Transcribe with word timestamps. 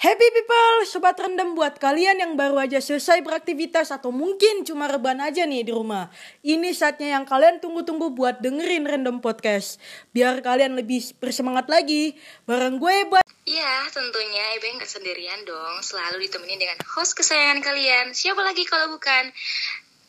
Happy 0.00 0.32
people, 0.32 0.88
sobat 0.88 1.12
rendam 1.20 1.52
buat 1.52 1.76
kalian 1.76 2.24
yang 2.24 2.32
baru 2.32 2.56
aja 2.56 2.80
selesai 2.80 3.20
beraktivitas 3.20 3.92
atau 3.92 4.08
mungkin 4.08 4.64
cuma 4.64 4.88
rebahan 4.88 5.20
aja 5.20 5.44
nih 5.44 5.60
di 5.60 5.76
rumah. 5.76 6.08
Ini 6.40 6.72
saatnya 6.72 7.20
yang 7.20 7.28
kalian 7.28 7.60
tunggu-tunggu 7.60 8.16
buat 8.16 8.40
dengerin 8.40 8.88
random 8.88 9.20
podcast. 9.20 9.76
Biar 10.16 10.40
kalian 10.40 10.80
lebih 10.80 11.04
bersemangat 11.20 11.68
lagi. 11.68 12.16
Bareng 12.48 12.80
gue 12.80 13.12
buat 13.12 13.20
Iya, 13.44 13.92
tentunya 13.92 14.56
Ibe 14.56 14.80
nggak 14.80 14.88
sendirian 14.88 15.44
dong. 15.44 15.84
Selalu 15.84 16.24
ditemenin 16.24 16.56
dengan 16.56 16.80
host 16.96 17.12
kesayangan 17.20 17.60
kalian. 17.60 18.16
Siapa 18.16 18.40
lagi 18.40 18.64
kalau 18.64 18.96
bukan 18.96 19.28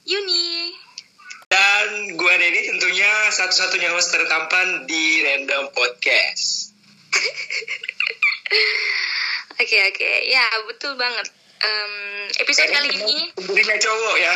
Yuni. 0.08 0.72
Dan 1.52 2.16
gue 2.16 2.34
Dedi 2.40 2.72
tentunya 2.72 3.12
satu-satunya 3.28 3.92
host 3.92 4.16
tertampan 4.16 4.88
di 4.88 5.20
Random 5.20 5.68
Podcast. 5.76 6.72
Oke 9.62 9.78
oke, 9.78 10.12
ya 10.26 10.42
betul 10.66 10.98
banget. 10.98 11.30
Em, 11.62 11.94
episode 12.42 12.74
kali 12.74 12.90
ini, 12.98 13.30
Dirinya 13.38 13.78
cowok 13.78 14.16
ya. 14.18 14.34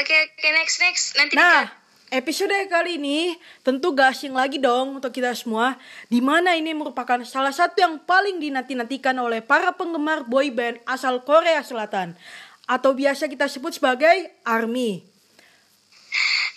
oke 0.00 0.14
oke 0.14 0.48
next 0.56 0.76
next 0.80 1.04
nanti 1.18 1.34
Nah, 1.36 1.66
episode 2.10 2.52
kali 2.66 2.98
ini 2.98 3.38
tentu 3.62 3.94
gak 3.94 4.18
asing 4.18 4.34
lagi 4.34 4.58
dong 4.58 4.98
untuk 4.98 5.14
kita 5.14 5.30
semua. 5.32 5.78
Di 6.10 6.18
mana 6.18 6.58
ini 6.58 6.74
merupakan 6.74 7.22
salah 7.22 7.54
satu 7.54 7.78
yang 7.78 8.02
paling 8.02 8.42
dinanti-nantikan 8.42 9.14
oleh 9.22 9.40
para 9.40 9.70
penggemar 9.72 10.26
boy 10.26 10.50
band 10.50 10.82
asal 10.84 11.22
Korea 11.22 11.62
Selatan. 11.62 12.18
Atau 12.66 12.94
biasa 12.94 13.30
kita 13.30 13.46
sebut 13.46 13.78
sebagai 13.78 14.30
ARMY. 14.46 15.02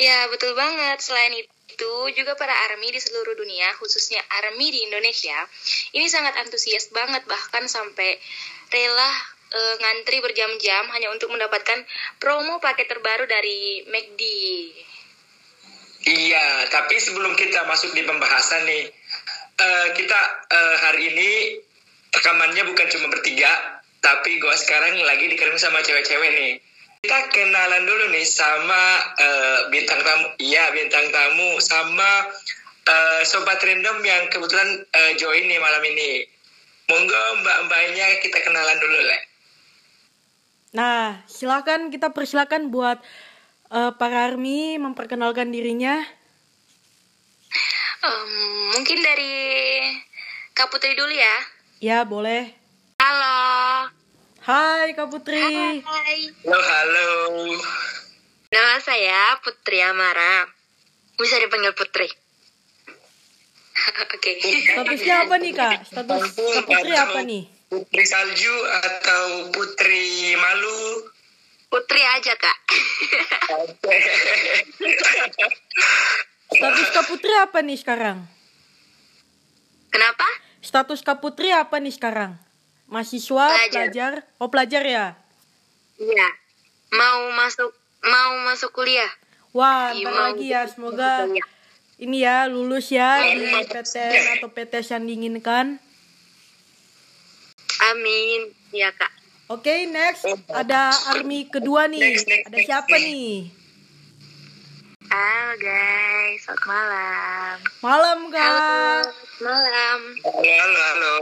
Ya, 0.02 0.26
betul 0.30 0.58
banget. 0.58 1.02
Selain 1.02 1.34
itu, 1.38 1.94
juga 2.14 2.38
para 2.38 2.54
ARMY 2.70 2.94
di 2.94 3.02
seluruh 3.02 3.34
dunia, 3.38 3.74
khususnya 3.82 4.22
ARMY 4.42 4.68
di 4.74 4.80
Indonesia, 4.90 5.38
ini 5.94 6.06
sangat 6.06 6.38
antusias 6.42 6.90
banget, 6.94 7.26
bahkan 7.26 7.66
sampai 7.66 8.18
rela 8.70 9.10
eh, 9.54 9.76
ngantri 9.82 10.22
berjam-jam 10.22 10.86
hanya 10.94 11.14
untuk 11.14 11.30
mendapatkan 11.34 11.82
promo 12.22 12.62
paket 12.62 12.90
terbaru 12.90 13.26
dari 13.26 13.86
McD. 13.90 14.22
Iya, 16.04 16.68
tapi 16.68 17.00
sebelum 17.00 17.32
kita 17.40 17.64
masuk 17.64 17.96
di 17.96 18.04
pembahasan 18.04 18.68
nih, 18.68 18.92
eh, 19.56 19.88
kita 19.96 20.20
eh, 20.52 20.76
hari 20.84 21.16
ini 21.16 21.30
rekamannya 22.12 22.64
bukan 22.68 22.88
cuma 22.92 23.08
bertiga, 23.08 23.80
tapi 24.04 24.36
gue 24.36 24.56
sekarang 24.60 25.00
lagi 25.08 25.32
dikirim 25.32 25.56
sama 25.56 25.80
cewek-cewek 25.80 26.30
nih. 26.36 26.54
Kita 27.04 27.20
kenalan 27.32 27.88
dulu 27.88 28.12
nih 28.12 28.28
sama 28.28 28.84
eh, 29.16 29.60
bintang 29.72 30.04
tamu, 30.04 30.28
iya 30.44 30.76
bintang 30.76 31.08
tamu 31.08 31.56
sama 31.64 32.28
eh, 32.84 33.22
sobat 33.24 33.64
random 33.64 34.04
yang 34.04 34.28
kebetulan 34.28 34.84
eh, 34.84 35.12
join 35.16 35.48
nih 35.48 35.60
malam 35.64 35.84
ini. 35.88 36.28
Monggo 36.92 37.24
mbak-mbaknya 37.40 38.20
kita 38.20 38.44
kenalan 38.44 38.76
dulu 38.76 39.00
lah. 39.08 39.22
Nah, 40.74 41.24
silakan 41.32 41.94
kita 41.94 42.12
persilakan 42.12 42.76
buat 42.76 43.00
eh, 43.74 43.92
para 43.98 44.30
ARMY 44.30 44.78
memperkenalkan 44.78 45.50
dirinya. 45.50 46.06
Em, 48.04 48.30
mungkin 48.78 49.00
dari 49.02 49.36
Kak 50.54 50.70
Putri 50.70 50.94
dulu 50.94 51.10
ya. 51.10 51.36
Ya, 51.82 51.98
boleh. 52.06 52.54
Halo. 53.02 53.90
Hai 54.44 54.94
Kak 54.94 55.08
Putri. 55.10 55.40
Hai. 55.82 56.20
Halo, 56.46 56.60
halo. 56.60 57.10
Nama 58.54 58.76
saya 58.84 59.40
Putri 59.42 59.82
Amara. 59.82 60.46
Bisa 61.18 61.40
dipanggil 61.40 61.74
Putri. 61.74 62.12
Oke. 64.14 64.32
Statusnya 64.68 65.16
apa 65.26 65.36
nih 65.40 65.52
Kak? 65.56 65.72
Status 65.88 66.24
Kak 66.38 66.68
Putri 66.68 66.94
apa 66.94 67.20
nih? 67.24 67.44
Putri 67.72 68.04
salju 68.06 68.54
atau 68.86 69.50
putri 69.50 70.38
malu? 70.38 71.10
Putri 71.74 72.06
aja, 72.06 72.38
Kak. 72.38 72.58
Status 76.54 76.90
Kak 76.94 77.06
Putri 77.10 77.34
apa 77.34 77.66
nih 77.66 77.82
sekarang? 77.82 78.30
Kenapa? 79.90 80.28
Status 80.62 81.02
Kak 81.02 81.18
Putri 81.18 81.50
apa 81.50 81.82
nih 81.82 81.90
sekarang? 81.98 82.38
Mahasiswa, 82.86 83.50
Pelajar. 83.50 83.74
pelajar? 83.74 84.14
Oh 84.38 84.54
pelajar 84.54 84.86
ya? 84.86 85.06
Iya. 85.98 86.30
Mau 86.94 87.34
masuk 87.42 87.74
mau 88.06 88.38
masuk 88.54 88.70
kuliah. 88.70 89.10
Wah, 89.58 89.98
ntar 89.98 90.14
mau 90.14 90.30
lagi 90.30 90.54
ya. 90.54 90.70
Semoga 90.70 91.26
kuliah. 91.26 91.48
ini 91.98 92.22
ya 92.22 92.46
lulus 92.54 92.94
ya 92.94 93.18
di 93.26 93.50
Amin. 93.50 93.66
PTN 93.66 94.38
atau 94.38 94.54
PTS 94.54 94.94
yang 94.94 95.10
diinginkan. 95.10 95.82
Amin. 97.90 98.54
Iya, 98.70 98.94
Kak. 98.94 99.23
Oke, 99.54 99.86
next 99.86 100.26
ada 100.50 100.90
army 101.14 101.46
kedua 101.46 101.86
nih. 101.86 102.02
Next, 102.02 102.26
next, 102.26 102.50
Ada 102.50 102.58
siapa 102.66 102.98
next. 102.98 103.06
nih? 103.06 103.34
Halo, 105.14 105.54
guys. 105.62 106.42
Selamat 106.42 106.66
malam. 106.66 107.56
Malam 107.86 108.20
Halo. 108.26 108.34
Kak. 108.34 109.04
Malam. 109.46 110.00
Halo, 110.26 110.80
halo. 110.90 111.16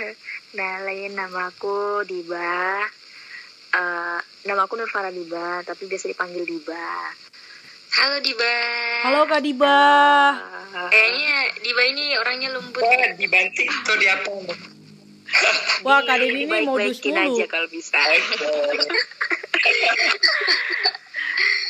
Kenalin 0.48 1.12
nama 1.12 1.52
aku 1.52 2.08
Diba. 2.08 2.88
Eh, 3.76 4.18
nama 4.48 4.60
aku 4.64 4.80
Nurfara 4.80 5.12
Diba, 5.12 5.60
tapi 5.68 5.84
biasa 5.84 6.08
dipanggil 6.08 6.48
Diba. 6.48 6.88
Halo 8.00 8.16
Diba. 8.24 8.56
Halo 9.04 9.28
Kak 9.28 9.44
Diba. 9.44 9.80
Kayaknya 10.88 11.36
Diba 11.60 11.82
ini 11.84 12.16
orangnya 12.16 12.48
lembut. 12.56 12.80
Wah, 12.80 13.12
dibanting 13.20 13.68
atau 13.68 13.94
di 14.00 14.08
apa? 14.08 14.32
Wah, 15.86 16.00
Kak 16.02 16.16
Dini 16.18 16.44
ini 16.44 16.64
modus 16.64 16.98
mulu. 17.00 17.18
aja 17.34 17.44
kalau 17.46 17.68
bisa. 17.68 17.98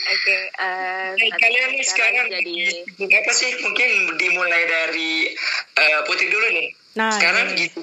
Oke, 0.05 0.37
eh, 0.53 1.11
Hey, 1.17 1.31
kalian 1.33 1.69
nih 1.73 1.83
sekarang 1.83 2.27
jadi 2.29 2.55
apa 3.01 3.33
sih? 3.33 3.51
Mungkin 3.59 3.91
dimulai 4.15 4.63
dari 4.65 5.33
eh, 5.75 6.01
Putih 6.05 6.29
dulu 6.29 6.47
nih. 6.53 6.69
Nah, 6.95 7.09
sekarang 7.11 7.57
ini. 7.57 7.65
gitu? 7.67 7.81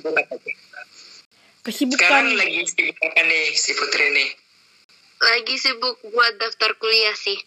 Kesibukan 1.61 1.97
Sekarang 1.99 2.33
lagi 2.33 2.61
sibuk 2.65 2.97
apa 2.99 3.21
nih 3.21 3.45
si 3.53 3.71
Putri 3.73 4.07
nih? 4.11 4.29
lagi 5.21 5.53
sibuk 5.53 6.01
buat 6.09 6.33
daftar 6.37 6.73
kuliah 6.77 7.13
sih. 7.13 7.37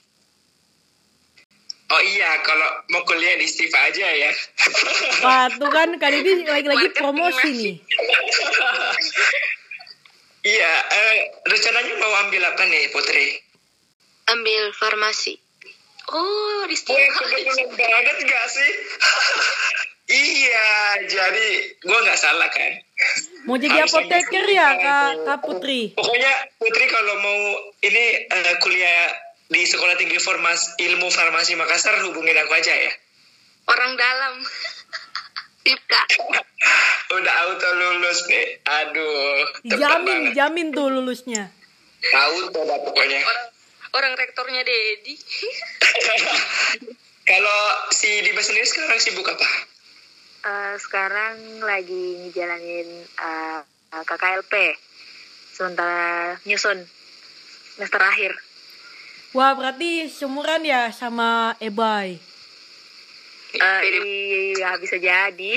Oh 1.95 2.03
iya, 2.03 2.43
kalau 2.43 2.69
mau 2.91 3.07
kuliah 3.07 3.39
di 3.39 3.47
Stiva 3.47 3.87
aja 3.87 4.03
ya. 4.03 4.31
Wah, 5.23 5.47
tuh 5.47 5.71
kan 5.71 5.95
Kak 5.95 6.11
Dini 6.11 6.43
lagi-lagi 6.43 6.91
promosi 6.91 7.49
nih. 7.55 7.77
iya, 10.59 10.73
eh, 10.91 11.15
rencananya 11.47 11.95
mau 12.03 12.13
ambil 12.27 12.51
apa 12.51 12.67
nih 12.67 12.91
Putri? 12.91 13.39
Ambil 14.27 14.75
farmasi. 14.75 15.39
Oh, 16.11 16.67
di 16.67 16.75
Gue 16.83 16.99
kebetulan 16.99 17.71
banget 17.79 18.17
gak 18.27 18.47
sih? 18.51 18.73
iya, 20.27 20.69
jadi 21.07 21.49
gue 21.79 21.99
nggak 22.11 22.19
salah 22.19 22.51
kan? 22.51 22.75
Mau 23.47 23.55
jadi 23.55 23.87
Harus 23.87 23.95
apoteker 23.95 24.43
ambil 24.43 24.51
ya 24.51 24.67
kuliah 24.67 24.83
Kak. 24.83 25.13
Kak 25.31 25.39
Putri? 25.47 25.81
Pokoknya 25.95 26.33
Putri 26.59 26.85
kalau 26.91 27.15
mau 27.23 27.39
ini 27.87 28.05
eh, 28.27 28.55
kuliah 28.59 29.15
di 29.49 29.61
Sekolah 29.69 29.95
Tinggi 30.01 30.17
Farmasi 30.17 30.81
Ilmu 30.81 31.09
Farmasi 31.13 31.53
Makassar 31.59 32.01
hubungin 32.09 32.37
aku 32.41 32.53
aja 32.57 32.73
ya. 32.73 32.93
Orang 33.69 33.97
dalam. 33.97 34.35
Sip, 35.65 35.81
Kak. 35.89 36.07
Udah 37.17 37.35
auto 37.49 37.69
lulus 37.73 38.29
nih. 38.29 38.47
Aduh. 38.69 39.65
Dijamin, 39.65 40.05
banget. 40.05 40.25
dijamin 40.37 40.67
tuh 40.77 40.93
lulusnya. 40.93 41.49
Auto 42.13 42.61
dah 42.69 42.79
pokoknya. 42.85 43.25
Orang 43.25 43.41
orang 43.97 44.13
rektornya 44.21 44.61
Dedi. 44.61 45.17
Kalau 47.31 47.61
si 47.97 48.21
Diba 48.21 48.45
sendiri 48.45 48.69
sekarang 48.69 49.01
sibuk 49.01 49.25
apa? 49.25 49.49
Eh, 50.45 50.77
sekarang 50.77 51.65
lagi 51.65 52.29
ngejalanin 52.29 52.89
eh, 53.09 53.61
KKLP. 54.05 54.77
Sementara 55.57 56.37
nyusun 56.45 56.85
semester 57.81 58.05
akhir. 58.05 58.37
Wah, 59.35 59.51
berarti 59.59 60.07
seumuran 60.07 60.63
ya 60.63 60.95
sama 60.95 61.59
Ebay. 61.59 62.15
Eh, 63.55 63.81
iya, 64.55 64.79
bisa 64.79 64.95
jadi. 64.95 65.53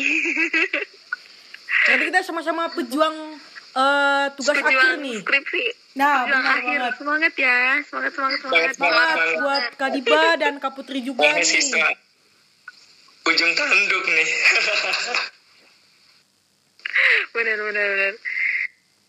Berarti 1.86 2.04
kita 2.10 2.22
sama-sama 2.26 2.74
pejuang 2.74 3.38
eh, 3.78 4.26
tugas 4.34 4.58
akhir 4.58 4.66
Perjuangan 4.66 4.98
nih. 5.06 5.18
skripsi. 5.22 5.64
Nah, 5.94 6.26
benar 6.26 6.58
akhir. 6.58 6.78
banget. 6.82 6.94
Semangat 6.98 7.34
ya. 7.38 7.58
Semangat, 7.86 8.12
semangat, 8.18 8.40
semangat. 8.42 8.74
Semangat, 8.74 8.74
Semangat 8.78 9.18
buat 9.46 9.64
Kak 9.78 9.90
Diba 9.94 10.22
dan 10.42 10.54
Kak 10.58 10.74
Putri 10.74 11.00
juga 11.06 11.22
nih. 11.38 11.46
Ujung 13.30 13.52
tanduk 13.54 14.04
nih. 14.10 14.30
Benar, 17.30 17.62
benar, 17.62 17.86
benar. 17.94 18.14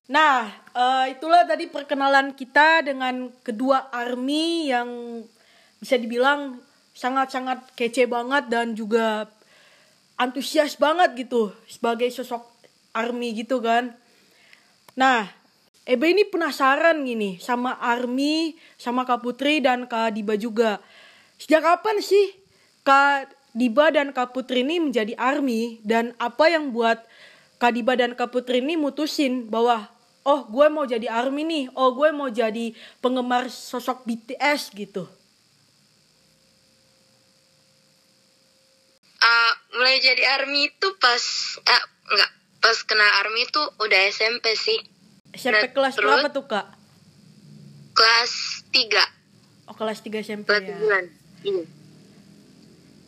Nah, 0.09 0.49
uh, 0.73 1.05
itulah 1.05 1.45
tadi 1.45 1.69
perkenalan 1.69 2.33
kita 2.33 2.81
dengan 2.81 3.29
kedua 3.45 3.93
army 3.93 4.73
yang 4.73 5.21
bisa 5.77 6.01
dibilang 6.01 6.65
sangat-sangat 6.97 7.77
kece 7.77 8.09
banget 8.09 8.49
dan 8.49 8.73
juga 8.73 9.29
antusias 10.17 10.81
banget 10.81 11.29
gitu 11.29 11.53
sebagai 11.69 12.09
sosok 12.09 12.41
army 12.97 13.37
gitu 13.37 13.61
kan. 13.61 13.93
Nah, 14.97 15.29
Ebe 15.89 16.13
ini 16.13 16.25
penasaran 16.25 17.01
gini 17.05 17.41
sama 17.41 17.73
Army, 17.81 18.61
sama 18.77 19.09
Kak 19.09 19.25
Putri 19.25 19.65
dan 19.65 19.89
Kak 19.89 20.13
Diba 20.13 20.37
juga. 20.37 20.85
Sejak 21.41 21.65
kapan 21.65 22.05
sih 22.05 22.37
Kak 22.85 23.33
Diba 23.57 23.89
dan 23.89 24.13
Kak 24.13 24.37
Putri 24.37 24.65
ini 24.65 24.85
menjadi 24.85 25.17
Army 25.17 25.81
dan 25.85 26.13
apa 26.21 26.53
yang 26.53 26.77
buat 26.77 27.01
Kak 27.57 27.73
Diba 27.73 27.97
dan 27.97 28.13
Kak 28.17 28.33
Putri 28.37 28.61
ini 28.61 28.77
mutusin 28.77 29.49
bahwa 29.49 29.89
oh 30.29 30.45
gue 30.45 30.67
mau 30.69 30.85
jadi 30.85 31.09
army 31.09 31.43
nih. 31.49 31.65
Oh 31.73 31.97
gue 31.97 32.13
mau 32.13 32.29
jadi 32.29 32.77
penggemar 33.01 33.49
sosok 33.49 34.05
BTS 34.05 34.77
gitu. 34.77 35.09
Uh, 39.19 39.53
mulai 39.81 39.99
jadi 39.99 40.23
army 40.39 40.69
itu 40.69 40.89
pas 41.01 41.23
uh, 41.65 41.85
enggak. 42.13 42.31
Pas 42.61 42.77
kenal 42.85 43.11
army 43.25 43.49
itu 43.49 43.63
udah 43.81 44.01
SMP 44.13 44.53
sih. 44.53 44.79
SMP 45.33 45.73
nah, 45.73 45.73
kelas 45.73 45.95
terus, 45.97 46.05
berapa 46.05 46.29
tuh 46.29 46.45
kak? 46.45 46.67
Kelas 47.97 48.33
3 48.71 49.19
oh 49.69 49.75
kelas 49.77 50.01
3 50.01 50.25
SMP 50.25 50.49
kelas 50.49 50.65
ya. 50.65 51.01
iya. 51.45 51.65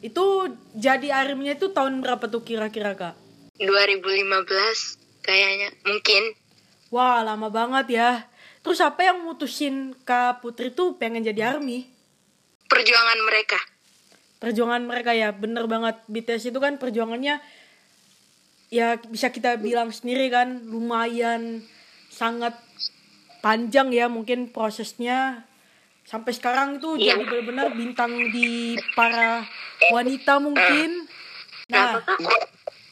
Itu 0.01 0.57
jadi 0.77 1.13
arminya 1.13 1.57
itu 1.57 1.73
tahun 1.73 2.01
berapa 2.01 2.25
tuh 2.29 2.41
kira-kira 2.45 2.97
kak? 2.97 3.15
2015 3.61 5.21
kayaknya. 5.21 5.69
Mungkin 5.85 6.23
Wah 6.91 7.23
lama 7.23 7.47
banget 7.49 7.87
ya. 7.95 8.11
Terus 8.67 8.83
apa 8.83 9.07
yang 9.07 9.23
mutusin 9.23 9.95
Kak 10.03 10.43
Putri 10.43 10.75
tuh 10.75 10.99
pengen 10.99 11.23
jadi 11.23 11.55
ARMY? 11.55 11.87
Perjuangan 12.67 13.19
mereka. 13.25 13.59
Perjuangan 14.43 14.83
mereka 14.85 15.15
ya, 15.15 15.31
bener 15.31 15.71
banget. 15.71 16.03
BTS 16.11 16.51
itu 16.51 16.59
kan 16.59 16.77
perjuangannya 16.77 17.39
ya 18.71 18.99
bisa 19.03 19.35
kita 19.35 19.59
bilang 19.59 19.91
sendiri 19.91 20.31
kan 20.31 20.63
lumayan 20.63 21.67
sangat 22.07 22.55
panjang 23.43 23.91
ya 23.91 24.07
mungkin 24.07 24.55
prosesnya 24.55 25.43
sampai 26.07 26.31
sekarang 26.35 26.79
itu 26.79 26.99
iya. 26.99 27.19
jadi 27.19 27.27
benar-benar 27.27 27.75
bintang 27.75 28.13
di 28.35 28.75
para 28.99 29.47
wanita 29.95 30.43
mungkin. 30.43 31.07
Nah, 31.71 32.03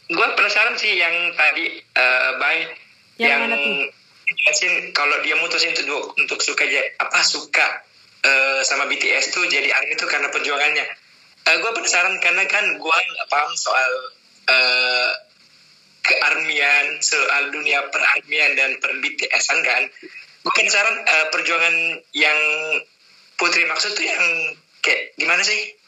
gue 0.06 0.28
penasaran 0.38 0.78
sih 0.78 0.94
yang 0.94 1.34
tadi 1.34 1.82
uh, 1.98 2.38
Bang 2.38 2.87
yang, 3.18 3.30
yang 3.34 3.40
mana 3.50 3.56
tuh? 3.58 3.90
jelasin 4.28 4.92
kalau 4.92 5.16
dia 5.24 5.36
mutusin 5.40 5.72
untuk 5.72 6.12
untuk 6.20 6.38
suka 6.44 6.64
apa 7.00 7.20
suka 7.24 7.66
uh, 8.24 8.60
sama 8.64 8.84
BTS 8.88 9.32
tuh 9.32 9.44
jadi 9.48 9.72
ARMY 9.72 9.96
itu 9.96 10.06
karena 10.08 10.28
perjuangannya. 10.28 10.84
Uh, 11.48 11.48
eh, 11.48 11.56
gue 11.64 11.70
penasaran 11.72 12.16
karena 12.20 12.44
kan 12.44 12.64
gue 12.76 12.96
nggak 12.96 13.28
paham 13.32 13.52
soal 13.56 13.92
uh, 14.52 15.12
kearmian, 16.04 17.00
soal 17.00 17.52
dunia 17.52 17.88
perarmian 17.88 18.56
dan 18.56 18.76
per 18.80 18.92
BTSan 19.00 19.58
kan. 19.64 19.82
Gue 20.44 20.52
penasaran 20.52 20.96
uh, 21.04 21.26
perjuangan 21.32 21.74
yang 22.12 22.38
Putri 23.38 23.62
maksud 23.70 23.94
tuh 23.94 24.02
yang 24.02 24.24
kayak 24.82 25.14
gimana 25.14 25.46
sih? 25.46 25.78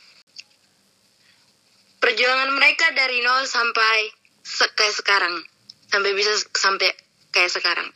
Perjuangan 1.98 2.54
mereka 2.54 2.94
dari 2.94 3.18
nol 3.26 3.42
sampai 3.42 4.14
se 4.46 4.70
kayak 4.72 4.94
sekarang 4.94 5.34
sampai 5.90 6.14
bisa 6.14 6.30
sampai 6.54 6.94
kayak 7.30 7.50
sekarang. 7.50 7.88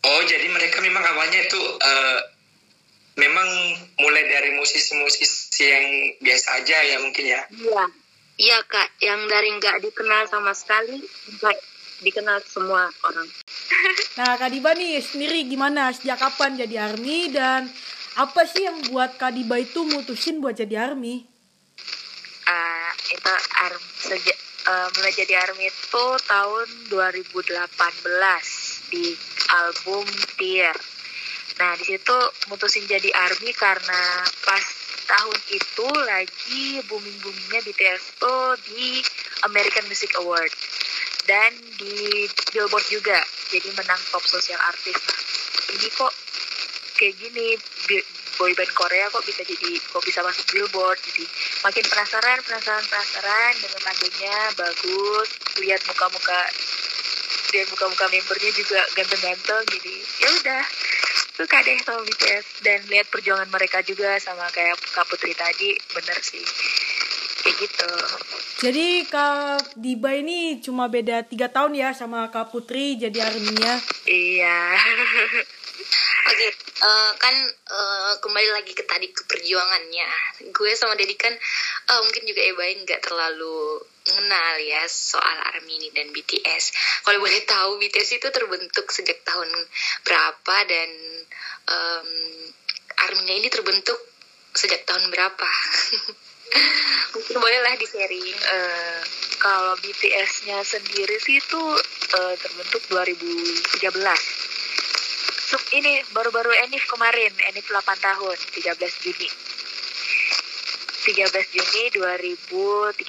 Oh, 0.00 0.22
jadi 0.24 0.48
mereka 0.48 0.80
memang 0.80 1.04
awalnya 1.04 1.44
itu 1.44 1.60
uh, 1.60 2.20
memang 3.20 3.48
mulai 4.00 4.24
dari 4.32 4.56
musisi-musisi 4.56 5.64
yang 5.64 5.86
biasa 6.24 6.48
aja 6.64 6.76
ya 6.80 6.96
mungkin 7.04 7.24
ya? 7.28 7.40
Iya, 7.52 7.84
iya 8.40 8.58
kak, 8.64 8.96
yang 9.04 9.28
dari 9.28 9.52
nggak 9.60 9.84
dikenal 9.84 10.24
sama 10.32 10.56
sekali 10.56 11.04
sampai 11.04 11.56
dikenal 12.00 12.40
semua 12.48 12.88
orang. 13.04 13.28
Nah, 14.18 14.36
Kak 14.36 14.52
Diba 14.52 14.76
nih 14.76 15.00
sendiri 15.00 15.48
gimana? 15.48 15.94
Sejak 15.96 16.20
kapan 16.20 16.58
jadi 16.58 16.92
ARMY 16.92 17.32
dan 17.32 17.70
apa 18.18 18.44
sih 18.44 18.68
yang 18.68 18.76
buat 18.92 19.16
Kak 19.16 19.32
Diba 19.32 19.56
itu 19.56 19.86
mutusin 19.86 20.44
buat 20.44 20.52
jadi 20.52 20.90
ARMY? 20.90 21.24
Uh, 22.44 22.92
itu 23.08 23.32
arm 23.56 23.82
sejak 23.96 24.36
uh, 24.66 24.88
mulai 24.98 25.12
jadi 25.14 25.40
ARMY 25.40 25.70
itu 25.70 26.06
tahun 26.26 26.66
2018 26.92 28.92
di 28.92 29.16
album 29.48 30.04
Tear. 30.36 30.76
Nah 31.60 31.72
di 31.76 31.84
situ 31.84 32.16
mutusin 32.48 32.84
jadi 32.84 33.08
ARMY 33.12 33.52
karena 33.56 34.24
pas 34.44 34.64
tahun 35.10 35.38
itu 35.50 35.88
lagi 36.06 36.78
booming 36.86 37.18
boomingnya 37.18 37.60
BTS 37.66 38.22
tuh 38.22 38.54
di 38.70 39.02
American 39.42 39.90
Music 39.90 40.14
Award 40.22 40.54
dan 41.26 41.50
di 41.76 42.30
Billboard 42.54 42.86
juga 42.86 43.18
jadi 43.50 43.74
menang 43.74 43.98
top 44.14 44.22
social 44.22 44.58
artist 44.62 45.02
nah 45.02 45.20
ini 45.74 45.88
kok 45.90 46.14
kayak 46.94 47.18
gini 47.18 47.58
boyband 48.40 48.72
Korea 48.72 49.12
kok 49.12 49.20
bisa 49.28 49.44
jadi 49.44 49.76
kok 49.76 50.00
bisa 50.00 50.24
masuk 50.24 50.48
billboard. 50.48 50.96
Jadi 51.12 51.28
makin 51.60 51.84
penasaran 51.84 52.40
penasaran 52.40 52.84
penasaran 52.88 53.52
dengan 53.60 53.80
lagunya 53.84 54.36
bagus. 54.56 55.28
Lihat 55.60 55.80
muka-muka 55.84 56.40
dan 57.52 57.66
muka-muka 57.68 58.04
membernya 58.08 58.50
juga 58.56 58.80
ganteng-ganteng. 58.96 59.62
Jadi 59.76 59.94
ya 60.24 60.28
udah. 60.40 60.64
Suka 61.36 61.56
deh 61.64 61.76
sama 61.80 62.04
BTS 62.04 62.46
dan 62.64 62.80
lihat 62.88 63.08
perjuangan 63.08 63.48
mereka 63.48 63.80
juga 63.84 64.16
sama 64.20 64.48
kayak 64.52 64.76
Kak 64.96 65.04
Putri 65.08 65.36
tadi. 65.36 65.76
Bener 65.92 66.18
sih. 66.24 66.44
Kayak 67.44 67.56
gitu. 67.64 67.92
Jadi 68.60 69.08
Kak 69.08 69.72
Diba 69.80 70.12
ini 70.12 70.60
cuma 70.60 70.92
beda 70.92 71.24
tiga 71.24 71.48
tahun 71.48 71.76
ya 71.76 71.96
sama 71.96 72.28
Kak 72.28 72.52
Putri 72.52 73.00
jadi 73.00 73.24
arminya. 73.24 73.80
Iya. 74.04 74.60
Oke, 76.30 76.36
okay, 76.36 76.52
uh, 76.80 77.12
kan 77.20 77.34
uh, 77.70 78.12
kembali 78.18 78.48
lagi 78.56 78.72
ke 78.72 78.84
tadi 78.88 79.12
ke 79.12 79.22
perjuangannya. 79.28 80.08
Gue 80.52 80.72
sama 80.74 80.96
Dedi 80.96 81.14
kan 81.14 81.32
uh, 81.92 82.00
mungkin 82.04 82.24
juga 82.24 82.40
Ebain 82.44 82.80
nggak 82.82 83.04
terlalu 83.04 83.84
mengenal 84.10 84.54
ya 84.64 84.82
soal 84.88 85.36
ARMY 85.52 85.76
ini 85.76 85.88
dan 85.92 86.08
BTS. 86.10 86.64
Kalau 87.04 87.20
boleh 87.20 87.44
tahu 87.44 87.78
BTS 87.78 88.18
itu 88.18 88.28
terbentuk 88.32 88.88
sejak 88.90 89.20
tahun 89.22 89.48
berapa 90.02 90.56
dan 90.66 90.90
um, 91.68 92.08
ARMY-nya 93.08 93.34
ini 93.44 93.48
terbentuk 93.52 94.00
sejak 94.56 94.82
tahun 94.88 95.12
berapa? 95.12 95.48
mungkin 97.14 97.36
bolehlah 97.38 97.74
di 97.78 97.86
sharing. 97.86 98.34
Uh, 98.50 99.00
kalau 99.40 99.72
BTS-nya 99.80 100.60
sendiri 100.60 101.16
sih 101.22 101.40
itu 101.40 101.62
uh, 102.16 102.34
terbentuk 102.36 102.82
2013 102.92 104.59
ini 105.74 106.02
baru-baru 106.14 106.52
Enif 106.66 106.86
kemarin, 106.86 107.32
Enif 107.50 107.66
8 107.66 107.82
tahun, 107.98 108.36
13 108.54 109.02
Juni. 109.02 109.28
13 111.06 111.54
Juni 111.54 111.82
2013. 111.96 113.00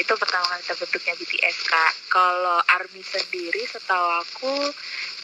Itu 0.00 0.16
pertama 0.16 0.48
kali 0.48 0.64
terbentuknya 0.64 1.14
BTS, 1.20 1.56
Kak. 1.68 1.92
Kalau 2.08 2.58
ARMY 2.64 3.04
sendiri 3.04 3.62
setahu 3.68 4.08
aku 4.24 4.54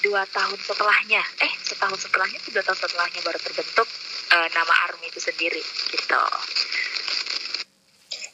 dua 0.04 0.22
tahun 0.30 0.60
setelahnya, 0.60 1.24
eh 1.42 1.52
setahun 1.64 1.98
setelahnya, 2.04 2.38
dua 2.52 2.62
tahun 2.62 2.78
setelahnya 2.78 3.20
baru 3.24 3.38
terbentuk 3.40 3.88
uh, 4.30 4.48
nama 4.52 4.74
ARMY 4.86 5.08
itu 5.08 5.20
sendiri, 5.24 5.62
gitu. 5.88 6.22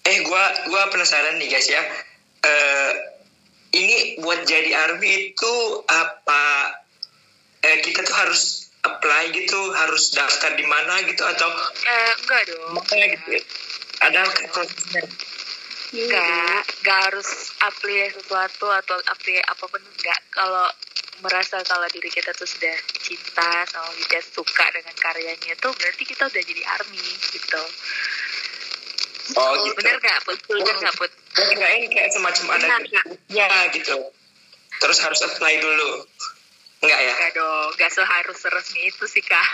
Eh, 0.05 0.21
gua 0.27 0.45
gua 0.69 0.91
penasaran 0.93 1.39
nih 1.41 1.49
guys 1.49 1.71
ya. 1.71 1.81
Uh, 2.45 2.93
ini 3.73 4.21
buat 4.21 4.45
jadi 4.45 4.75
ARMY 4.75 5.33
itu 5.33 5.55
apa 5.89 6.84
eh, 7.65 7.77
kita 7.81 8.05
tuh 8.05 8.17
harus 8.17 8.69
apply 8.85 9.33
gitu 9.33 9.61
harus 9.73 10.13
daftar 10.13 10.53
di 10.53 10.67
mana 10.69 11.01
gitu 11.09 11.25
atau 11.25 11.49
eh, 11.89 12.13
enggak 12.21 12.43
dong 12.53 12.77
makanya 12.77 13.07
gitu 13.17 13.41
ada 14.05 14.21
prosesnya 14.53 15.03
enggak 15.97 16.61
enggak 16.85 17.01
harus 17.09 17.29
apply 17.65 18.13
sesuatu 18.13 18.67
atau 18.69 18.97
apply 19.09 19.41
apa 19.41 19.65
pun 19.65 19.81
enggak 19.81 20.21
kalau 20.29 20.69
merasa 21.25 21.63
kalau 21.65 21.87
diri 21.89 22.11
kita 22.13 22.35
tuh 22.37 22.45
sudah 22.45 22.77
cinta 23.01 23.65
sama 23.71 23.89
kita 23.97 24.21
suka 24.21 24.67
dengan 24.75 24.95
karyanya 25.01 25.55
tuh 25.57 25.73
berarti 25.73 26.03
kita 26.05 26.29
udah 26.29 26.43
jadi 26.45 26.63
army 26.77 27.09
gitu 27.33 27.63
Oh, 29.33 29.57
gitu. 29.65 29.73
Bener 29.81 29.97
gak, 30.05 30.21
Put? 30.29 30.37
Bener 30.53 30.77
gak, 30.85 30.95
Put? 31.01 31.09
Enggak, 31.41 31.71
ini 31.81 31.89
kayak 31.89 32.13
semacam 32.13 32.61
ada 32.61 32.77
ya 33.33 33.49
gitu. 33.73 34.13
Terus 34.85 34.99
harus 35.01 35.21
apply 35.25 35.65
dulu. 35.65 36.05
Enggak 36.85 37.01
ya? 37.01 37.13
Enggak 37.17 37.33
dong, 37.33 37.69
enggak 37.73 37.93
seharus 37.97 38.41
resmi 38.45 38.83
itu 38.93 39.05
sih 39.09 39.25
kak. 39.25 39.49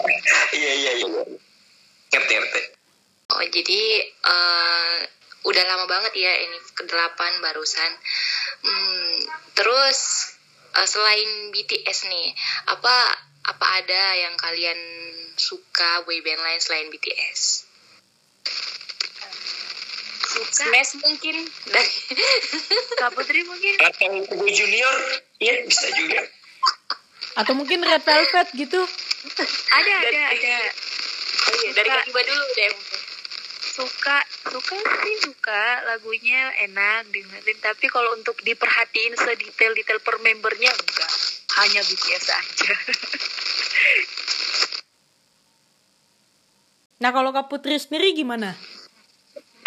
iya 0.58 0.72
iya 0.72 0.92
iya. 1.04 1.08
Ngerti 2.16 2.32
ngerti. 2.32 2.60
Oh 3.32 3.44
jadi 3.44 3.80
uh, 4.24 4.96
udah 5.44 5.64
lama 5.68 5.84
banget 5.84 6.12
ya 6.16 6.32
ini 6.48 6.58
ke 6.72 6.88
delapan 6.88 7.32
barusan. 7.44 7.92
Hmm, 8.64 9.16
terus 9.52 10.32
uh, 10.80 10.88
selain 10.88 11.52
BTS 11.52 12.08
nih, 12.08 12.28
apa 12.72 12.96
apa 13.52 13.66
ada 13.84 14.02
yang 14.16 14.34
kalian 14.40 14.80
suka 15.36 16.08
boyband 16.08 16.40
lain 16.40 16.60
selain 16.64 16.88
BTS? 16.88 17.68
Suka 20.32 20.48
Smash 20.64 20.96
mungkin 20.96 21.44
dari 21.68 21.92
Kak 22.96 23.12
Putri 23.12 23.44
mungkin 23.44 23.76
Atau 23.84 24.24
Junior, 24.48 24.96
iya 25.36 25.60
bisa 25.68 25.92
juga. 25.92 26.24
Atau 27.38 27.56
mungkin 27.56 27.80
Red 27.80 28.04
Velvet 28.04 28.48
gitu. 28.54 28.80
ada 29.72 29.92
ada 30.04 30.22
ada. 30.36 30.56
Oh 31.42 31.54
iya, 31.64 31.70
dari 31.74 31.90
Iba 31.90 32.20
dulu 32.22 32.44
deh 32.58 32.72
suka 33.72 34.18
suka 34.52 34.76
sih 34.76 35.16
suka. 35.24 35.64
Lagunya 35.88 36.52
enak 36.68 37.08
dengerin. 37.08 37.58
Tapi 37.62 37.88
kalau 37.88 38.12
untuk 38.12 38.36
diperhatiin 38.44 39.16
sedetail 39.16 39.72
detail 39.72 40.00
per 40.04 40.20
membernya 40.20 40.70
enggak. 40.70 41.12
Hanya 41.52 41.80
BTS 41.84 42.26
aja. 42.32 42.72
Nah 47.02 47.10
kalau 47.10 47.34
Kak 47.34 47.50
Putri 47.50 47.74
sendiri 47.82 48.14
gimana? 48.14 48.54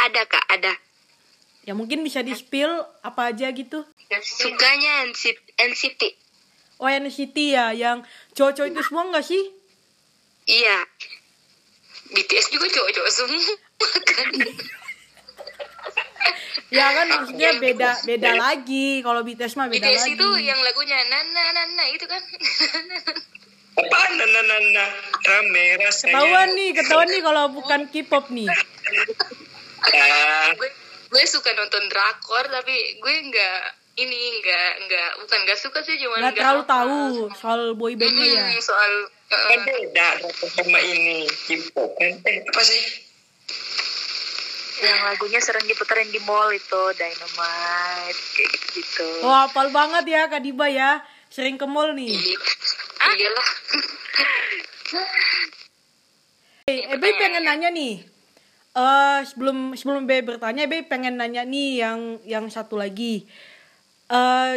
ada 0.06 0.22
kak 0.24 0.46
ada. 0.54 0.74
Ya 1.66 1.74
mungkin 1.74 2.06
bisa 2.06 2.22
di 2.22 2.32
spill 2.38 2.70
apa 3.02 3.34
aja 3.34 3.50
gitu. 3.50 3.82
Sukanya 4.22 5.10
NCT, 5.10 5.42
NCT. 5.58 6.02
Oh 6.80 6.92
NCT 6.92 7.38
ya, 7.56 7.72
yang 7.72 8.04
cowok-cowok 8.36 8.68
itu 8.68 8.82
semua 8.84 9.04
nggak 9.12 9.26
sih? 9.26 9.44
iya 10.46 10.78
BTS 12.14 12.54
juga 12.54 12.70
cowok-cowok 12.70 13.10
semua 13.10 13.54
kan. 14.14 14.30
Ya 16.74 16.86
kan 16.92 17.06
maksudnya 17.08 17.50
beda 17.62 17.90
beda 18.06 18.32
lagi. 18.38 19.02
Kalau 19.02 19.22
BTS 19.26 19.58
mah 19.58 19.70
beda 19.70 19.86
BTS 19.86 20.04
lagi. 20.06 20.14
itu 20.18 20.30
yang 20.44 20.60
lagunya 20.62 20.98
nana 21.10 21.44
nana 21.54 21.84
itu 21.94 22.06
kan. 22.06 22.22
Apa 23.76 24.00
nana 24.18 24.42
nana 24.44 24.86
rame 25.24 25.66
rasanya. 25.82 26.14
Ketahuan 26.14 26.50
nih, 26.54 26.70
ketahuan 26.78 27.08
nih 27.10 27.22
kalau 27.22 27.44
bukan 27.54 27.82
K-pop 27.90 28.26
nih. 28.34 28.50
Ah, 29.86 30.48
gue 30.58 30.70
gue 31.10 31.24
suka 31.30 31.54
nonton 31.54 31.86
drakor 31.90 32.50
tapi 32.50 32.98
gue 32.98 33.16
nggak 33.30 33.85
ini 33.96 34.20
nggak 34.38 34.70
nggak 34.84 35.10
bukan 35.20 35.40
nggak 35.42 35.56
suka 35.58 35.80
sih 35.82 35.96
cuman 35.96 36.20
Nggak 36.20 36.36
terlalu 36.36 36.62
hafal. 36.62 36.74
tahu 36.76 37.00
soal 37.34 37.62
boybandnya 37.74 38.28
ya. 38.28 38.44
Mm, 38.46 38.60
soal 38.60 38.92
uh, 39.08 39.48
kan 39.48 39.60
beda 39.62 40.08
sama 40.52 40.80
ini 40.82 41.24
K-pop 41.26 41.90
kan. 41.96 42.12
Eh, 42.22 42.44
apa 42.44 42.62
sih? 42.62 42.84
yang 44.76 45.00
lagunya 45.02 45.40
sering 45.40 45.64
diputerin 45.64 46.12
di 46.12 46.20
mall 46.20 46.52
itu 46.52 46.82
Dynamite 46.92 48.20
kayak 48.36 48.52
gitu 48.76 49.08
Wah, 49.24 49.48
hafal 49.48 49.72
banget 49.72 50.04
ya 50.06 50.28
Kak 50.28 50.44
Diba 50.44 50.68
ya. 50.68 51.00
Sering 51.26 51.56
ke 51.56 51.64
mall 51.64 51.96
nih. 51.96 52.12
iya. 52.12 52.38
iyalah 53.08 53.50
Eh, 56.66 56.92
Ebe 56.92 57.08
pengen 57.16 57.46
nanya 57.46 57.70
nih. 57.70 58.04
Eh 58.76 59.20
sebelum 59.24 59.72
sebelum 59.74 60.04
Ebe 60.04 60.26
bertanya, 60.28 60.66
Ebe 60.66 60.84
pengen 60.84 61.16
nanya 61.16 61.46
nih 61.46 61.80
yang 61.80 62.00
yang 62.26 62.46
satu 62.50 62.76
lagi. 62.76 63.24
Eh 64.10 64.56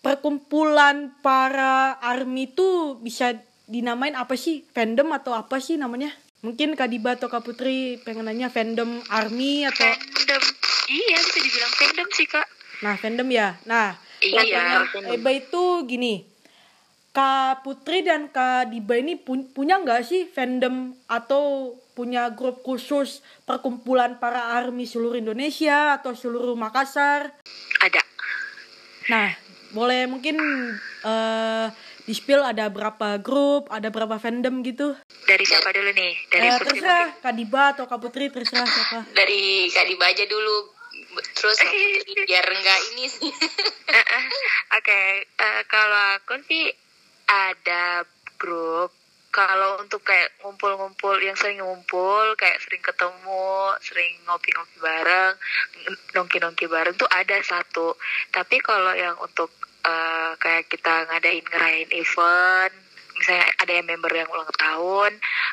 perkumpulan 0.00 1.12
para 1.20 2.00
army 2.00 2.48
itu 2.48 2.96
bisa 3.02 3.36
dinamain 3.68 4.16
apa 4.16 4.34
sih? 4.34 4.64
Fandom 4.72 5.12
atau 5.12 5.36
apa 5.36 5.60
sih 5.60 5.76
namanya? 5.76 6.10
Mungkin 6.40 6.72
Kak 6.72 6.88
Diba 6.88 7.20
atau 7.20 7.28
Kak 7.28 7.44
Putri 7.44 8.00
pengen 8.00 8.24
nanya 8.24 8.48
fandom 8.48 9.04
army 9.12 9.68
atau 9.68 9.84
fandom 9.84 10.42
iya 10.88 11.18
bisa 11.20 11.38
dibilang 11.44 11.72
fandom 11.76 12.08
sih 12.16 12.26
kak 12.26 12.46
nah 12.80 12.96
fandom 12.96 13.28
ya. 13.28 13.60
Nah, 13.68 13.92
iya 14.24 14.88
Eba 15.12 15.30
itu 15.36 15.84
gini. 15.84 16.24
Kak 17.12 17.60
Putri 17.66 18.00
dan 18.00 18.32
Kak 18.32 18.72
Diba 18.72 18.96
ini 18.96 19.20
pu- 19.20 19.52
punya 19.52 19.76
nggak 19.84 20.00
sih 20.00 20.24
fandom 20.32 20.96
atau 21.04 21.76
punya 21.92 22.32
grup 22.32 22.64
khusus 22.64 23.20
perkumpulan 23.44 24.16
para 24.16 24.56
army 24.56 24.88
seluruh 24.88 25.20
Indonesia 25.20 26.00
atau 26.00 26.16
seluruh 26.16 26.56
Makassar? 26.56 27.36
Nah, 29.10 29.34
boleh 29.70 30.06
mungkin 30.06 30.38
eh 31.00 31.66
di 32.00 32.12
spill 32.12 32.42
ada 32.42 32.66
berapa 32.66 33.18
grup, 33.18 33.66
ada 33.68 33.86
berapa 33.88 34.16
fandom 34.16 34.62
gitu? 34.62 34.94
dari 35.22 35.44
siapa 35.44 35.70
dulu 35.70 35.90
nih 35.90 36.12
dari 36.26 36.42
Eh, 36.44 36.52
Putri 36.52 36.66
terserah 36.74 37.06
Kak 37.18 37.34
Diba 37.34 37.64
atau 37.70 37.84
Kak 37.86 37.98
Putri 37.98 38.26
terserah 38.28 38.66
siapa. 38.66 39.06
dari 39.12 39.66
Kak 39.68 39.86
Diba 39.86 40.04
aja 40.04 40.26
dulu 40.26 40.74
terus 41.32 41.54
Kak 41.56 41.70
Putri, 41.70 42.14
biar 42.28 42.46
enggak 42.48 42.80
ini 42.90 43.04
sih 43.06 43.30
Heeh. 43.86 44.24
Oke, 44.74 45.00
eh, 45.22 45.62
kalau 45.66 46.02
aku 46.16 46.34
sih 46.44 46.66
ada 47.26 48.02
grup. 48.36 48.90
Kalau 49.30 49.78
untuk 49.78 50.02
kayak 50.02 50.42
ngumpul-ngumpul 50.42 51.14
yang 51.22 51.38
sering 51.38 51.62
ngumpul, 51.62 52.34
kayak 52.34 52.58
sering 52.66 52.82
ketemu, 52.82 53.78
sering 53.78 54.18
ngopi-ngopi 54.26 54.76
bareng, 54.82 55.34
nongki-nongki 56.18 56.66
bareng 56.66 56.98
tuh 56.98 57.06
ada 57.06 57.38
satu. 57.46 57.94
Tapi 58.34 58.58
kalau 58.58 58.90
yang 58.98 59.14
untuk 59.22 59.54
eh, 59.86 60.32
kayak 60.34 60.66
kita 60.66 61.06
ngadain 61.06 61.46
ngerayain 61.46 61.90
event, 61.94 62.74
misalnya 63.14 63.46
ada 63.62 63.72
yang 63.72 63.86
member 63.86 64.10
yang 64.10 64.28
ulang 64.34 64.50
tahun, 64.58 65.12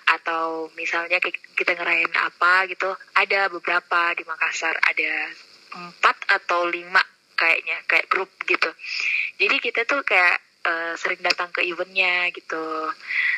atau 0.09 0.73
misalnya 0.73 1.21
ki- 1.21 1.53
kita 1.53 1.77
ngerayain 1.77 2.13
apa 2.17 2.65
gitu, 2.73 2.89
ada 3.13 3.45
beberapa 3.53 4.17
di 4.17 4.25
Makassar, 4.25 4.73
ada 4.73 5.29
empat 5.77 6.17
atau 6.33 6.65
lima 6.65 7.03
kayaknya 7.37 7.77
kayak 7.85 8.09
grup 8.09 8.33
gitu 8.49 8.69
jadi 9.37 9.55
kita 9.61 9.85
tuh 9.85 10.01
kayak 10.01 10.41
eh, 10.67 10.93
sering 10.99 11.23
datang 11.23 11.47
ke 11.55 11.63
eventnya 11.63 12.27
gitu. 12.35 12.91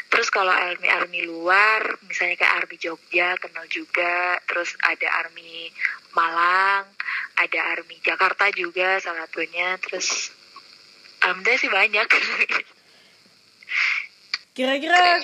Terus 0.09 0.33
kalau 0.33 0.49
army 0.49 0.89
army 0.89 1.29
luar 1.29 2.01
misalnya 2.09 2.41
kayak 2.41 2.65
army 2.65 2.75
Jogja 2.81 3.37
kenal 3.37 3.69
juga. 3.69 4.41
Terus 4.49 4.73
ada 4.81 5.07
army 5.21 5.69
Malang 6.17 6.89
ada 7.37 7.59
army 7.77 8.01
Jakarta 8.01 8.49
juga 8.49 8.97
salah 8.97 9.29
satunya. 9.29 9.77
Terus 9.77 10.33
alhamdulillah 11.21 11.61
sih 11.61 11.71
banyak. 11.71 12.07
Kira-kira 14.57 15.21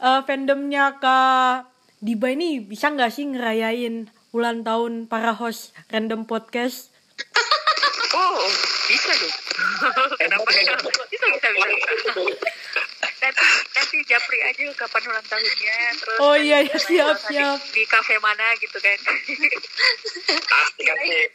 eh, 0.00 0.20
fandomnya 0.24 0.96
Kak 0.96 1.74
Diba 2.04 2.28
ini 2.28 2.60
bisa 2.60 2.92
nggak 2.92 3.16
sih 3.16 3.24
ngerayain 3.32 4.12
ulang 4.36 4.60
tahun 4.60 5.08
para 5.08 5.32
host 5.32 5.72
random 5.88 6.28
podcast? 6.28 6.92
oh 8.20 8.44
bisa 8.92 9.08
dong 9.24 9.43
kenapa 10.20 10.50
ya 10.52 10.74
bisa 10.78 11.04
bisa 11.06 11.26
bisa, 11.30 11.48
bisa. 11.54 12.12
nanti 13.22 13.44
nanti 13.72 13.96
japri 14.04 14.38
aja 14.42 14.62
kapan 14.74 15.02
ulang 15.06 15.26
tahunnya 15.26 15.76
terus 15.96 16.18
Oh 16.20 16.36
iya, 16.36 16.58
iya, 16.60 16.76
siap, 16.76 17.16
siap. 17.22 17.58
di 17.72 17.82
kafe 17.86 18.18
mana 18.18 18.52
gitu 18.58 18.76
kan 18.76 18.98
Asik 20.34 20.88
asik. 20.88 21.28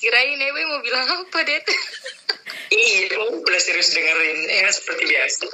kirain 0.00 0.40
Ewe 0.40 0.60
mau 0.66 0.80
bilang 0.80 1.04
apa 1.04 1.38
Det 1.44 1.62
Iya, 2.74 3.12
lu 3.14 3.38
udah 3.44 3.60
serius 3.60 3.92
dengerin. 3.92 4.38
Ya, 4.50 4.66
seperti 4.72 5.04
biasa. 5.06 5.46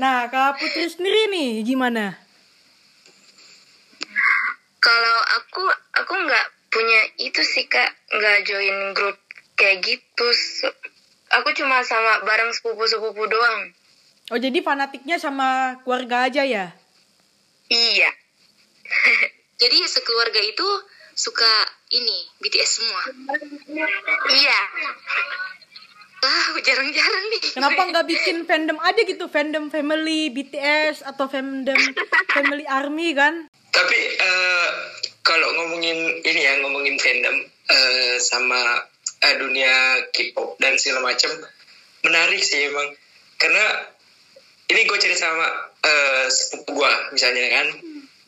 Nah, 0.00 0.26
Kak 0.26 0.58
Putri 0.58 0.90
sendiri 0.90 1.28
nih 1.30 1.62
gimana? 1.62 2.16
kalau 4.78 5.18
aku 5.36 5.62
aku 5.92 6.14
nggak 6.16 6.46
punya 6.70 7.00
itu 7.18 7.42
sih 7.44 7.66
kak 7.66 7.92
nggak 8.08 8.46
join 8.46 8.94
grup 8.94 9.18
kayak 9.58 9.82
gitu. 9.82 10.26
Aku 11.28 11.52
cuma 11.52 11.84
sama 11.84 12.24
bareng 12.24 12.54
sepupu 12.54 12.88
sepupu 12.88 13.26
doang. 13.28 13.74
Oh, 14.32 14.38
jadi 14.38 14.62
fanatiknya 14.64 15.18
sama 15.20 15.80
keluarga 15.84 16.30
aja 16.30 16.46
ya? 16.46 16.72
iya. 17.68 18.10
Jadi 19.58 19.78
sekeluarga 19.90 20.38
itu 20.38 20.68
suka 21.18 21.50
ini 21.90 22.18
BTS 22.38 22.70
semua? 22.78 23.02
Iya. 24.30 24.60
Ah 26.22 26.46
jarang-jarang 26.62 27.24
nih. 27.34 27.42
Kenapa 27.58 27.80
nggak 27.90 28.06
bikin 28.06 28.46
fandom 28.46 28.78
aja 28.78 29.02
gitu, 29.02 29.26
fandom 29.26 29.66
family 29.66 30.30
BTS 30.30 31.02
atau 31.02 31.26
fandom 31.26 31.74
family 32.30 32.64
army 32.70 33.18
kan? 33.18 33.50
Tapi 33.74 33.98
eh, 34.14 34.68
kalau 35.26 35.50
ngomongin 35.58 36.22
ini 36.22 36.40
ya, 36.40 36.62
ngomongin 36.62 36.94
fandom 37.02 37.36
eh, 37.66 38.16
sama 38.22 38.86
eh, 39.18 39.34
dunia 39.38 40.06
K-pop 40.14 40.58
dan 40.62 40.78
segala 40.78 41.12
macam, 41.12 41.30
menarik 42.06 42.42
sih 42.42 42.70
emang. 42.70 42.94
Karena 43.38 43.64
ini 44.68 44.80
gue 44.84 44.98
cerita 44.98 45.26
sama 45.30 45.46
eh, 45.82 46.26
sepupu 46.30 46.82
gue 46.82 46.92
misalnya 47.14 47.44
kan, 47.50 47.66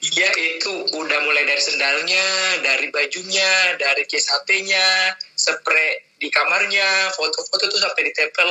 dia 0.01 0.29
itu 0.33 0.73
udah 0.97 1.19
mulai 1.29 1.45
dari 1.45 1.61
sendalnya, 1.61 2.27
dari 2.65 2.89
bajunya, 2.89 3.77
dari 3.77 4.09
case 4.09 4.33
HP-nya, 4.33 5.15
spray 5.37 6.17
di 6.17 6.33
kamarnya, 6.33 7.13
foto-foto 7.13 7.69
tuh 7.69 7.81
sampai 7.81 8.09
ditempel 8.09 8.49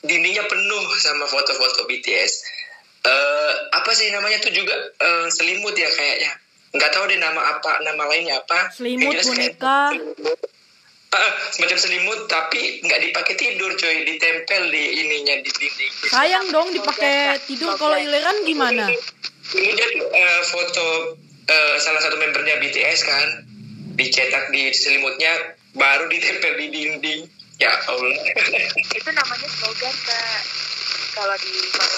dindingnya 0.00 0.48
penuh 0.48 0.84
sama 0.96 1.28
foto-foto 1.28 1.84
BTS. 1.84 2.32
Eh 3.00 3.52
apa 3.76 3.90
sih 3.92 4.08
namanya 4.12 4.40
tuh 4.40 4.52
juga 4.52 4.72
eh, 4.76 5.28
selimut 5.28 5.76
ya 5.76 5.88
kayaknya. 5.92 6.32
Nggak 6.70 6.90
tahu 6.94 7.04
deh 7.10 7.18
nama 7.18 7.40
apa, 7.58 7.82
nama 7.84 8.02
lainnya 8.08 8.40
apa. 8.40 8.72
Selimut, 8.72 9.20
kayak 9.20 9.58
Ah, 11.10 11.34
semacam 11.50 11.74
selimut 11.74 12.30
tapi 12.30 12.78
nggak 12.86 13.00
dipakai 13.02 13.34
tidur 13.34 13.74
coy. 13.74 14.06
Ditempel 14.06 14.70
di 14.70 14.84
ininya 15.02 15.42
di 15.42 15.50
dinding. 15.50 15.92
Sayang 16.06 16.54
dong 16.54 16.70
dipakai 16.70 17.34
tidur. 17.50 17.74
Kalau 17.74 17.98
ileran 17.98 18.46
gimana? 18.46 18.86
kemudian 19.50 19.90
eh, 20.06 20.42
foto 20.46 21.18
eh, 21.50 21.74
salah 21.82 21.98
satu 21.98 22.14
membernya 22.14 22.62
BTS 22.62 23.00
kan. 23.02 23.28
Dicetak 23.98 24.54
di 24.54 24.70
selimutnya 24.70 25.58
baru 25.74 26.06
ditempel 26.06 26.54
di 26.62 26.66
dinding. 26.78 27.20
Ya 27.58 27.74
Allah. 27.74 28.14
Itu 29.02 29.10
namanya 29.10 29.48
slogan 29.50 29.94
kak. 30.06 30.40
Kalau 31.10 31.36
di 31.42 31.50
tuh 31.74 31.90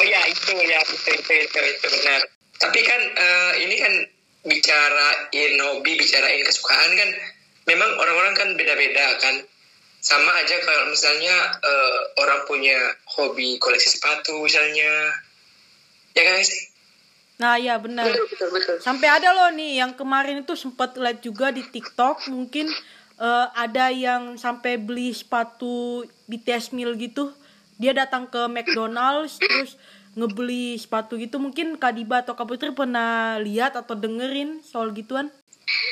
oh 0.00 0.04
ya 0.08 0.20
itu 0.32 0.52
ya 0.64 0.80
itu 0.80 1.10
itu 1.12 1.32
itu, 1.44 1.58
itu 1.60 1.86
benar. 1.92 2.20
Tapi 2.56 2.80
kan 2.88 3.00
eh, 3.04 3.52
ini 3.68 3.76
kan 3.76 3.92
bicarain 4.48 5.52
hobi 5.60 5.92
bicarain 6.00 6.40
kesukaan 6.40 6.88
kan 6.96 7.10
memang 7.68 7.90
orang-orang 8.00 8.34
kan 8.34 8.48
beda-beda 8.56 9.20
kan 9.20 9.44
sama 10.00 10.30
aja 10.40 10.56
kalau 10.64 10.88
misalnya 10.88 11.36
eh, 11.60 12.00
orang 12.24 12.48
punya 12.48 12.78
hobi 13.12 13.60
koleksi 13.60 14.00
sepatu 14.00 14.40
misalnya 14.40 15.12
ya 16.16 16.24
kan 16.24 16.40
sih 16.40 16.68
Nah 17.38 17.54
ya 17.54 17.78
benar. 17.78 18.10
betul 18.10 18.26
betul 18.26 18.48
betul 18.50 18.76
Sampai 18.82 19.06
ada 19.06 19.30
loh 19.30 19.54
nih 19.54 19.78
yang 19.78 19.94
kemarin 19.94 20.42
itu 20.42 20.58
sempat 20.58 20.98
lihat 20.98 21.22
juga 21.22 21.54
di 21.54 21.62
TikTok 21.62 22.26
mungkin 22.34 22.66
eh, 23.18 23.46
ada 23.54 23.94
yang 23.94 24.34
sampai 24.34 24.74
beli 24.74 25.14
sepatu 25.14 26.02
BTS 26.26 26.74
Mil 26.74 26.98
gitu. 26.98 27.30
Dia 27.78 27.94
datang 27.94 28.26
ke 28.26 28.50
McDonald's 28.50 29.38
terus 29.38 29.78
ngebeli 30.18 30.74
sepatu 30.74 31.14
gitu 31.14 31.38
mungkin 31.38 31.78
Kadiba 31.78 32.26
atau 32.26 32.34
Kak 32.34 32.50
Putri 32.50 32.74
pernah 32.74 33.38
lihat 33.38 33.78
atau 33.78 33.94
dengerin 33.94 34.58
soal 34.66 34.90
gituan? 34.90 35.30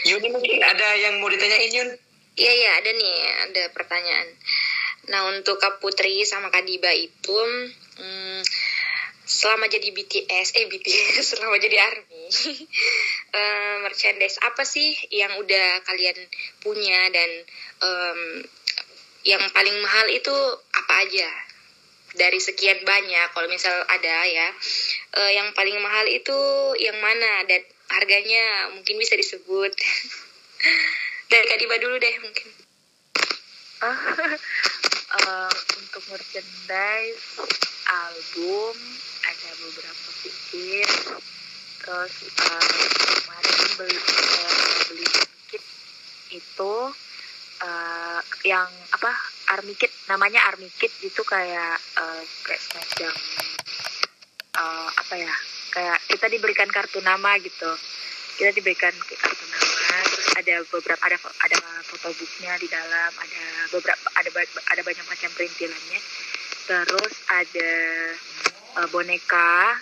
Yuni 0.06 0.28
mungkin 0.30 0.60
ada 0.62 0.88
yang 0.96 1.18
mau 1.20 1.28
ditanyain 1.28 1.72
Yun? 1.72 1.90
Iya 2.36 2.52
iya 2.52 2.70
ada 2.84 2.90
nih 2.92 3.16
ada 3.48 3.62
pertanyaan. 3.72 4.28
Nah 5.08 5.20
untuk 5.32 5.56
Kak 5.56 5.80
Putri 5.80 6.20
sama 6.28 6.52
Kak 6.52 6.68
Diba 6.68 6.92
itu 6.92 7.38
hmm, 7.96 8.40
selama 9.26 9.66
jadi 9.66 9.90
BTS 9.90 10.54
eh 10.54 10.66
BTS 10.68 11.24
selama 11.34 11.56
jadi 11.58 11.80
ARMY 11.80 12.24
eh, 13.40 13.76
merchandise 13.82 14.38
apa 14.44 14.62
sih 14.62 14.94
yang 15.10 15.34
udah 15.40 15.82
kalian 15.82 16.18
punya 16.62 17.10
dan 17.10 17.30
em, 17.82 18.20
yang 19.26 19.42
paling 19.50 19.74
mahal 19.82 20.06
itu 20.12 20.34
apa 20.70 20.94
aja? 21.02 21.30
Dari 22.16 22.40
sekian 22.40 22.80
banyak 22.86 23.28
kalau 23.36 23.50
misal 23.50 23.74
ada 23.90 24.16
ya. 24.24 24.48
Eh, 25.20 25.30
yang 25.36 25.52
paling 25.52 25.76
mahal 25.82 26.06
itu 26.08 26.38
yang 26.78 26.96
mana? 27.02 27.44
Dan 27.44 27.60
harganya 27.96 28.70
mungkin 28.76 29.00
bisa 29.00 29.16
disebut. 29.16 29.72
Dari 31.32 31.44
Kak 31.48 31.58
Diba 31.58 31.76
dulu 31.80 31.96
deh 31.98 32.14
mungkin. 32.22 32.48
Eh, 35.06 35.54
untuk 35.78 36.02
merchandise 36.10 37.38
album 37.86 38.74
ada 39.22 39.50
beberapa 39.54 40.08
pikir 40.26 40.88
terus 41.78 42.14
eh, 42.26 42.86
kemarin 43.22 43.58
beli 43.78 43.96
eh, 44.02 44.76
beli 44.90 45.06
kit 45.46 45.64
itu 46.34 46.74
eh, 47.62 48.20
yang 48.50 48.66
apa 48.98 49.14
army 49.54 49.78
kit 49.78 49.94
namanya 50.10 50.42
army 50.50 50.66
kit 50.74 50.90
itu 51.06 51.22
kayak 51.22 51.78
eh, 52.02 52.22
kayak 52.42 52.60
semacam 52.66 53.14
eh, 54.58 54.88
apa 54.90 55.14
ya 55.22 55.34
kayak 55.76 56.00
kita 56.08 56.26
diberikan 56.32 56.68
kartu 56.72 57.04
nama 57.04 57.36
gitu. 57.44 57.68
Kita 58.40 58.48
diberikan 58.56 58.96
kartu 58.96 59.44
nama 59.52 59.96
terus 60.08 60.28
ada 60.40 60.54
beberapa 60.72 61.02
ada 61.04 61.16
ada 61.20 61.58
fotobooknya 61.84 62.56
di 62.56 62.68
dalam 62.72 63.12
ada 63.12 63.44
beberapa 63.68 64.06
ada 64.16 64.30
ada 64.72 64.80
banyak 64.80 65.04
macam 65.04 65.30
perintilannya. 65.36 66.00
Terus 66.64 67.14
ada 67.28 67.70
eh, 68.80 68.88
boneka 68.88 69.76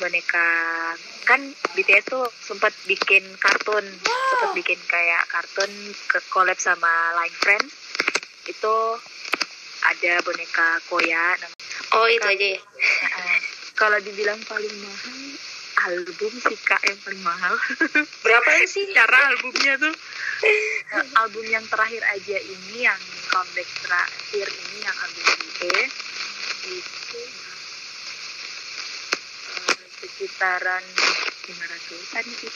boneka 0.00 0.48
kan 1.28 1.40
BTS 1.76 2.08
tuh 2.08 2.24
sempat 2.40 2.72
bikin 2.88 3.22
kartun 3.36 3.84
sempat 4.00 4.50
bikin 4.56 4.80
kayak 4.88 5.28
kartun 5.28 5.68
ke 6.08 6.18
collab 6.32 6.56
sama 6.56 6.88
Line 7.20 7.36
Friends 7.36 7.72
itu 8.48 8.74
ada 9.84 10.12
boneka 10.24 10.80
Koya 10.88 11.36
oh 11.92 12.06
itu 12.08 12.26
aja 12.26 12.46
ya 12.56 12.60
kalau 13.80 13.96
dibilang 14.04 14.36
paling 14.44 14.76
mahal 14.84 15.16
album 15.88 16.32
sih 16.44 16.58
kak 16.60 16.84
yang 16.84 17.00
paling 17.00 17.22
mahal. 17.24 17.56
Berapa 18.24 18.48
sih? 18.68 18.92
Cara 18.92 19.32
albumnya 19.32 19.80
tuh. 19.80 19.94
Eh, 20.44 20.84
album 21.16 21.44
yang 21.48 21.64
terakhir 21.64 22.04
aja 22.04 22.36
ini 22.36 22.84
yang 22.84 23.00
comeback 23.32 23.68
terakhir 23.80 24.46
ini 24.48 24.78
yang 24.84 24.96
album 25.00 25.24
B 25.56 25.60
itu 26.60 27.20
eh, 29.56 29.88
sekitaran 30.04 30.84
500an 31.48 32.24
sih. 32.28 32.52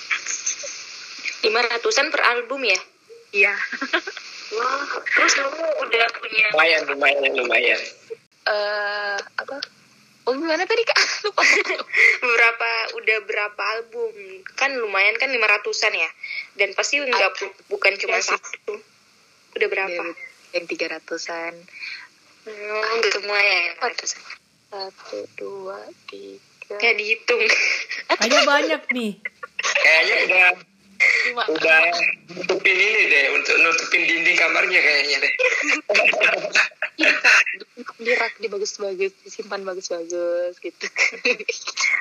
Lima 1.49 1.61
ratusan 1.65 2.13
per 2.13 2.21
album 2.25 2.69
ya? 2.69 2.81
Iya. 3.33 3.55
Wah 4.61 5.01
terus 5.09 5.33
kamu 5.35 5.65
udah 5.89 6.07
punya 6.21 6.47
lumayan 6.53 6.83
lumayan 6.93 7.33
lumayan. 7.33 7.81
Eh 8.45 9.17
apa 9.41 9.57
oh 10.25 10.33
gimana 10.33 10.65
tadi 10.65 10.83
kak? 10.83 10.99
Lupa. 11.25 11.43
Berapa 12.21 12.69
udah 12.97 13.19
berapa 13.25 13.63
album? 13.75 14.13
Kan 14.55 14.73
lumayan 14.75 15.17
kan 15.17 15.29
lima 15.29 15.45
ratusan 15.47 15.93
ya? 15.93 16.11
Dan 16.55 16.73
pasti 16.73 16.99
nggak 16.99 17.31
bu- 17.35 17.57
bukan 17.71 17.93
cuma 17.97 18.17
Iya 18.17 18.25
sih. 18.25 18.37
satu. 18.37 18.75
Udah 19.55 19.69
berapa? 19.69 20.03
Yang 20.53 20.65
tiga 20.71 20.87
ratusan. 20.93 21.53
Hmm, 22.45 22.99
udah 22.99 23.11
semua 23.11 23.39
ya 23.39 23.57
yang 23.65 23.77
ratusan. 23.79 24.21
Satu 24.69 25.19
dua 25.35 25.81
tiga. 26.07 26.77
Ya 26.77 26.93
dihitung. 26.93 27.41
Kayaknya 28.09 28.41
banyak 28.45 28.83
nih. 28.91 29.13
kayaknya 29.77 30.17
udah 30.25 30.47
udah 31.35 31.81
nutupin 32.35 32.77
ini 32.77 33.03
deh 33.11 33.25
untuk 33.35 33.57
nutupin 33.61 34.03
dinding 34.05 34.37
kamarnya 34.37 34.81
kayaknya 34.81 35.17
deh. 35.25 35.33
Iya, 36.95 37.11
Kak. 37.19 37.43
di 37.99 38.13
rak 38.15 38.35
di 38.39 38.47
bagus-bagus 38.47 39.13
disimpan 39.27 39.67
bagus-bagus 39.67 40.55
gitu. 40.63 40.87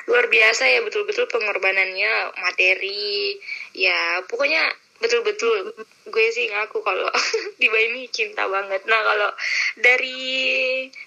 Luar 0.06 0.30
biasa 0.30 0.70
ya 0.70 0.80
betul-betul 0.86 1.26
pengorbanannya 1.26 2.34
materi. 2.38 3.38
Ya 3.74 4.22
pokoknya 4.30 4.62
betul-betul 5.02 5.74
gue 6.08 6.26
sih 6.30 6.46
ngaku 6.48 6.78
kalau 6.80 7.10
Diba 7.60 7.78
ini 7.90 8.06
cinta 8.10 8.46
banget. 8.46 8.86
Nah 8.86 9.00
kalau 9.02 9.30
dari 9.78 10.18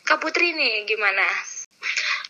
Kak 0.04 0.20
Putri 0.20 0.52
nih 0.52 0.84
gimana? 0.84 1.24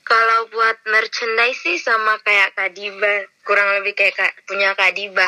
Kalau 0.08 0.48
buat 0.48 0.78
merchandise 0.88 1.60
sih 1.68 1.78
sama 1.82 2.16
kayak 2.24 2.56
Kadiba, 2.56 3.28
kurang 3.44 3.82
lebih 3.82 3.92
kayak 3.92 4.16
Kak- 4.16 4.38
punya 4.48 4.72
Kadiba. 4.72 5.28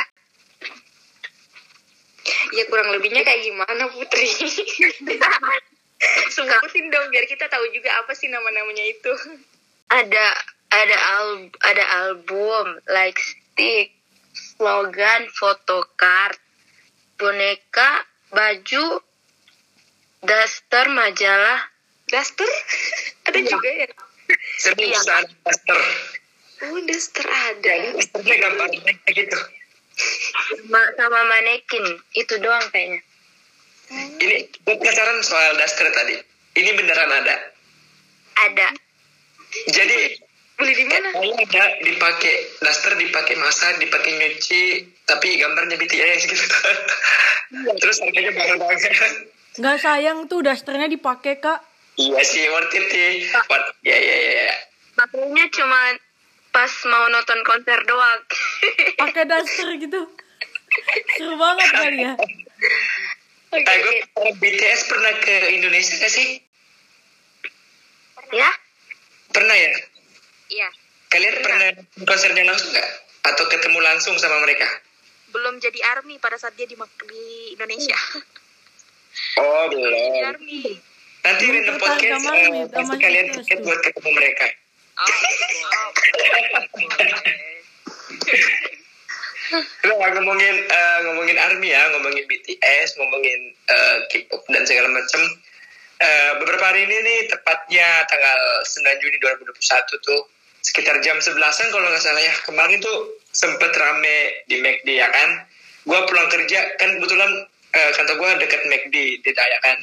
Ya 2.56 2.64
kurang 2.70 2.94
lebihnya 2.94 3.22
kayak 3.26 3.42
gimana 3.44 3.84
Putri? 3.94 4.28
Sebutin 6.34 6.88
dong 6.88 7.12
biar 7.12 7.28
kita 7.28 7.52
tahu 7.52 7.66
juga 7.76 7.92
apa 8.00 8.16
sih 8.16 8.32
nama-namanya 8.32 8.86
itu. 8.88 9.12
Ada 9.92 10.26
ada 10.70 10.98
al 11.20 11.50
ada 11.66 11.84
album, 12.08 12.80
like 12.88 13.20
stick, 13.20 13.92
slogan, 14.32 15.28
photocard, 15.36 16.38
boneka, 17.20 18.08
baju, 18.32 19.04
daster, 20.24 20.86
majalah, 20.94 21.68
daster 22.08 22.48
ada 23.28 23.40
juga 23.44 23.70
ya? 23.70 23.90
Serius 24.62 25.04
ada 25.10 25.28
master 25.44 25.80
oh 26.70 26.80
daster 26.86 27.28
ada. 27.28 27.74
Kayak 29.04 29.16
gitu 29.16 29.38
sama, 30.00 30.82
sama 30.96 31.20
manekin. 31.26 31.86
Itu 32.14 32.40
doang 32.40 32.64
kayaknya. 32.70 33.02
ini 34.22 34.38
gue 34.46 34.76
penasaran 34.78 35.18
soal 35.20 35.58
daster 35.58 35.90
tadi 35.90 36.14
ini 36.54 36.78
beneran 36.78 37.10
ada 37.10 37.42
Ada. 38.38 38.70
jadi 39.66 40.14
beli 40.54 40.78
di 40.78 40.86
mana 40.86 41.10
ada 41.18 41.64
dipakai 41.82 42.34
daster 42.62 42.94
dipakai 42.94 43.34
masak 43.42 43.82
dipakai 43.82 44.14
nyuci 44.14 44.86
tapi 45.04 45.42
gambarnya 45.42 45.74
BTS 45.74 46.22
gitu 46.22 46.46
terus 47.82 47.98
harganya 48.00 48.30
mahal 48.30 48.62
banget 48.62 48.94
Nggak 49.58 49.78
sayang 49.82 50.30
tuh 50.30 50.46
dasternya 50.46 50.86
dipakai 50.86 51.42
kak. 51.42 51.58
iya 51.98 52.22
sih 52.22 52.46
worth 52.46 52.70
it 52.70 52.86
sih 52.88 53.26
ya 53.82 53.98
ya 53.98 54.16
ya 54.22 54.32
ya. 54.46 54.56
Makanya 54.96 55.50
cuma 55.50 55.82
pas 56.50 56.72
mau 56.86 57.06
nonton 57.10 57.40
konser 57.44 57.80
doang. 57.84 58.22
Pakai 59.02 59.26
daster 59.26 59.70
gitu. 59.76 60.02
Seru 61.16 61.36
banget 61.36 61.70
kali 61.72 61.98
ya. 62.00 62.14
Oke, 63.50 63.66
Eh, 63.66 63.78
gue 63.82 63.96
oke. 64.14 64.30
BTS 64.38 64.82
pernah 64.86 65.14
ke 65.18 65.36
Indonesia 65.52 65.98
gak 65.98 66.14
sih? 66.14 66.38
ya? 68.30 68.50
Pernah 69.30 69.58
ya? 69.58 69.74
iya 70.50 70.70
Kalian 71.08 71.36
pernah 71.42 71.70
konsernya 72.06 72.46
langsung 72.46 72.70
gak? 72.70 72.90
Atau 73.26 73.50
ketemu 73.50 73.82
langsung 73.82 74.14
sama 74.16 74.38
mereka? 74.40 74.66
belum 75.30 75.58
jadi 75.58 75.78
army 75.94 76.18
pada 76.18 76.38
saat 76.38 76.58
dia 76.58 76.66
di, 76.66 76.74
di 77.06 77.24
Indonesia. 77.54 77.94
Oh 79.38 79.70
Jadi 79.70 79.78
belum. 79.78 80.26
army. 80.26 80.62
Nanti 81.20 81.44
random 81.46 81.66
tertarik 81.70 81.82
podcast 81.82 82.18
sama 82.18 82.34
eh, 82.34 82.66
sama 82.66 82.94
kalian 82.98 83.28
tiket 83.34 83.60
buat 83.62 83.80
ketemu 83.80 84.10
mereka. 84.10 84.46
Lo 89.88 89.94
ngomongin 89.98 90.56
eh, 90.70 90.98
ngomongin 91.10 91.38
army 91.40 91.74
ya, 91.74 91.82
ngomongin 91.96 92.26
BTS, 92.28 93.00
ngomongin 93.00 93.40
eh, 93.72 93.98
K-pop 94.12 94.44
dan 94.52 94.64
segala 94.68 94.92
macam. 94.92 95.22
Eh, 96.00 96.32
beberapa 96.40 96.64
hari 96.64 96.88
ini 96.88 96.96
nih 97.04 97.20
tepatnya 97.28 98.08
tanggal 98.08 98.40
9 98.64 99.04
Juni 99.04 99.18
2021 99.20 100.00
tuh 100.00 100.22
sekitar 100.64 101.00
jam 101.04 101.20
11-an 101.20 101.68
kalau 101.72 101.88
nggak 101.88 102.04
salah 102.04 102.24
ya 102.24 102.36
kemarin 102.48 102.80
tuh 102.84 103.20
sempet 103.32 103.72
rame 103.76 104.48
di 104.48 104.60
McD 104.64 105.00
ya 105.00 105.08
kan. 105.12 105.44
Gua 105.88 106.06
pulang 106.06 106.30
kerja 106.30 106.76
kan 106.78 107.00
kebetulan 107.00 107.32
eh, 107.76 107.92
kantor 107.96 108.16
gua 108.16 108.30
deket 108.40 108.62
McD 108.68 108.96
di 109.24 109.32
Daya 109.32 109.58
kan. 109.64 109.80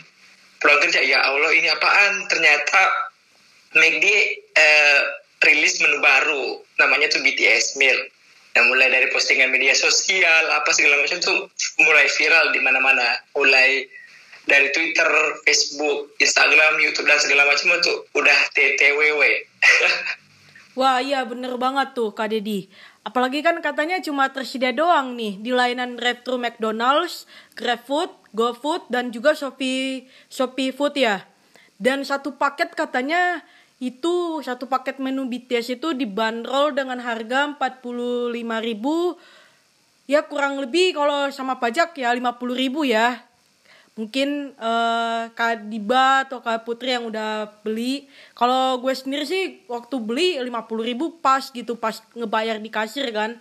Pulang 0.56 0.80
kerja 0.80 1.00
ya 1.04 1.20
Allah 1.20 1.52
ini 1.52 1.68
apaan? 1.68 2.24
Ternyata 2.32 3.05
McD 3.76 4.06
eh, 4.56 5.00
rilis 5.44 5.78
menu 5.84 6.00
baru 6.00 6.64
namanya 6.80 7.12
tuh 7.12 7.20
BTS 7.20 7.76
Meal. 7.76 7.96
Yang 8.56 8.66
mulai 8.72 8.88
dari 8.88 9.12
postingan 9.12 9.52
media 9.52 9.76
sosial 9.76 10.48
apa 10.56 10.72
segala 10.72 10.96
macam 10.96 11.20
tuh 11.20 11.52
mulai 11.84 12.08
viral 12.08 12.56
di 12.56 12.60
mana-mana. 12.64 13.20
Mulai 13.36 13.84
dari 14.48 14.72
Twitter, 14.72 15.10
Facebook, 15.44 16.16
Instagram, 16.16 16.80
YouTube 16.80 17.04
dan 17.04 17.20
segala 17.20 17.44
macam 17.44 17.76
tuh 17.84 18.08
udah 18.16 18.38
TTWW. 18.56 19.22
Wah 20.78 21.00
iya 21.00 21.24
bener 21.24 21.56
banget 21.56 21.96
tuh 21.96 22.12
Kak 22.12 22.32
Dedi. 22.32 22.68
Apalagi 23.06 23.40
kan 23.40 23.56
katanya 23.62 24.02
cuma 24.02 24.28
tersedia 24.28 24.74
doang 24.74 25.14
nih 25.14 25.38
di 25.40 25.54
layanan 25.54 25.94
drive-thru 25.94 26.36
McDonald's, 26.42 27.24
GrabFood, 27.54 28.10
GoFood, 28.34 28.90
dan 28.90 29.14
juga 29.14 29.32
Shopee, 29.32 30.10
Shopee 30.26 30.74
Food 30.74 30.98
ya. 30.98 31.22
Dan 31.80 32.04
satu 32.04 32.36
paket 32.36 32.74
katanya 32.76 33.46
itu 33.76 34.40
satu 34.40 34.64
paket 34.64 34.96
menu 34.96 35.28
BTS 35.28 35.76
itu 35.76 35.92
dibanderol 35.92 36.72
dengan 36.72 36.96
harga 36.96 37.52
45.000 37.60 38.32
ya 40.08 40.24
kurang 40.24 40.62
lebih 40.62 40.96
kalau 40.96 41.28
sama 41.28 41.60
pajak 41.60 41.92
ya 41.98 42.16
50.000 42.16 42.88
ya 42.88 43.20
mungkin 43.96 44.52
eh, 44.52 45.22
Kak 45.32 45.72
Diba 45.72 46.28
atau 46.28 46.44
Kak 46.44 46.68
Putri 46.68 46.92
yang 46.92 47.08
udah 47.08 47.48
beli. 47.64 48.08
Kalau 48.36 48.76
gue 48.84 48.92
sendiri 48.92 49.24
sih 49.24 49.64
waktu 49.66 49.96
beli 49.98 50.36
50.000 50.36 50.84
ribu 50.84 51.16
pas 51.18 51.48
gitu 51.48 51.80
pas 51.80 52.04
ngebayar 52.12 52.60
di 52.60 52.68
kasir 52.68 53.08
kan. 53.10 53.40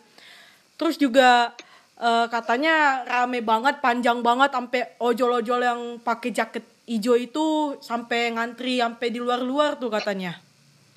Terus 0.80 0.95
juga 0.95 1.52
eh, 1.99 2.25
katanya 2.27 3.05
rame 3.08 3.39
banget, 3.45 3.79
panjang 3.79 4.19
banget 4.19 4.51
sampai 4.51 4.81
ojol-ojol 4.99 5.62
yang 5.62 5.81
pakai 6.03 6.31
jaket 6.36 6.63
hijau 6.86 7.17
itu 7.17 7.77
sampai 7.81 8.34
ngantri 8.36 8.77
sampai 8.77 9.10
di 9.10 9.19
luar-luar 9.19 9.81
tuh 9.81 9.89
katanya. 9.89 10.38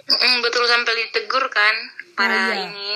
Mm, 0.09 0.41
betul 0.41 0.65
sampai 0.65 0.93
ditegur 1.05 1.45
kan 1.53 1.75
para 2.17 2.33
Oh, 2.33 2.41
iya. 2.49 2.65
ini. 2.69 2.91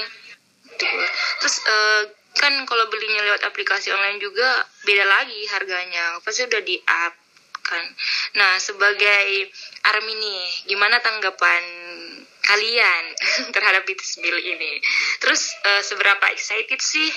Ditegur. 0.65 1.09
Terus 1.41 1.57
eh, 1.69 2.03
kan 2.33 2.53
kalau 2.65 2.89
belinya 2.89 3.23
lewat 3.29 3.45
aplikasi 3.45 3.93
online 3.93 4.19
juga 4.21 4.65
beda 4.89 5.05
lagi 5.05 5.41
harganya. 5.53 6.17
Pasti 6.25 6.49
udah 6.49 6.63
di 6.65 6.81
up 6.81 7.15
kan. 7.63 7.85
Nah, 8.35 8.59
sebagai 8.59 9.49
Army 9.87 10.13
nih, 10.19 10.43
gimana 10.67 10.99
tanggapan 10.99 11.63
kalian 12.43 13.05
terhadap 13.55 13.83
BTS 13.87 14.19
Meal 14.23 14.39
ini? 14.39 14.83
Terus 15.23 15.55
eh, 15.63 15.83
seberapa 15.87 16.25
excited 16.35 16.79
sih 16.83 17.09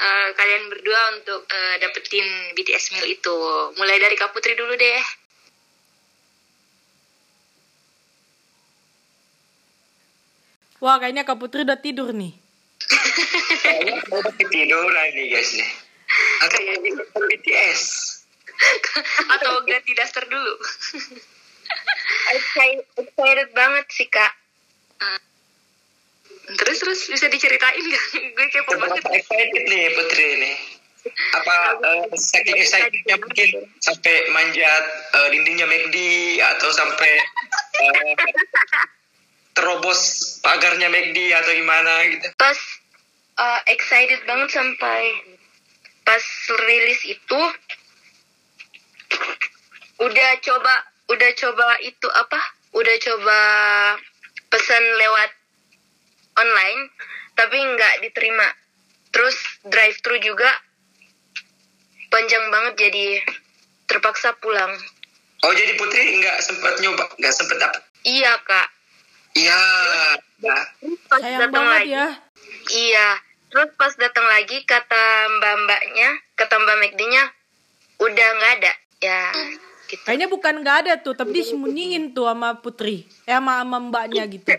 eh, 0.00 0.28
kalian 0.34 0.72
berdua 0.72 1.20
untuk 1.20 1.44
eh, 1.46 1.76
dapetin 1.84 2.56
BTS 2.56 2.96
Meal 2.96 3.06
itu? 3.08 3.36
Mulai 3.76 4.00
dari 4.00 4.16
Kak 4.16 4.32
Putri 4.32 4.56
dulu 4.56 4.74
deh. 4.74 5.02
Wah 10.80 10.96
kayaknya 10.96 11.28
Kak 11.28 11.36
Putri 11.36 11.68
udah 11.68 11.76
tidur 11.76 12.16
nih. 12.16 12.32
Kayaknya 13.60 14.00
udah 14.08 14.32
ketiduran 14.40 15.08
nih 15.12 15.26
guys 15.28 15.50
nih. 15.52 15.70
Atau 16.40 16.60
nonton 16.96 17.22
BTS. 17.28 17.82
Atau 19.28 19.52
ganti 19.68 19.92
daster 19.92 20.24
dulu? 20.24 20.54
Excited 22.32 23.48
banget 23.52 23.86
sih 23.92 24.08
kak. 24.08 24.39
Terus 26.50 26.76
terus 26.82 27.00
bisa 27.06 27.26
diceritain 27.30 27.84
gak? 27.86 28.04
Gue 28.34 28.46
kepo 28.50 28.72
banget. 28.74 29.02
Excited 29.06 29.64
nih 29.70 29.84
Putri 29.94 30.26
ini? 30.40 30.52
Apa 31.32 31.56
eh, 31.80 32.02
saking 32.12 32.60
excitednya 32.60 33.16
mungkin 33.16 33.48
sampai 33.80 34.28
manjat 34.36 34.84
eh, 35.16 35.28
dindingnya 35.32 35.64
McD 35.64 35.96
atau 36.44 36.68
sampai 36.74 37.12
eh, 37.80 38.12
terobos 39.56 40.00
pagarnya 40.44 40.92
McD 40.92 41.32
atau 41.32 41.52
gimana 41.56 42.04
gitu? 42.12 42.26
Pas 42.36 42.58
uh, 43.40 43.60
excited 43.72 44.20
banget 44.28 44.52
sampai 44.52 45.02
pas 46.04 46.24
rilis 46.68 47.00
itu 47.08 47.40
udah 50.04 50.30
coba 50.44 50.74
udah 51.08 51.30
coba 51.32 51.66
itu 51.80 52.08
apa? 52.12 52.40
Udah 52.76 52.96
coba 53.00 53.40
pesan 54.50 54.84
lewat 54.98 55.30
online 56.36 56.90
tapi 57.38 57.56
nggak 57.56 57.94
diterima. 58.04 58.46
Terus 59.10 59.34
drive 59.66 59.98
thru 60.02 60.18
juga 60.22 60.50
panjang 62.10 62.44
banget 62.50 62.74
jadi 62.90 63.06
terpaksa 63.86 64.34
pulang. 64.38 64.70
Oh 65.40 65.52
jadi 65.56 65.72
Putri 65.80 66.20
nggak 66.20 66.38
sempat 66.44 66.76
nyoba, 66.84 67.08
nggak 67.16 67.34
sempat 67.34 67.56
dapat? 67.58 67.82
Iya 68.04 68.32
kak. 68.44 68.68
Iya. 69.34 69.60
Nah, 70.40 70.64
Pas 71.08 71.20
Sayang 71.22 71.40
datang 71.48 71.66
lagi, 71.68 71.94
ya. 71.94 72.06
Iya. 72.70 73.08
Terus 73.50 73.70
pas 73.74 73.92
datang 73.98 74.26
lagi 74.30 74.62
kata 74.62 75.04
mbak-mbaknya, 75.38 76.08
kata 76.38 76.54
mbak 76.54 76.76
McD-nya 76.86 77.24
udah 77.98 78.28
nggak 78.38 78.52
ada. 78.62 78.72
Ya, 79.00 79.20
gitu. 79.90 80.02
Kayaknya 80.06 80.28
bukan 80.30 80.54
nggak 80.62 80.76
ada 80.86 80.92
tuh, 81.02 81.18
tapi 81.18 81.42
disembunyiin 81.42 82.14
tuh 82.14 82.30
sama 82.30 82.62
Putri. 82.62 83.02
Eh 83.26 83.34
sama, 83.34 83.66
sama 83.66 83.76
mbaknya 83.82 84.24
gitu. 84.30 84.54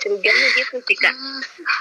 Curiganya 0.00 0.48
gitu 0.54 0.78
sih 0.86 0.96
kak. 0.96 1.14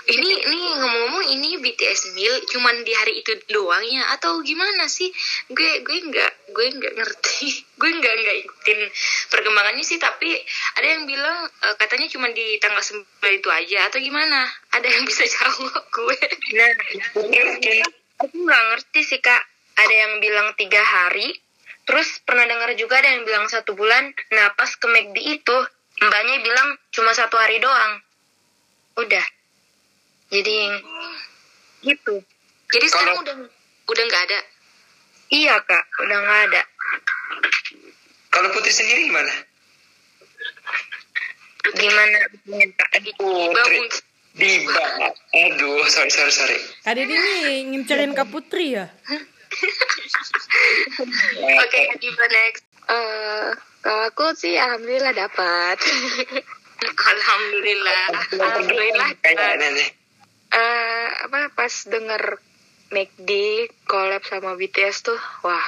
Ini 0.09 0.29
ini 0.49 0.57
ngomong-ngomong 0.81 1.25
ini 1.37 1.61
BTS 1.61 2.17
Meal 2.17 2.33
cuman 2.49 2.81
di 2.81 2.91
hari 2.97 3.21
itu 3.21 3.31
doang 3.53 3.85
ya 3.85 4.11
atau 4.17 4.41
gimana 4.41 4.89
sih? 4.89 5.13
Gue 5.53 5.85
gue 5.85 5.97
nggak 6.09 6.51
gue 6.51 6.67
nggak 6.75 6.93
ngerti. 6.97 7.47
gue 7.79 7.91
nggak 8.01 8.13
nggak 8.17 8.37
ikutin 8.47 8.79
perkembangannya 9.29 9.83
sih 9.85 10.01
tapi 10.01 10.33
ada 10.79 10.87
yang 10.87 11.03
bilang 11.05 11.45
eh, 11.45 11.75
katanya 11.77 12.07
cuma 12.09 12.27
di 12.33 12.57
tanggal 12.57 12.81
9 12.81 13.05
itu 13.21 13.49
aja 13.53 13.79
atau 13.87 13.99
gimana? 14.01 14.49
Ada 14.73 14.87
yang 14.89 15.03
bisa 15.05 15.23
jawab 15.29 15.85
gue? 15.95 16.17
Nah, 16.57 16.69
aku 18.25 18.35
nggak 18.35 18.63
ngerti 18.73 19.01
sih 19.05 19.21
kak. 19.21 19.43
Ada 19.75 19.93
yang 19.93 20.13
bilang 20.23 20.55
tiga 20.57 20.81
hari. 20.81 21.44
Terus 21.85 22.07
pernah 22.25 22.45
dengar 22.45 22.73
juga 22.73 22.97
ada 22.97 23.13
yang 23.13 23.23
bilang 23.23 23.45
satu 23.45 23.77
bulan. 23.77 24.09
Nah 24.33 24.53
pas 24.53 24.69
ke 24.69 24.85
McD 24.85 25.17
itu 25.21 25.57
mbaknya 26.01 26.41
bilang 26.41 26.69
cuma 26.89 27.13
satu 27.13 27.37
hari 27.37 27.61
doang. 27.61 28.01
Udah. 28.97 29.25
Jadi 30.33 30.57
gitu. 31.85 32.25
Jadi 32.73 32.85
sekarang 32.89 33.21
Kalau- 33.21 33.23
udah 33.23 33.35
udah 33.85 34.03
nggak 34.03 34.23
ada. 34.27 34.39
Iya 35.25 35.55
kak, 35.61 35.83
udah 36.01 36.17
nggak 36.21 36.41
ada. 36.49 36.61
kalau 38.29 38.51
Putri 38.51 38.67
sendiri 38.67 39.07
gimana? 39.07 39.31
Gimana? 41.71 42.17
kak? 42.75 42.89
Putri. 43.15 43.79
Diba. 44.35 44.85
Aduh, 45.31 45.87
sorry 45.87 46.11
sorry 46.11 46.33
sorry. 46.35 46.59
Kak 46.83 46.99
Dedi 46.99 47.15
nih 47.15 47.71
ngincerin 47.71 48.11
Kak 48.11 48.27
Putri 48.27 48.75
ya. 48.75 48.91
Oke, 51.63 51.79
Diva 51.99 52.25
next. 52.29 52.63
Eh, 52.85 53.49
kalau 53.81 54.03
aku 54.09 54.25
sih 54.37 54.57
alhamdulillah 54.57 55.13
dapat. 55.13 55.77
Alhamdulillah. 56.85 58.13
Alhamdulillah. 58.35 59.09
Kayaknya 59.23 59.67
nih. 59.73 59.89
Eh, 60.53 61.07
apa 61.25 61.49
pas 61.55 61.73
denger 61.87 62.37
McD 62.93 63.29
collab 63.89 64.21
sama 64.27 64.53
BTS 64.53 65.09
tuh, 65.09 65.17
wah. 65.41 65.65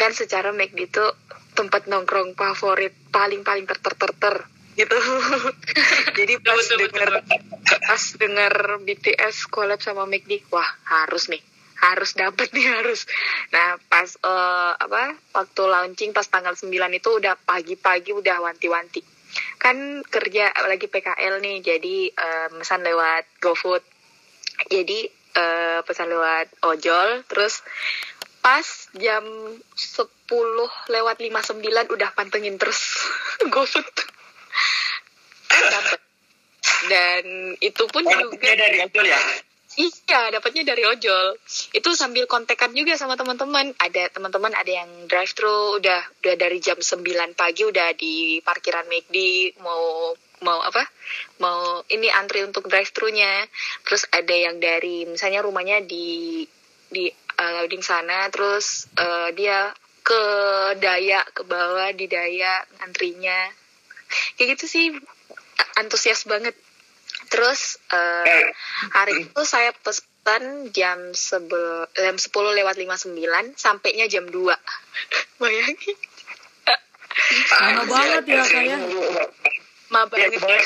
Kan 0.00 0.16
secara 0.16 0.54
McD 0.54 0.88
tuh 0.88 1.12
tempat 1.52 1.92
nongkrong 1.92 2.32
favorit 2.32 2.96
paling 3.12 3.44
paling 3.44 3.68
ter 3.68 3.76
ter 3.84 3.94
ter 4.00 4.12
ter 4.16 4.36
gitu. 4.80 4.96
Jadi 6.16 6.34
pas 6.40 6.64
denger 6.64 7.10
pas 7.84 8.02
denger 8.16 8.54
BTS 8.80 9.52
collab 9.52 9.84
sama 9.84 10.08
McD, 10.08 10.40
wah 10.48 10.68
harus 10.88 11.28
nih 11.28 11.42
harus 11.82 12.14
dapet 12.14 12.48
nih 12.54 12.66
harus. 12.70 13.04
Nah 13.50 13.74
pas 13.90 14.06
eh, 14.06 14.72
apa 14.78 15.18
waktu 15.34 15.62
launching 15.66 16.14
pas 16.14 16.24
tanggal 16.30 16.54
9 16.54 16.70
itu 16.70 17.10
udah 17.10 17.34
pagi-pagi 17.42 18.14
udah 18.14 18.38
wanti-wanti. 18.38 19.02
Kan 19.58 20.06
kerja 20.06 20.54
lagi 20.70 20.86
PKL 20.86 21.42
nih 21.42 21.56
jadi 21.58 21.96
eh, 22.14 22.48
pesan 22.54 22.86
lewat 22.86 23.26
GoFood. 23.42 23.82
Jadi 24.70 25.10
eh, 25.34 25.80
pesan 25.82 26.06
lewat 26.06 26.46
ojol 26.70 27.26
terus 27.26 27.66
pas 28.42 28.66
jam 28.98 29.22
10 29.22 30.06
lewat 30.90 31.16
59 31.18 31.62
udah 31.94 32.10
pantengin 32.14 32.58
terus 32.58 32.78
GoFood 33.54 33.86
Dapet. 35.52 36.00
dan 36.90 37.24
itu 37.62 37.86
pun 37.86 38.02
juga 38.02 38.26
Dapatnya 38.26 38.54
dari 38.58 38.78
ojol 38.82 39.06
ya? 39.06 39.20
Iya, 39.72 40.28
dapatnya 40.36 40.68
dari 40.68 40.84
ojol. 40.84 41.32
Itu 41.72 41.96
sambil 41.96 42.28
kontekan 42.28 42.76
juga 42.76 42.92
sama 43.00 43.16
teman-teman. 43.16 43.72
Ada 43.80 44.12
teman-teman 44.12 44.52
ada 44.52 44.68
yang 44.68 45.08
drive 45.08 45.32
thru 45.32 45.80
udah 45.80 46.00
udah 46.20 46.34
dari 46.36 46.60
jam 46.60 46.76
9 46.76 47.00
pagi 47.32 47.64
udah 47.64 47.96
di 47.96 48.44
parkiran 48.44 48.84
McD 48.84 49.16
mau 49.64 50.12
mau 50.44 50.60
apa? 50.60 50.84
Mau 51.40 51.80
ini 51.88 52.12
antri 52.12 52.44
untuk 52.44 52.68
drive 52.68 52.92
thru-nya. 52.92 53.48
Terus 53.88 54.04
ada 54.12 54.34
yang 54.36 54.60
dari 54.60 55.08
misalnya 55.08 55.40
rumahnya 55.40 55.80
di 55.80 56.44
di 56.92 57.08
uh, 57.40 57.64
loading 57.64 57.80
sana 57.80 58.28
terus 58.28 58.92
uh, 59.00 59.32
dia 59.32 59.72
ke 60.04 60.22
daya 60.76 61.24
ke 61.32 61.48
bawah 61.48 61.88
di 61.96 62.12
daya 62.12 62.60
antrinya. 62.84 63.48
Kayak 64.36 64.60
gitu 64.60 64.64
sih 64.68 64.86
antusias 65.80 66.28
banget. 66.28 66.52
Terus 67.32 67.80
uh, 67.90 68.24
Eh, 68.28 68.46
hari 68.92 69.24
itu 69.24 69.40
saya 69.48 69.72
pesan 69.72 70.68
jam 70.76 71.16
sebel, 71.16 71.88
jam 71.96 72.16
10 72.20 72.28
lewat 72.60 72.76
59 72.76 73.56
sampainya 73.56 74.06
jam 74.06 74.28
2. 74.28 74.36
Bayangin. 75.40 75.96
Lama 77.60 77.82
banget 77.88 78.24
ya, 78.28 78.42
Kak, 78.44 78.62
ya. 78.64 78.78
Ma 79.92 80.08
Ya, 80.16 80.28
banget. 80.32 80.64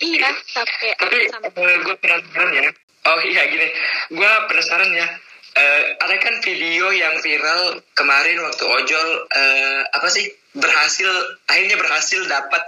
Iya, 0.00 0.30
sampai 0.50 0.90
Tapi 0.98 1.16
sampai 1.30 1.50
gue 1.86 1.96
penasaran 2.02 2.50
ya. 2.50 2.70
Oh 3.00 3.18
iya 3.22 3.42
gini, 3.48 3.68
gue 4.10 4.32
penasaran 4.50 4.90
ya. 4.90 5.06
Eh, 5.50 5.82
ada 5.98 6.14
kan 6.22 6.34
video 6.46 6.94
yang 6.94 7.18
viral 7.18 7.82
kemarin 7.98 8.38
waktu 8.38 8.64
ojol 8.70 9.08
eh, 9.34 9.82
apa 9.82 10.06
sih 10.06 10.30
berhasil 10.54 11.10
akhirnya 11.50 11.74
berhasil 11.74 12.22
dapat 12.30 12.62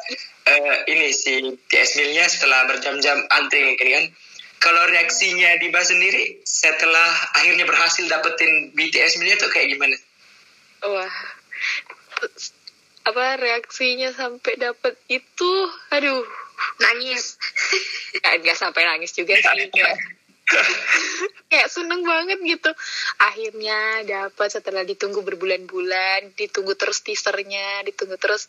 eh, 0.46 0.76
ini 0.90 1.08
si 1.14 1.42
TS 1.70 1.90
Milnya 1.98 2.26
setelah 2.26 2.66
berjam-jam 2.70 3.18
antri 3.30 3.62
mungkin 3.66 3.88
kan. 3.88 4.04
Kalau 4.62 4.86
reaksinya 4.86 5.58
Diba 5.58 5.82
sendiri 5.82 6.38
setelah 6.46 7.10
akhirnya 7.34 7.66
berhasil 7.66 8.06
dapetin 8.06 8.70
BTS 8.74 9.18
Milnya 9.18 9.36
tuh 9.42 9.50
kayak 9.50 9.74
gimana? 9.74 9.96
wah. 10.86 11.14
Apa 13.02 13.34
reaksinya 13.38 14.14
sampai 14.14 14.54
dapet 14.62 14.94
itu 15.10 15.52
aduh 15.90 16.22
Nangis. 16.78 17.38
nggak 18.22 18.34
nggak 18.42 18.58
sampai 18.58 18.82
nangis 18.86 19.12
juga 19.18 19.34
sih 19.34 19.66
kayak, 19.72 19.98
kayak 21.50 21.68
seneng 21.70 22.04
banget 22.04 22.38
gitu 22.44 22.70
akhirnya 23.18 24.04
dapat 24.04 24.48
setelah 24.52 24.84
ditunggu 24.84 25.24
berbulan-bulan 25.24 26.36
ditunggu 26.36 26.76
terus 26.76 27.00
teasernya 27.02 27.82
ditunggu 27.88 28.20
terus 28.20 28.46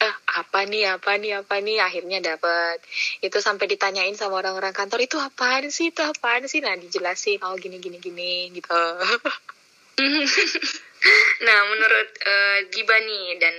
eh 0.00 0.14
apa 0.40 0.60
nih 0.66 0.98
apa 0.98 1.12
nih 1.20 1.32
apa 1.42 1.54
nih? 1.62 1.78
Akhirnya 1.82 2.18
dapat 2.22 2.78
itu 3.22 3.38
sampai 3.38 3.66
ditanyain 3.70 4.14
sama 4.18 4.40
orang-orang 4.40 4.74
kantor 4.74 5.00
itu 5.04 5.16
apaan 5.20 5.70
sih? 5.70 5.92
Itu 5.92 6.02
apaan 6.02 6.46
sih? 6.50 6.60
Nah 6.64 6.74
dijelasin 6.78 7.42
oh 7.44 7.54
gini 7.58 7.78
gini 7.78 7.98
gini 7.98 8.50
gitu 8.54 8.74
Nah, 11.44 11.58
menurut 11.68 12.08
eh, 12.24 12.58
Giba 12.72 12.96
nih 12.96 13.36
dan 13.36 13.54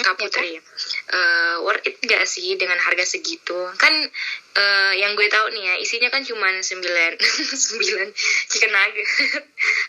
Kak 0.00 0.16
Putri, 0.20 0.56
eh, 0.56 1.56
worth 1.64 1.84
it 1.88 1.96
gak 2.04 2.24
sih 2.28 2.56
dengan 2.60 2.76
harga 2.76 3.04
segitu? 3.08 3.56
Kan 3.80 3.92
eh, 4.56 4.92
yang 5.00 5.16
gue 5.16 5.28
tahu 5.32 5.48
nih 5.52 5.64
ya, 5.64 5.74
isinya 5.80 6.08
kan 6.12 6.20
cuma 6.24 6.52
9, 6.52 6.62
9 6.64 7.16
chicken 8.50 8.70
nugget. 8.72 9.08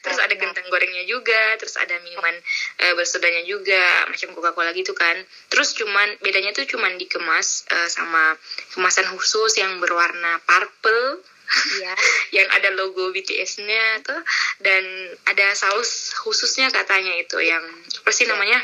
terus 0.04 0.20
ada 0.24 0.34
genteng 0.36 0.68
gorengnya 0.72 1.04
juga, 1.04 1.60
terus 1.60 1.76
ada 1.76 2.00
minuman 2.04 2.36
eh, 2.80 2.94
bersodanya 2.96 3.44
juga, 3.44 4.08
macam 4.08 4.32
Coca-Cola 4.32 4.72
gitu 4.72 4.96
kan. 4.96 5.20
Terus 5.52 5.76
cuman, 5.76 6.16
bedanya 6.24 6.56
tuh 6.56 6.64
cuman 6.64 6.96
dikemas 6.96 7.68
eh, 7.72 7.90
sama 7.92 8.40
kemasan 8.76 9.12
khusus 9.16 9.60
yang 9.60 9.80
berwarna 9.84 10.40
purple 10.48 11.24
Iya. 11.52 11.94
yang 12.42 12.48
ada 12.52 12.70
logo 12.74 13.12
BTS-nya 13.12 14.06
tuh 14.08 14.22
dan 14.64 14.84
ada 15.28 15.52
saus 15.56 16.16
khususnya 16.24 16.72
katanya 16.72 17.12
itu 17.20 17.38
yang 17.44 17.64
apa 18.02 18.12
sih 18.14 18.24
namanya 18.28 18.60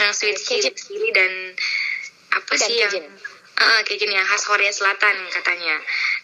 yang 0.00 0.10
sweet 0.16 0.40
chili, 0.40 0.72
chili 0.72 1.08
dan 1.14 1.54
apa 2.32 2.52
Dan 2.56 2.66
sih 2.66 2.76
yang 2.80 2.92
Cajun. 2.92 3.06
Eh, 3.52 3.80
Cajun 3.86 4.10
yang 4.10 4.26
khas 4.26 4.48
Korea 4.48 4.72
Selatan 4.72 5.16
katanya. 5.28 5.76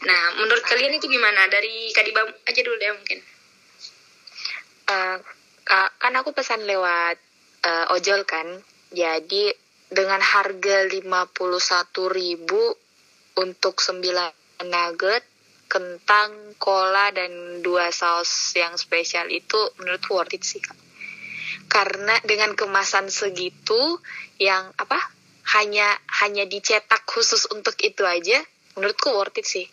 Nah, 0.08 0.40
menurut 0.40 0.64
kalian 0.64 0.96
itu 0.96 1.06
gimana? 1.06 1.46
Dari 1.52 1.92
Kadiba 1.92 2.24
aja 2.24 2.60
dulu 2.64 2.76
deh 2.80 2.90
mungkin. 2.96 3.20
Ka- 5.68 5.92
kan 6.00 6.16
aku 6.16 6.32
pesan 6.32 6.64
lewat 6.64 7.20
eh, 7.60 7.92
ojol 7.92 8.24
kan 8.24 8.48
jadi 8.88 9.52
dengan 9.92 10.16
harga 10.16 10.88
51.000 10.88 10.96
untuk 13.36 13.74
9 13.76 14.64
nugget 14.64 15.20
kentang 15.68 16.56
cola 16.56 17.12
dan 17.12 17.60
dua 17.60 17.92
saus 17.92 18.56
yang 18.56 18.74
spesial 18.80 19.28
itu 19.28 19.56
menurutku 19.78 20.16
worth 20.16 20.34
it 20.34 20.42
sih 20.42 20.64
Kak. 20.64 20.76
karena 21.68 22.16
dengan 22.24 22.56
kemasan 22.56 23.12
segitu 23.12 24.00
yang 24.40 24.72
apa 24.80 24.96
hanya 25.56 25.88
hanya 26.24 26.44
dicetak 26.44 27.08
khusus 27.08 27.48
untuk 27.52 27.76
itu 27.80 28.04
aja 28.04 28.40
menurutku 28.76 29.10
worth 29.16 29.40
it 29.40 29.46
sih. 29.48 29.66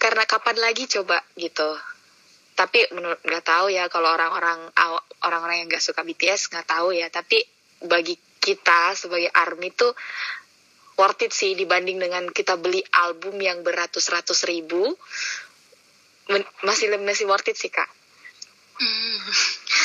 Karena 0.00 0.24
kapan 0.24 0.56
lagi 0.58 0.88
coba 0.88 1.20
gitu. 1.36 1.76
Tapi 2.56 2.90
menurut 2.96 3.20
nggak 3.20 3.44
tahu 3.44 3.72
ya 3.72 3.86
kalau 3.92 4.10
orang-orang 4.10 4.68
orang-orang 5.24 5.64
yang 5.64 5.68
nggak 5.68 5.84
suka 5.84 6.00
BTS 6.00 6.50
nggak 6.50 6.66
tahu 6.66 6.96
ya. 6.96 7.12
Tapi 7.12 7.38
bagi 7.84 8.16
kita 8.40 8.96
sebagai 8.96 9.28
army 9.36 9.68
tuh 9.76 9.92
worth 11.00 11.24
it 11.24 11.32
sih 11.32 11.56
dibanding 11.56 11.96
dengan 11.96 12.28
kita 12.28 12.60
beli 12.60 12.84
album 13.00 13.40
yang 13.40 13.64
beratus-ratus 13.64 14.44
ribu. 14.44 14.92
Masih 16.60 16.92
masih 17.00 17.24
worth 17.24 17.48
it 17.48 17.56
sih 17.56 17.72
kak. 17.72 17.88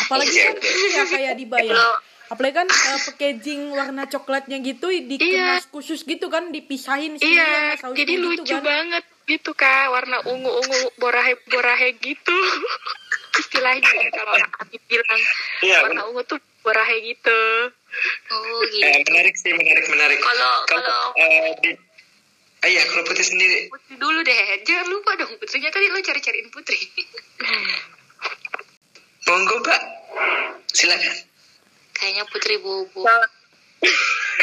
Apalagi 0.05 0.35
Iya. 0.35 0.51
kan 0.51 0.55
ini 0.59 0.87
ya 0.91 1.03
kayak 1.07 1.33
dibayar. 1.39 1.75
Apalagi 2.25 2.55
kan 2.57 2.67
uh, 2.67 2.99
packaging 3.05 3.69
warna 3.69 4.09
coklatnya 4.09 4.57
gitu 4.59 4.89
dikemas 4.89 5.69
khusus 5.69 6.01
gitu 6.03 6.25
kan 6.27 6.49
dipisahin 6.49 7.21
sendiri 7.21 7.37
iya 7.37 7.77
sama 7.77 7.93
sausnya 7.93 8.01
jadi 8.01 8.13
gitu 8.17 8.25
lucu 8.33 8.55
kan. 8.57 8.63
banget 8.65 9.05
gitu 9.29 9.51
kak. 9.53 9.85
Warna 9.93 10.17
ungu 10.27 10.51
ungu 10.51 10.79
borahe 10.97 11.37
borahe 11.47 11.95
gitu. 12.01 12.37
Istilahnya 13.41 13.83
ya 13.83 14.09
kalau 14.11 14.31
orang 14.31 14.51
bilang. 14.87 15.21
Iya, 15.61 15.77
warna 15.85 16.01
ungu 16.09 16.21
tuh 16.25 16.39
borahe 16.65 16.97
gitu 17.05 17.39
Oh, 18.27 18.59
Eh, 18.61 18.67
gitu. 18.69 18.85
menarik 19.07 19.33
sih, 19.33 19.49
menarik, 19.49 19.85
menarik. 19.87 20.17
Kalau- 20.17 20.63
kalau- 20.65 21.11
eh, 21.15 21.51
di, 21.59 21.69
ah, 22.59 22.67
iya, 22.67 22.81
kalau 22.85 23.03
putih 23.03 23.23
sendiri, 23.23 23.67
Putri 23.67 23.95
dulu 23.95 24.21
deh. 24.21 24.61
Jangan 24.61 24.87
lupa 24.87 25.15
dong 25.15 25.31
Putrinya 25.35 25.69
tadi 25.69 25.87
lo 25.87 25.99
cari-cariin 25.99 26.49
Putri. 26.49 26.75
monggo 29.25 29.55
Mbak, 29.59 29.81
silakan. 30.69 31.13
Kayaknya 31.93 32.23
Putri 32.27 32.55
bobo. 32.59 33.01
Kalau- 33.01 33.31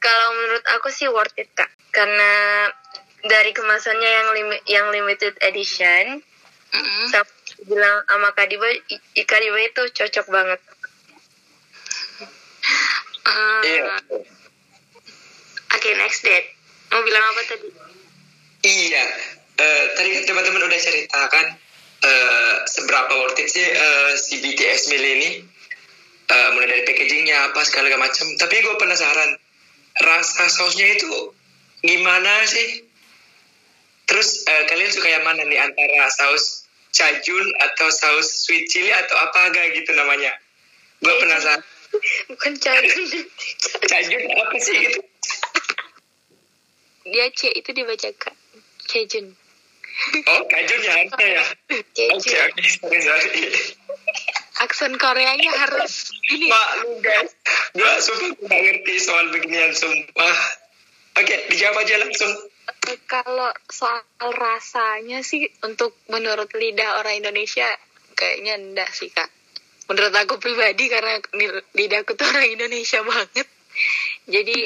Kalau 0.00 0.26
menurut 0.34 0.64
aku 0.72 0.88
sih 0.90 1.06
worth 1.06 1.36
it 1.36 1.48
kak, 1.52 1.68
karena 1.90 2.66
dari 3.22 3.52
kemasannya 3.52 4.10
yang 4.10 4.28
limi- 4.32 4.64
yang 4.66 4.86
limited 4.90 5.36
edition, 5.40 6.20
Mm-mm. 6.68 7.06
sama 7.06 7.28
bilang 7.62 8.02
sama 8.02 8.28
Kadiba, 8.32 8.66
I- 8.88 9.22
Kadiba 9.22 9.62
itu 9.62 9.82
cocok 9.94 10.26
banget. 10.26 10.58
Iya. 13.62 13.82
Oke, 15.72 15.88
next 15.98 16.22
date. 16.26 16.52
Mau 16.92 17.00
bilang 17.06 17.24
apa 17.32 17.40
tadi? 17.48 17.68
Iya, 18.62 19.04
eh, 19.58 19.84
tadi 19.98 20.10
teman-teman 20.28 20.68
udah 20.70 20.78
ceritakan 20.78 21.46
eh, 22.02 22.54
seberapa 22.70 23.12
worth 23.18 23.40
it 23.40 23.48
sih 23.50 23.64
eh, 23.64 24.10
si 24.18 24.38
BTS 24.38 24.92
Mil 24.92 25.02
ini. 25.02 25.30
Eh, 26.32 26.48
mulai 26.54 26.68
dari 26.70 26.82
packagingnya 26.86 27.50
apa 27.50 27.60
segala 27.66 27.92
macam. 27.98 28.24
Tapi 28.38 28.54
gue 28.62 28.74
penasaran, 28.78 29.30
rasa 30.06 30.46
sausnya 30.48 30.94
itu 30.94 31.34
gimana 31.82 32.46
sih? 32.46 32.86
Terus 34.06 34.44
eh, 34.46 34.64
kalian 34.70 34.92
suka 34.92 35.08
yang 35.08 35.24
mana 35.26 35.42
nih 35.42 35.58
antara 35.58 36.06
saus 36.14 36.68
cajun 36.92 37.46
atau 37.66 37.88
saus 37.88 38.44
sweet 38.44 38.68
chili 38.68 38.92
atau 38.92 39.16
apa 39.18 39.50
agak 39.50 39.74
gitu 39.74 39.90
namanya? 39.96 40.32
Gue 41.02 41.14
penasaran. 41.18 41.71
Bukan 42.32 42.52
cajun. 42.56 43.04
Cajun 43.88 44.22
apa 44.32 44.56
sih 44.60 44.76
gitu? 44.76 45.00
dia 47.02 47.26
C 47.34 47.50
itu 47.50 47.70
dibaca 47.74 48.08
kak 48.14 48.34
Cejun 48.86 49.34
Oh, 50.24 50.42
kajun 50.48 50.80
ya 50.80 50.92
harusnya 51.04 51.26
ya. 51.36 51.44
Oke, 51.76 52.04
oke, 52.16 52.64
sorry, 52.64 52.98
sorry. 53.04 53.44
aksen 54.64 54.96
Koreanya 54.96 55.52
harus 55.52 56.08
ini 56.32 56.48
Maklum 56.48 57.04
guys, 57.04 57.36
gue 57.76 57.92
sumpah 58.00 58.48
gak 58.48 58.56
ngerti 58.56 58.94
soal 58.96 59.28
beginian 59.28 59.68
sumpah. 59.76 60.36
Oke, 61.20 61.36
dijawab 61.52 61.84
aja 61.84 62.00
langsung. 62.00 62.32
Eh, 62.88 62.98
kalau 63.04 63.52
soal 63.68 64.32
rasanya 64.32 65.20
sih 65.20 65.44
untuk 65.60 65.92
menurut 66.08 66.48
lidah 66.56 67.04
orang 67.04 67.20
Indonesia 67.20 67.68
kayaknya 68.16 68.64
enggak 68.64 68.88
sih 68.96 69.12
kak 69.12 69.28
menurut 69.90 70.14
aku 70.14 70.38
pribadi 70.38 70.86
karena 70.86 71.18
ni- 71.34 71.64
lidahku 71.74 72.14
tuh 72.14 72.26
orang 72.28 72.48
Indonesia 72.50 73.00
banget 73.02 73.48
jadi 74.28 74.56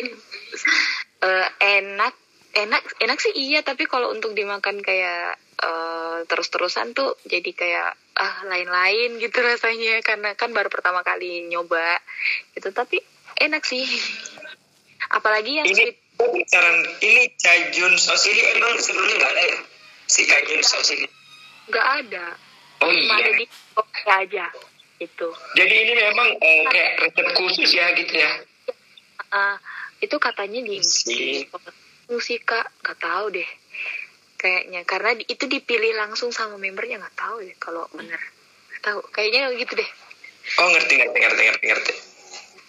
eh, 1.24 1.48
enak 1.80 2.14
enak 2.56 2.82
enak 3.00 3.18
sih 3.20 3.32
iya 3.36 3.60
tapi 3.60 3.84
kalau 3.88 4.12
untuk 4.12 4.32
dimakan 4.32 4.80
kayak 4.80 5.36
eh, 5.60 6.18
terus-terusan 6.28 6.92
tuh 6.96 7.16
jadi 7.24 7.50
kayak 7.52 7.90
ah 8.16 8.36
lain-lain 8.48 9.20
gitu 9.20 9.44
rasanya 9.44 10.00
karena 10.00 10.32
kan 10.32 10.52
baru 10.52 10.72
pertama 10.72 11.04
kali 11.04 11.44
nyoba 11.48 12.00
gitu 12.56 12.72
tapi 12.72 13.00
enak 13.36 13.60
sih 13.64 13.84
apalagi 15.12 15.60
yang 15.60 15.66
Ini 15.68 15.76
sweet 15.76 15.96
saran 16.48 16.76
ini 17.04 17.28
cajun 17.36 17.92
saus 18.00 18.24
ini 18.24 18.40
emang 18.56 18.72
sebelumnya 18.80 19.14
nggak 19.20 19.32
ada 19.36 19.42
ya? 19.44 19.58
Si 20.08 20.24
cajun 20.24 20.60
saus 20.64 20.88
ini. 20.96 21.06
nggak 21.68 21.86
ada 22.04 22.26
Oh 22.80 22.92
cuma 22.92 23.14
ada 23.20 23.30
iya. 23.32 23.36
di 23.36 23.46
aja 24.06 24.46
gitu 24.96 25.28
Jadi 25.54 25.74
ini 25.78 25.92
memang 25.94 26.28
eh, 26.34 26.64
kayak 26.64 26.90
resep 27.00 27.26
khusus 27.34 27.68
ya 27.70 27.92
gitu 27.92 28.14
ya. 28.14 28.30
Ah, 29.28 29.56
itu 29.98 30.16
katanya 30.16 30.60
di 30.60 30.78
Si. 30.78 31.44
musika 32.06 32.62
nggak 32.80 32.98
tahu 32.98 33.26
deh 33.32 33.48
kayaknya 34.36 34.80
karena 34.82 35.10
di- 35.14 35.26
itu 35.26 35.44
dipilih 35.44 35.96
langsung 35.96 36.30
sama 36.30 36.54
membernya 36.54 36.96
nggak 36.98 37.16
tahu 37.16 37.40
ya 37.40 37.54
kalau 37.56 37.84
bener 37.90 38.20
Nggak 38.68 38.82
tahu 38.84 38.98
kayaknya 39.10 39.50
gitu 39.54 39.74
deh 39.74 39.90
Oh 40.56 40.68
ngerti 40.70 40.94
ngerti 40.94 41.18
ngerti 41.18 41.42
ngerti 41.44 41.64
ngerti. 41.66 41.92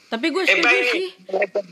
Tapi 0.08 0.26
gue 0.30 0.40
Eh, 0.42 0.50
setuju 0.50 0.66
baik. 0.66 0.88
sih. 0.90 1.08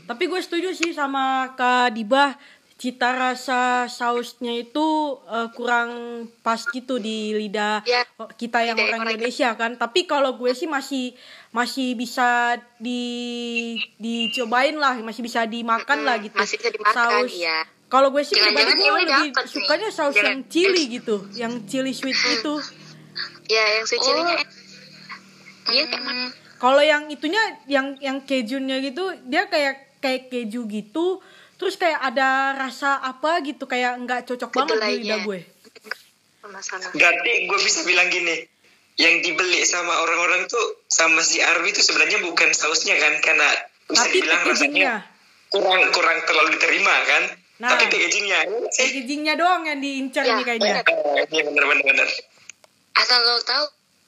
Tapi 0.06 0.24
gue 0.24 0.40
setuju 0.40 0.68
sih 0.70 0.90
sama 0.92 1.24
Kak 1.52 1.90
Diba. 1.90 2.30
Cita 2.76 3.08
rasa 3.10 3.60
sausnya 3.86 4.52
itu 4.54 4.84
eh, 5.24 5.48
kurang 5.50 5.90
pas 6.38 6.60
gitu 6.60 6.96
di 6.96 7.32
lidah 7.34 7.80
Ya, 7.82 8.04
kita 8.34 8.60
yang 8.60 8.76
lidah 8.76 8.86
orang 8.86 9.00
orang 9.02 9.14
Indonesia 9.16 9.48
kan. 9.54 9.74
Tapi 9.74 10.04
kalau 10.04 10.36
gue 10.36 10.52
sih 10.52 10.66
masih 10.66 11.16
masih 11.50 11.92
bisa 11.92 12.52
di 12.76 13.00
dicobain 13.96 14.76
lah, 14.76 14.92
masih 14.98 15.20
bisa 15.20 15.44
dimakan 15.44 16.04
lah 16.04 16.20
gitu. 16.20 16.36
masih 16.36 16.56
bisa 16.56 16.68
dimakan, 16.70 16.92
Saus. 17.24 17.32
iya. 17.32 17.64
Kalau 17.86 18.10
gue 18.10 18.20
sih 18.20 18.34
pribadi 18.34 18.72
gue 18.74 18.90
lebih 18.90 19.08
dapet 19.32 19.44
sukanya 19.46 19.88
saus 19.88 20.12
Jangan- 20.12 20.26
yang 20.26 20.40
chili 20.46 20.82
gitu, 20.90 21.16
yang 21.32 21.52
chili 21.64 21.92
sweet 21.92 22.12
itu. 22.12 22.54
ya 23.48 23.64
yang 23.72 23.84
sweet 23.84 24.02
chili-nya 24.02 24.36
Oh. 24.36 24.44
iya 25.66 25.82
kayak 25.84 26.02
mana 26.02 26.24
Hmm, 26.26 26.30
Kalau 26.56 26.78
yang 26.80 27.06
itunya 27.06 27.42
yang 27.66 27.98
yang 27.98 28.22
kejunya 28.22 28.78
gitu 28.80 29.02
dia 29.24 29.44
kayak 29.44 29.98
kayak 29.98 30.28
keju 30.28 30.64
gitu 30.66 31.18
terus 31.56 31.80
kayak 31.80 32.00
ada 32.00 32.52
rasa 32.56 33.00
apa 33.00 33.40
gitu 33.44 33.64
kayak 33.64 33.96
nggak 34.04 34.20
cocok 34.28 34.50
banget 34.52 34.76
di 34.76 34.88
lidah 35.04 35.20
gue. 35.24 35.40
masalah 36.46 36.94
Berarti 36.94 37.32
gue 37.50 37.58
bisa 37.58 37.82
bilang 37.82 38.06
gini, 38.06 38.38
yang 39.02 39.18
dibeli 39.18 39.66
sama 39.66 39.98
orang-orang 39.98 40.46
tuh 40.46 40.86
sama 40.86 41.18
si 41.26 41.42
Arwi 41.42 41.74
tuh 41.74 41.82
sebenarnya 41.82 42.22
bukan 42.22 42.54
sausnya 42.54 42.94
kan, 43.02 43.18
karena 43.18 43.48
bisa 43.90 44.06
Tapi 44.06 44.14
dibilang 44.14 44.40
rasanya 44.46 45.02
kurang 45.50 45.82
kurang 45.90 46.18
terlalu 46.22 46.54
diterima 46.54 46.94
kan. 47.02 47.22
Nah. 47.56 47.72
Tapi 47.72 47.88
packagingnya, 47.88 48.46
packagingnya 48.68 49.34
doang 49.40 49.64
yang 49.64 49.80
diincar 49.80 50.22
Ya, 50.22 50.38
nih 50.38 50.44
kayaknya. 50.44 50.84
Iya 51.32 51.42
benar 51.50 51.64
benar 51.66 51.84
benar. 51.88 52.08
asal 52.96 53.20
lo 53.20 53.36
tahu 53.44 53.64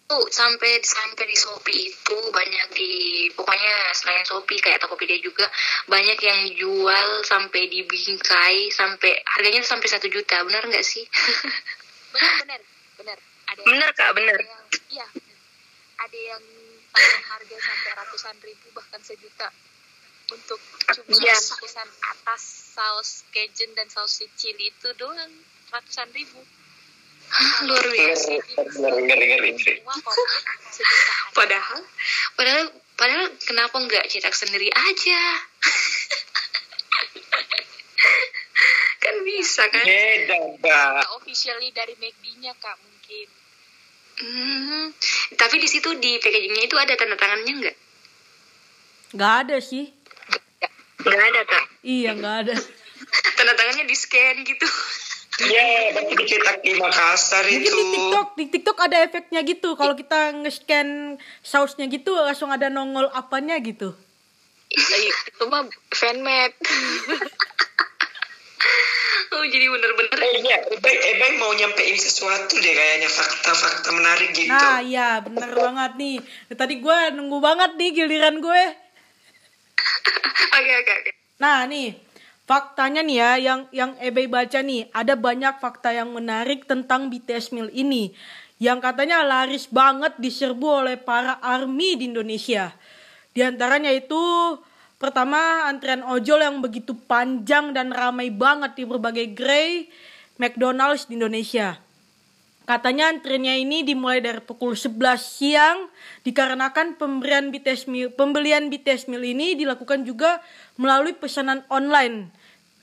sampai 0.09 0.81
sampai 0.81 1.29
di 1.29 1.37
Shopee 1.37 1.93
itu 1.93 2.17
banyak 2.33 2.67
di 2.73 2.91
pokoknya 3.37 3.93
selain 3.93 4.25
Shopee 4.25 4.57
kayak 4.57 4.81
Tokopedia 4.81 5.21
juga 5.21 5.45
banyak 5.85 6.17
yang 6.17 6.41
jual 6.57 7.09
sampai 7.29 7.69
di 7.69 7.85
bingkai 7.85 8.73
sampai 8.73 9.21
harganya 9.37 9.61
tuh 9.61 9.77
sampai 9.77 9.89
satu 9.93 10.09
juta. 10.09 10.41
Benar 10.49 10.65
nggak 10.65 10.81
sih? 10.81 11.05
Benar 12.09 12.41
benar 12.41 12.61
benar. 12.97 13.19
Ada 13.53 13.61
yang, 13.61 13.69
Bener 13.69 13.91
kak, 13.93 14.09
ada 14.17 14.21
yang 14.25 14.41
iya 14.89 15.07
ada 16.01 16.19
yang 16.19 16.45
harga 17.29 17.57
sampai 17.61 17.91
ratusan 18.01 18.37
ribu 18.41 18.67
bahkan 18.73 19.05
sejuta. 19.05 19.53
Untuk 20.33 20.61
cuma 20.89 21.21
lapisan 21.21 21.89
atas 22.17 22.73
saus 22.73 23.29
Cajun 23.29 23.77
dan 23.77 23.93
saus 23.93 24.25
chili 24.41 24.73
itu 24.73 24.89
doang 24.97 25.33
ratusan 25.69 26.09
ribu 26.17 26.41
luar 27.69 27.87
biasa 27.87 28.29
Ngeri 28.79 29.03
ngeri 29.05 29.27
ngeri 29.33 29.75
padahal 31.39 31.81
padahal 32.35 32.65
padahal 32.99 33.27
kenapa 33.45 33.77
nggak 33.79 34.09
cetak 34.11 34.35
sendiri 34.35 34.69
aja 34.73 35.23
kan 39.03 39.15
bisa 39.23 39.63
kan 39.71 39.85
Beda, 39.87 40.37
Mbak. 40.59 41.03
Officially 41.23 41.71
dari 41.71 41.95
McD-nya 41.97 42.53
kak 42.59 42.77
mungkin 42.83 43.29
Hmm, 44.19 44.91
tapi 45.39 45.63
di 45.63 45.71
situ 45.71 45.95
di 46.03 46.19
packagingnya 46.19 46.67
itu 46.67 46.75
ada 46.75 46.99
tanda 46.99 47.15
tangannya 47.15 47.53
nggak? 47.55 47.77
Nggak 49.15 49.35
ada 49.47 49.57
sih. 49.63 49.95
Nggak 51.07 51.23
ada 51.23 51.41
kak. 51.47 51.65
Iya 51.87 52.19
nggak 52.19 52.37
ada. 52.43 52.55
Tanda 53.39 53.55
tangannya 53.55 53.87
di 53.87 53.95
scan 53.95 54.43
gitu. 54.43 54.67
Iya, 55.39 55.95
berarti 55.95 56.15
dicetak 56.19 56.57
di 56.67 56.75
Makassar 56.75 57.47
Mungkin 57.47 57.63
itu. 57.63 57.71
di 57.71 57.85
TikTok, 57.95 58.29
di 58.35 58.45
TikTok 58.51 58.79
ada 58.83 58.97
efeknya 59.07 59.41
gitu. 59.47 59.79
Kalau 59.79 59.95
kita 59.95 60.35
nge-scan 60.43 61.15
sausnya 61.47 61.87
gitu 61.87 62.11
langsung 62.19 62.51
ada 62.51 62.67
nongol 62.67 63.07
apanya 63.15 63.55
gitu. 63.63 63.95
Eh, 64.69 65.01
itu 65.09 65.45
mah 65.49 65.65
fanmade 65.95 66.53
Oh 69.29 69.45
jadi 69.47 69.71
bener-bener. 69.71 70.19
Eh, 70.19 70.35
iya, 70.43 70.59
Ebay, 70.67 70.97
Ebay 71.15 71.31
mau 71.39 71.55
nyampein 71.55 71.95
sesuatu 71.95 72.59
deh 72.59 72.75
kayaknya 72.75 73.07
fakta-fakta 73.07 73.95
menarik 73.95 74.35
gitu. 74.35 74.51
Nah, 74.51 74.83
iya 74.83 75.23
bener 75.23 75.55
banget 75.55 75.93
nih. 75.95 76.17
Tadi 76.59 76.83
gue 76.83 76.99
nunggu 77.15 77.39
banget 77.39 77.79
nih 77.79 77.91
giliran 77.95 78.43
gue. 78.43 78.63
Oke 80.59 80.73
oke 80.75 80.91
oke. 80.91 81.11
Nah 81.39 81.63
nih 81.71 81.95
faktanya 82.49 83.05
nih 83.05 83.19
ya 83.21 83.31
yang 83.37 83.61
yang 83.77 83.93
Ebe 84.01 84.25
baca 84.25 84.65
nih 84.65 84.89
ada 84.97 85.13
banyak 85.21 85.61
fakta 85.61 85.93
yang 85.93 86.09
menarik 86.17 86.65
tentang 86.65 87.13
BTS 87.13 87.53
Meal 87.53 87.69
ini 87.77 88.17
yang 88.57 88.81
katanya 88.81 89.23
laris 89.23 89.69
banget 89.69 90.17
diserbu 90.17 90.83
oleh 90.83 90.97
para 90.99 91.39
army 91.39 91.95
di 91.95 92.11
Indonesia. 92.11 92.75
Di 93.37 93.45
antaranya 93.45 93.93
itu 93.95 94.19
pertama 94.99 95.69
antrian 95.71 96.03
ojol 96.03 96.43
yang 96.43 96.59
begitu 96.59 96.97
panjang 97.07 97.71
dan 97.71 97.95
ramai 97.95 98.35
banget 98.35 98.75
di 98.75 98.83
berbagai 98.89 99.31
gerai 99.37 99.87
McDonald's 100.43 101.07
di 101.07 101.21
Indonesia. 101.21 101.79
Katanya 102.69 103.09
antriannya 103.09 103.65
ini 103.65 103.81
dimulai 103.81 104.21
dari 104.21 104.45
pukul 104.45 104.77
11 104.77 105.01
siang 105.17 105.89
dikarenakan 106.21 107.01
pemberian 107.01 107.49
BTS 107.49 107.89
meal, 107.89 108.13
pembelian 108.13 108.69
BTS 108.69 109.09
meal 109.09 109.25
ini 109.25 109.57
dilakukan 109.57 110.05
juga 110.05 110.45
melalui 110.77 111.17
pesanan 111.17 111.65
online. 111.73 112.29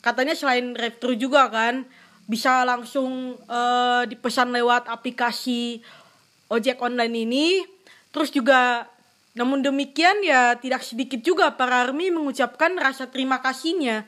Katanya 0.06 0.38
selain 0.38 0.78
drive-thru 0.78 1.18
juga 1.18 1.50
kan 1.50 1.82
bisa 2.30 2.62
langsung 2.62 3.42
eh, 3.42 4.04
dipesan 4.06 4.54
lewat 4.54 4.86
aplikasi 4.86 5.82
ojek 6.54 6.78
online 6.78 7.26
ini. 7.26 7.48
Terus 8.14 8.30
juga 8.30 8.86
namun 9.36 9.66
demikian 9.66 10.24
ya 10.24 10.56
tidak 10.56 10.86
sedikit 10.86 11.20
juga 11.20 11.52
para 11.58 11.84
army 11.84 12.14
mengucapkan 12.14 12.72
rasa 12.80 13.12
terima 13.12 13.44
kasihnya 13.44 14.08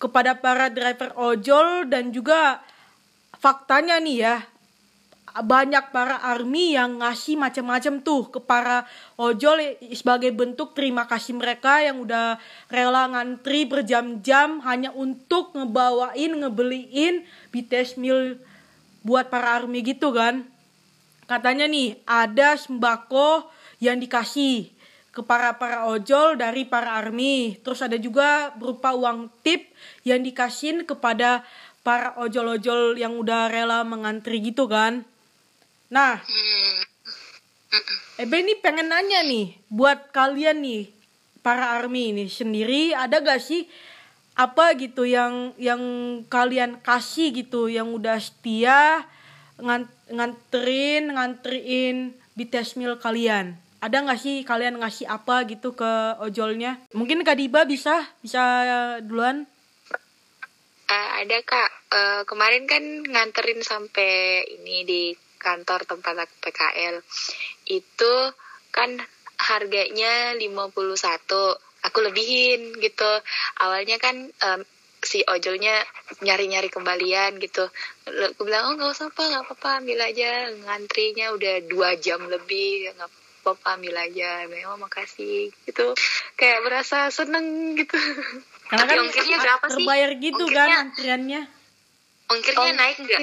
kepada 0.00 0.40
para 0.40 0.72
driver 0.72 1.12
ojol 1.20 1.84
dan 1.90 2.14
juga 2.14 2.64
faktanya 3.36 4.00
nih 4.00 4.16
ya 4.24 4.36
banyak 5.44 5.90
para 5.94 6.18
army 6.24 6.74
yang 6.74 6.98
ngasih 6.98 7.38
macam-macam 7.38 8.00
tuh 8.02 8.32
ke 8.32 8.40
para 8.42 8.88
ojol. 9.20 9.76
Sebagai 9.92 10.32
bentuk 10.34 10.72
terima 10.72 11.04
kasih 11.04 11.36
mereka 11.36 11.82
yang 11.84 12.02
udah 12.02 12.40
rela 12.72 13.06
ngantri 13.12 13.68
berjam-jam 13.68 14.62
hanya 14.64 14.90
untuk 14.94 15.54
ngebawain 15.54 16.32
ngebeliin 16.42 17.26
BTS 17.52 18.00
meal 18.00 18.40
buat 19.04 19.28
para 19.28 19.58
army 19.60 19.84
gitu 19.84 20.10
kan. 20.10 20.46
Katanya 21.28 21.68
nih 21.68 22.00
ada 22.08 22.56
sembako 22.56 23.52
yang 23.84 24.00
dikasih 24.00 24.72
ke 25.12 25.20
para 25.20 25.58
para 25.60 25.84
ojol 25.90 26.40
dari 26.40 26.64
para 26.64 26.96
army. 26.96 27.60
Terus 27.60 27.84
ada 27.84 28.00
juga 28.00 28.54
berupa 28.56 28.96
uang 28.96 29.28
tip 29.44 29.68
yang 30.08 30.24
dikasihin 30.24 30.88
kepada 30.88 31.44
para 31.84 32.16
ojol-ojol 32.20 32.96
yang 32.96 33.16
udah 33.16 33.48
rela 33.48 33.80
mengantri 33.84 34.40
gitu 34.40 34.68
kan 34.68 35.06
Nah, 35.88 36.20
Hmm. 36.20 36.78
Ebe 38.18 38.40
ini 38.40 38.56
pengen 38.58 38.88
nanya 38.88 39.20
nih, 39.22 39.52
buat 39.68 40.08
kalian 40.10 40.64
nih, 40.64 40.88
para 41.44 41.76
army 41.76 42.16
ini 42.16 42.24
sendiri, 42.26 42.96
ada 42.96 43.20
gak 43.20 43.44
sih 43.44 43.68
apa 44.34 44.72
gitu 44.74 45.04
yang 45.04 45.52
yang 45.60 45.80
kalian 46.26 46.80
kasih 46.80 47.28
gitu, 47.30 47.68
yang 47.68 47.92
udah 47.92 48.16
setia 48.16 49.04
ngan- 49.60 49.92
nganterin, 50.08 51.12
ngantriin 51.12 52.16
BTS 52.34 52.80
meal 52.80 52.96
kalian? 52.96 53.52
Ada 53.78 54.02
gak 54.02 54.20
sih 54.20 54.42
kalian 54.42 54.80
ngasih 54.80 55.06
apa 55.06 55.44
gitu 55.46 55.76
ke 55.76 56.18
ojolnya? 56.18 56.80
Mungkin 56.96 57.22
Kak 57.22 57.36
Diba 57.36 57.68
bisa, 57.68 58.02
bisa 58.18 58.42
duluan? 59.04 59.44
Eh, 60.88 61.08
ada 61.20 61.38
kak. 61.44 61.70
Eh, 61.92 62.20
kemarin 62.24 62.64
kan 62.64 62.80
nganterin 63.04 63.60
sampai 63.60 64.40
ini 64.56 64.88
di 64.88 65.02
kantor 65.38 65.86
tempat 65.86 66.14
aku 66.18 66.34
PKL. 66.42 67.00
Itu 67.64 68.14
kan 68.68 68.98
harganya 69.38 70.34
51. 70.34 71.56
Aku 71.86 71.98
lebihin 72.02 72.74
gitu. 72.76 73.06
Awalnya 73.62 73.96
kan 73.96 74.26
em, 74.28 74.60
si 74.98 75.22
ojolnya 75.22 75.78
nyari-nyari 76.20 76.66
kembalian 76.68 77.38
gitu. 77.38 77.70
Aku 78.04 78.42
bilang, 78.42 78.68
oh 78.68 78.72
nggak 78.74 78.90
usah 78.90 79.08
apa, 79.08 79.22
nggak 79.24 79.44
apa-apa, 79.46 79.70
ambil 79.80 79.98
aja. 80.02 80.50
Ngantrinya 80.52 81.30
udah 81.32 81.54
dua 81.64 81.94
jam 81.96 82.26
lebih, 82.26 82.90
nggak 82.92 83.08
apa-apa, 83.46 83.78
ambil 83.78 83.94
aja. 83.94 84.42
Memang 84.50 84.82
makasih 84.82 85.54
gitu. 85.64 85.94
Kayak 86.34 86.66
berasa 86.66 87.08
seneng 87.14 87.78
gitu. 87.78 87.94
Karena 88.68 88.84
kan 88.84 88.96
ongkirnya 89.00 89.38
berapa 89.38 89.64
sih? 89.70 89.74
terbayar 89.80 90.10
gitu 90.18 90.44
kan 90.44 90.66
Ongkirnya- 90.66 90.80
antriannya. 90.82 91.42
Ongkirnya 92.28 92.60
Oh. 92.60 92.76
naik 92.76 92.96
nggak? 93.00 93.22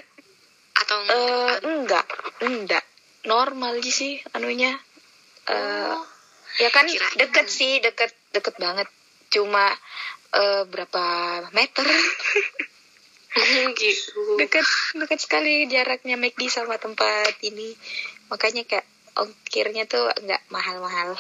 Atau 0.76 0.97
Eh 1.07 1.55
enggak, 1.63 2.05
enggak. 2.43 2.84
Normal 3.26 3.80
aja 3.80 3.91
sih 3.91 4.21
anunya. 4.36 4.76
Eh 5.49 5.93
Oh, 5.95 6.03
ya 6.61 6.69
kan 6.71 6.86
kirain. 6.86 7.17
deket 7.19 7.47
sih, 7.49 7.80
deket 7.82 8.11
deket 8.36 8.55
banget. 8.59 8.88
Cuma 9.32 9.71
eh 10.36 10.63
berapa 10.67 11.03
meter? 11.55 11.88
gitu. 13.84 14.39
deket 14.39 14.63
deket 14.95 15.19
sekali 15.19 15.67
jaraknya 15.67 16.15
McD 16.15 16.47
sama 16.47 16.80
tempat 16.80 17.36
ini. 17.43 17.76
Makanya 18.32 18.63
kayak 18.63 18.88
ongkirnya 19.15 19.88
tuh 19.88 20.11
enggak 20.19 20.43
mahal-mahal. 20.51 21.15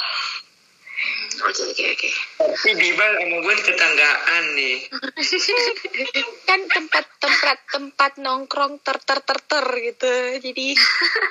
Oke 1.55 1.71
oke 1.71 1.85
oke. 1.95 2.09
Tapi 2.35 2.71
Biba 2.75 3.05
sama 3.15 3.37
gue 3.39 3.55
tetanggaan 3.63 4.43
nih. 4.59 4.77
kan 6.51 6.59
tempat 6.67 7.05
tempat 7.15 7.57
tempat 7.71 8.11
nongkrong 8.19 8.83
ter 8.83 8.99
ter 8.99 9.23
ter 9.23 9.39
ter 9.39 9.65
gitu. 9.79 10.11
Jadi 10.43 10.75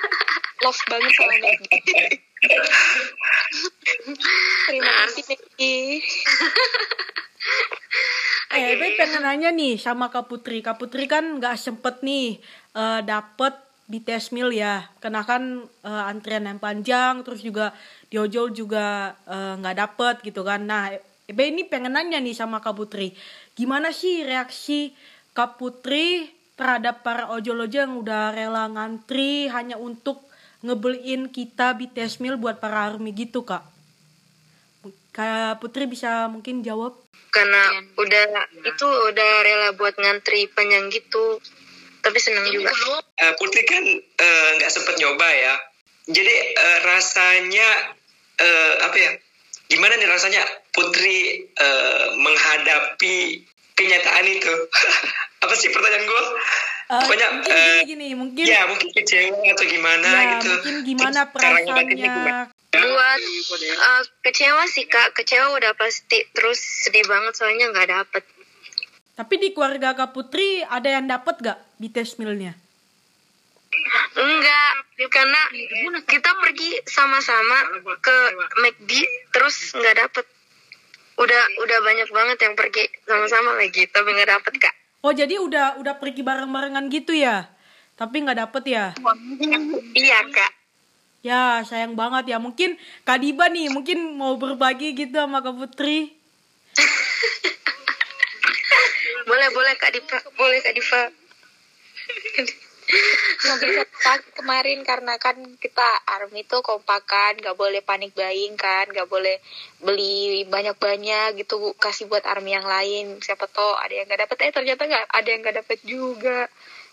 love 0.65 0.81
banget 0.89 1.11
sama 1.13 1.35
McD. 1.45 1.69
Terima 4.65 4.91
kasih 5.05 5.23
McD. 5.29 5.61
Eh, 8.49 8.73
Ebe 8.73 8.97
pengen 8.97 9.21
nanya 9.21 9.53
nih 9.53 9.77
sama 9.77 10.09
Kak 10.09 10.25
Putri. 10.25 10.65
Kak 10.65 10.81
Putri 10.81 11.05
kan 11.05 11.37
nggak 11.37 11.53
sempet 11.53 12.01
nih 12.01 12.41
eh, 12.73 12.99
dapet 13.05 13.64
BTS 13.85 14.33
meal 14.33 14.49
ya. 14.51 14.85
Karena 15.01 15.21
kan 15.25 15.65
eh, 15.65 16.09
antrian 16.09 16.45
yang 16.45 16.61
panjang, 16.61 17.21
terus 17.21 17.41
juga 17.45 17.71
di 18.09 18.17
ojol 18.17 18.53
juga 18.53 19.17
eh, 19.25 19.53
nggak 19.59 19.77
dapet 19.77 20.15
gitu 20.25 20.41
kan. 20.41 20.63
Nah, 20.65 20.93
Ebe 21.25 21.49
ini 21.49 21.65
pengen 21.65 21.97
nanya 21.97 22.21
nih 22.21 22.37
sama 22.37 22.61
Kak 22.61 22.77
Putri. 22.77 23.09
Gimana 23.57 23.89
sih 23.89 24.21
reaksi 24.21 24.93
Kak 25.33 25.57
Putri 25.57 26.29
terhadap 26.53 27.01
para 27.01 27.33
ojol-ojol 27.33 27.81
yang 27.89 27.97
udah 27.97 28.29
rela 28.29 28.69
ngantri 28.69 29.49
hanya 29.49 29.75
untuk 29.81 30.21
ngebeliin 30.61 31.33
kita 31.33 31.73
BTS 31.73 32.21
meal 32.21 32.37
buat 32.37 32.61
para 32.61 32.93
army 32.93 33.09
gitu, 33.09 33.41
Kak? 33.41 33.65
Kak 35.17 35.57
Putri 35.57 35.89
bisa 35.89 36.29
mungkin 36.29 36.61
jawab? 36.61 37.05
karena 37.35 37.63
udah 37.99 38.23
itu 38.63 38.87
udah 39.11 39.31
rela 39.43 39.69
buat 39.75 39.99
ngantri 39.99 40.47
panjang 40.55 40.87
gitu 40.87 41.43
tapi 42.05 42.21
seneng 42.21 42.45
juga 42.53 42.69
Eh, 43.17 43.33
Putri 43.41 43.65
kan 43.65 43.81
eh, 43.97 44.49
nggak 44.61 44.69
sempet 44.69 45.01
nyoba 45.01 45.25
ya. 45.25 45.53
Jadi 46.05 46.35
eh, 46.53 46.77
rasanya 46.85 47.67
eh, 48.37 48.73
apa 48.85 48.93
ya? 48.93 49.11
Gimana 49.65 49.97
nih 49.97 50.05
rasanya 50.05 50.45
Putri 50.69 51.49
eh, 51.49 52.05
menghadapi 52.13 53.41
kenyataan 53.73 54.25
itu? 54.29 54.53
apa 55.43 55.53
sih 55.57 55.73
pertanyaan 55.73 56.05
gue? 56.05 56.23
Eh, 56.85 57.01
Pokoknya 57.01 57.27
mungkin 57.33 57.55
gini, 57.57 57.81
gini, 57.89 58.07
mungkin 58.13 58.43
ya 58.45 58.61
mungkin 58.69 58.89
kecewa 58.93 59.41
atau 59.41 59.65
gimana 59.65 60.05
ya, 60.05 60.21
gitu. 60.37 60.49
mungkin 60.53 60.75
gimana 60.85 61.19
perasaannya 61.33 62.45
buat 62.75 63.19
eh, 63.65 64.01
kecewa 64.21 64.63
sih 64.69 64.85
kak 64.85 65.17
kecewa 65.17 65.57
udah 65.57 65.73
pasti 65.73 66.21
terus 66.35 66.61
sedih 66.61 67.01
banget 67.09 67.33
soalnya 67.33 67.73
nggak 67.73 67.89
dapet 67.89 68.23
tapi 69.15 69.39
di 69.39 69.55
keluarga 69.55 69.95
Kak 69.95 70.11
Putri 70.11 70.59
ada 70.59 70.91
yang 70.91 71.07
dapat 71.07 71.39
gak 71.39 71.59
BTS 71.81 72.17
mealnya? 72.21 72.53
Enggak 74.15 74.71
karena 75.11 75.41
kita 76.07 76.31
pergi 76.39 76.71
sama-sama 76.87 77.57
ke 77.99 78.15
McD 78.63 78.91
terus 79.35 79.75
nggak 79.75 79.95
dapet. 80.07 80.25
Udah 81.15 81.41
udah 81.63 81.77
banyak 81.83 82.09
banget 82.11 82.37
yang 82.43 82.55
pergi 82.55 82.83
sama-sama 83.03 83.59
lagi 83.59 83.87
tapi 83.91 84.15
nggak 84.15 84.31
dapet 84.31 84.53
kak. 84.59 84.75
Oh 85.03 85.11
jadi 85.11 85.37
udah 85.37 85.77
udah 85.83 85.99
pergi 85.99 86.23
bareng-barengan 86.23 86.87
gitu 86.89 87.11
ya? 87.11 87.47
Tapi 87.99 88.23
nggak 88.23 88.39
dapet 88.47 88.63
ya? 88.71 88.85
Iya 89.95 90.19
kak. 90.31 90.51
Ya 91.25 91.65
sayang 91.65 91.97
banget 91.97 92.29
ya. 92.29 92.37
Mungkin 92.37 92.77
Kak 93.01 93.17
Diba 93.17 93.49
nih 93.49 93.73
mungkin 93.73 94.13
mau 94.13 94.37
berbagi 94.37 94.93
gitu 94.93 95.17
sama 95.17 95.41
Kak 95.41 95.57
Putri. 95.57 96.13
Boleh 99.25 99.49
boleh 99.57 99.73
kak 99.81 99.89
Diva 99.89 100.21
boleh 100.37 100.61
kak 100.61 100.77
Diva 100.77 101.09
Semoga 103.41 103.81
kemarin 104.37 104.85
karena 104.85 105.17
kan 105.17 105.33
kita 105.57 105.89
army 106.05 106.45
tuh 106.45 106.61
kompakan 106.61 107.33
nggak 107.41 107.57
boleh 107.57 107.81
panik 107.81 108.13
buying 108.13 108.53
kan 108.53 108.85
nggak 108.85 109.09
boleh 109.09 109.41
beli 109.81 110.45
banyak-banyak 110.45 111.33
gitu 111.41 111.73
kasih 111.81 112.05
buat 112.05 112.21
army 112.29 112.53
yang 112.53 112.67
lain. 112.69 113.17
Siapa 113.19 113.49
tahu 113.49 113.73
ada 113.73 113.89
yang 113.89 114.05
nggak 114.05 114.29
dapet. 114.29 114.37
Eh 114.37 114.53
ternyata 114.53 114.85
nggak 114.85 115.05
ada 115.09 115.29
yang 115.33 115.41
nggak 115.41 115.57
dapet 115.65 115.79
juga. 115.81 116.45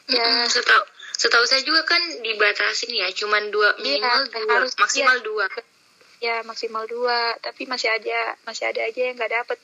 Ya. 0.09 0.25
Hmm, 0.25 0.49
setahu 0.49 0.83
setahu 1.15 1.45
saya 1.45 1.63
juga 1.63 1.85
kan 1.85 2.01
dibatasin 2.25 2.91
ya, 2.91 3.07
cuman 3.13 3.53
dua 3.53 3.77
Iya, 3.79 4.01
minimal 4.01 4.21
dua, 4.33 4.49
harus- 4.59 4.75
maksimal 4.81 5.17
iya. 5.21 5.25
dua. 5.25 5.47
ya 6.23 6.37
maksimal 6.47 6.87
dua 6.87 7.35
tapi 7.43 7.67
masih 7.67 7.91
ada 7.91 8.39
masih 8.47 8.71
ada 8.71 8.87
aja 8.87 9.01
yang 9.11 9.19
nggak 9.19 9.43
dapet 9.43 9.59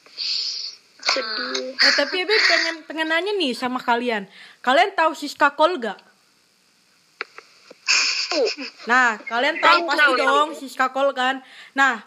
sedih 1.08 1.72
eh 1.74 1.92
tapi 1.96 2.14
Ebe 2.22 2.34
pengen 2.36 2.76
pengen 2.84 3.08
nanya 3.08 3.32
nih 3.34 3.56
sama 3.56 3.80
kalian 3.80 4.28
kalian 4.60 4.92
tahu 4.92 5.16
Siska 5.16 5.56
Kol 5.56 5.80
gak 5.80 5.98
Nah, 8.84 9.16
kalian 9.24 9.56
tahu 9.58 9.88
pasti 9.88 10.12
dong 10.20 10.48
Siska 10.52 10.86
Kol 10.92 11.16
kan. 11.16 11.40
Nah, 11.72 12.04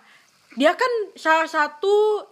dia 0.54 0.78
kan 0.78 0.91
salah 1.18 1.49
satu 1.49 2.26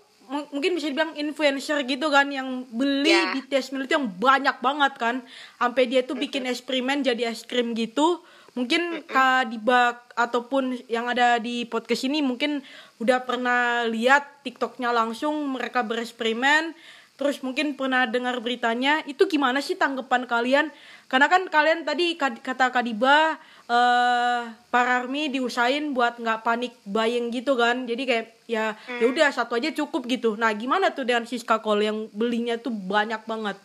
mungkin 0.53 0.77
bisa 0.77 0.93
dibilang 0.93 1.17
influencer 1.17 1.81
gitu 1.89 2.13
kan 2.13 2.29
yang 2.29 2.69
beli 2.69 3.09
Ya. 3.09 3.33
BTS 3.33 3.73
meal 3.73 3.89
itu 3.89 3.97
yang 3.97 4.05
banyak 4.05 4.61
banget 4.61 4.93
kan. 5.01 5.15
Sampai 5.57 5.89
dia 5.89 6.05
tuh 6.05 6.13
bikin 6.13 6.45
eksperimen 6.45 7.01
jadi 7.01 7.33
es 7.33 7.41
krim 7.49 7.73
gitu. 7.73 8.21
Mungkin 8.53 9.05
Kak 9.09 9.49
Dibak 9.53 10.09
ataupun 10.17 10.77
yang 10.89 11.09
ada 11.09 11.37
di 11.41 11.65
podcast 11.69 12.05
ini 12.05 12.21
mungkin 12.21 12.61
udah 12.99 13.23
pernah 13.23 13.87
lihat 13.87 14.43
TikToknya 14.43 14.91
langsung 14.91 15.55
mereka 15.55 15.81
bereksperimen. 15.83 16.75
Terus 17.19 17.43
mungkin 17.43 17.75
pernah 17.75 18.07
dengar 18.07 18.39
beritanya. 18.39 19.03
Itu 19.03 19.27
gimana 19.27 19.59
sih 19.59 19.75
tanggapan 19.75 20.23
kalian? 20.23 20.71
Karena 21.11 21.27
kan 21.27 21.51
kalian 21.51 21.83
tadi 21.83 22.15
kata 22.15 22.71
Kadiba 22.71 23.35
eh 23.69 24.41
para 24.71 25.03
army 25.03 25.27
diusahain 25.27 25.91
buat 25.91 26.15
nggak 26.15 26.47
panik 26.47 26.73
buying 26.87 27.27
gitu 27.35 27.59
kan. 27.59 27.83
Jadi 27.83 28.03
kayak 28.07 28.25
ya 28.47 28.79
ya 28.87 29.05
udah 29.11 29.35
satu 29.35 29.59
aja 29.59 29.75
cukup 29.75 30.07
gitu. 30.07 30.39
Nah, 30.39 30.55
gimana 30.55 30.95
tuh 30.95 31.03
dengan 31.03 31.27
Siska 31.27 31.59
Kol 31.59 31.83
yang 31.83 32.07
belinya 32.15 32.55
tuh 32.55 32.71
banyak 32.71 33.19
banget? 33.27 33.59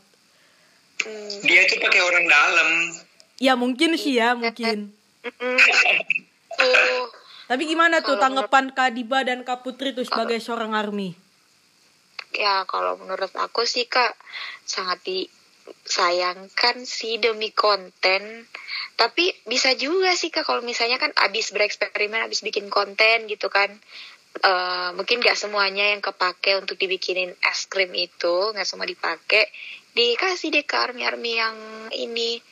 Dia 1.47 1.62
tuh 1.70 1.78
pakai 1.78 2.03
orang 2.03 2.26
dalam. 2.26 2.68
Ya 3.39 3.55
mungkin 3.55 3.95
sih 3.99 4.18
ya, 4.18 4.35
mungkin. 4.35 4.95
tuh 6.59 7.24
Tapi 7.45 7.62
gimana 7.68 8.01
tuh 8.01 8.16
tanggapan 8.16 8.72
Kadiba 8.72 9.20
dan 9.20 9.45
Kak 9.45 9.61
Putri 9.61 9.92
tuh 9.92 10.09
sebagai 10.09 10.40
seorang 10.40 10.72
army? 10.72 11.24
ya 12.34 12.66
kalau 12.66 12.99
menurut 12.99 13.30
aku 13.38 13.62
sih 13.62 13.86
kak 13.86 14.18
sangat 14.66 14.99
disayangkan 15.07 16.82
sih 16.82 17.22
demi 17.22 17.55
konten 17.55 18.45
tapi 18.99 19.30
bisa 19.47 19.72
juga 19.78 20.12
sih 20.18 20.34
kak 20.34 20.42
kalau 20.42 20.61
misalnya 20.66 20.99
kan 20.99 21.14
abis 21.14 21.55
bereksperimen 21.55 22.26
abis 22.26 22.42
bikin 22.42 22.66
konten 22.68 23.30
gitu 23.30 23.47
kan 23.47 23.70
eh, 24.42 24.90
mungkin 24.99 25.22
gak 25.22 25.38
semuanya 25.38 25.95
yang 25.95 26.03
kepake 26.03 26.59
untuk 26.59 26.74
dibikinin 26.74 27.30
es 27.47 27.70
krim 27.70 27.95
itu 27.95 28.51
nggak 28.51 28.66
semua 28.66 28.84
dipakai 28.90 29.47
dikasih 29.95 30.51
deh 30.51 30.66
ke 30.66 30.74
army 30.74 31.07
army 31.07 31.38
yang 31.38 31.57
ini 31.95 32.42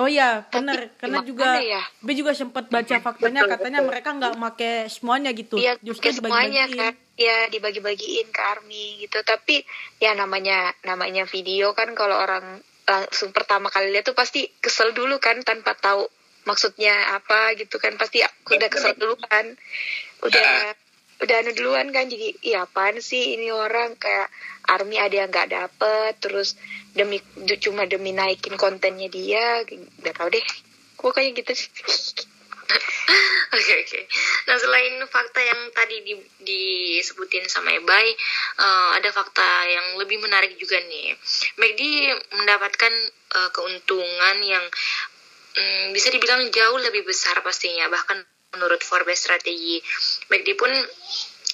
Oh 0.00 0.08
iya, 0.08 0.48
benar. 0.48 0.88
Tapi 0.88 0.96
Karena 0.96 1.18
juga 1.20 1.60
ya? 1.60 1.82
Be 2.00 2.16
juga 2.16 2.32
sempat 2.32 2.72
baca 2.72 2.96
faktanya 2.96 3.44
katanya 3.44 3.80
mereka 3.84 4.16
nggak 4.16 4.34
make 4.40 4.72
semuanya 4.88 5.30
gitu. 5.36 5.60
Iya, 5.60 5.76
Justru 5.84 6.16
semuanya 6.16 6.64
dibagi-bagiin. 6.64 6.80
kan. 6.80 6.94
Ya 7.20 7.38
dibagi-bagiin 7.52 8.28
ke 8.32 8.40
army 8.40 9.04
gitu. 9.04 9.20
Tapi 9.20 9.60
ya 10.00 10.16
namanya 10.16 10.72
namanya 10.88 11.28
video 11.28 11.76
kan 11.76 11.92
kalau 11.92 12.16
orang 12.16 12.64
langsung 12.88 13.36
pertama 13.36 13.68
kali 13.68 13.92
lihat 13.92 14.08
tuh 14.08 14.16
pasti 14.16 14.48
kesel 14.64 14.96
dulu 14.96 15.20
kan 15.20 15.38
tanpa 15.44 15.76
tahu 15.76 16.08
maksudnya 16.42 17.14
apa 17.14 17.54
gitu 17.54 17.78
kan 17.78 17.94
pasti 17.94 18.24
aku 18.24 18.56
udah 18.56 18.70
kesel 18.72 18.96
dulu 18.96 19.20
kan. 19.20 19.44
Udah 20.24 20.72
udah 21.22 21.36
anu 21.38 21.54
duluan 21.54 21.94
kan 21.94 22.10
jadi 22.10 22.34
iya 22.42 22.66
apaan 22.66 22.98
sih 22.98 23.38
ini 23.38 23.54
orang 23.54 23.94
kayak 23.94 24.26
army 24.66 24.98
ada 24.98 25.22
yang 25.22 25.30
nggak 25.30 25.54
dapet 25.54 26.12
terus 26.18 26.58
demi 26.92 27.22
cuma 27.62 27.86
demi 27.86 28.10
naikin 28.10 28.58
kontennya 28.58 29.06
dia 29.06 29.62
nggak 29.62 30.14
tahu 30.18 30.28
deh 30.34 30.46
gue 30.98 31.10
kayak 31.14 31.32
gitu 31.38 31.52
sih 31.54 31.70
Oke 33.52 33.84
oke. 33.84 34.00
Nah 34.48 34.56
selain 34.56 34.96
fakta 35.04 35.44
yang 35.44 35.60
tadi 35.76 36.00
di, 36.00 36.16
disebutin 36.40 37.44
sama 37.44 37.68
Ebay, 37.76 38.08
eh, 38.64 38.90
ada 38.96 39.12
fakta 39.12 39.44
yang 39.68 40.00
lebih 40.00 40.24
menarik 40.24 40.56
juga 40.56 40.80
nih. 40.80 41.12
McD 41.60 41.82
mendapatkan 42.32 42.92
eh, 43.12 43.50
keuntungan 43.52 44.36
yang 44.40 44.64
mm, 45.52 45.92
bisa 45.92 46.08
dibilang 46.08 46.48
jauh 46.48 46.80
lebih 46.80 47.04
besar 47.04 47.44
pastinya. 47.44 47.92
Bahkan 47.92 48.24
menurut 48.52 48.80
Forbes 48.80 49.16
strategi, 49.18 49.80
McD 50.28 50.54
pun 50.54 50.68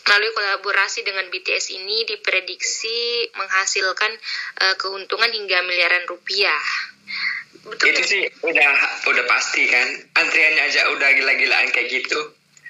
melalui 0.04 0.32
kolaborasi 0.32 1.02
dengan 1.02 1.28
BTS 1.28 1.74
ini 1.74 2.02
diprediksi 2.04 2.98
menghasilkan 3.30 4.12
eh, 4.58 4.74
keuntungan 4.76 5.28
hingga 5.28 5.62
miliaran 5.62 6.04
rupiah. 6.04 6.58
Betul 7.60 7.92
itu 7.92 8.02
sih 8.02 8.22
udah 8.40 8.70
udah 9.04 9.24
pasti 9.26 9.66
kan 9.66 9.84
antriannya 10.14 10.62
aja 10.64 10.88
udah 10.88 11.08
gila-gilaan 11.12 11.68
kayak 11.68 11.88
gitu 11.92 12.16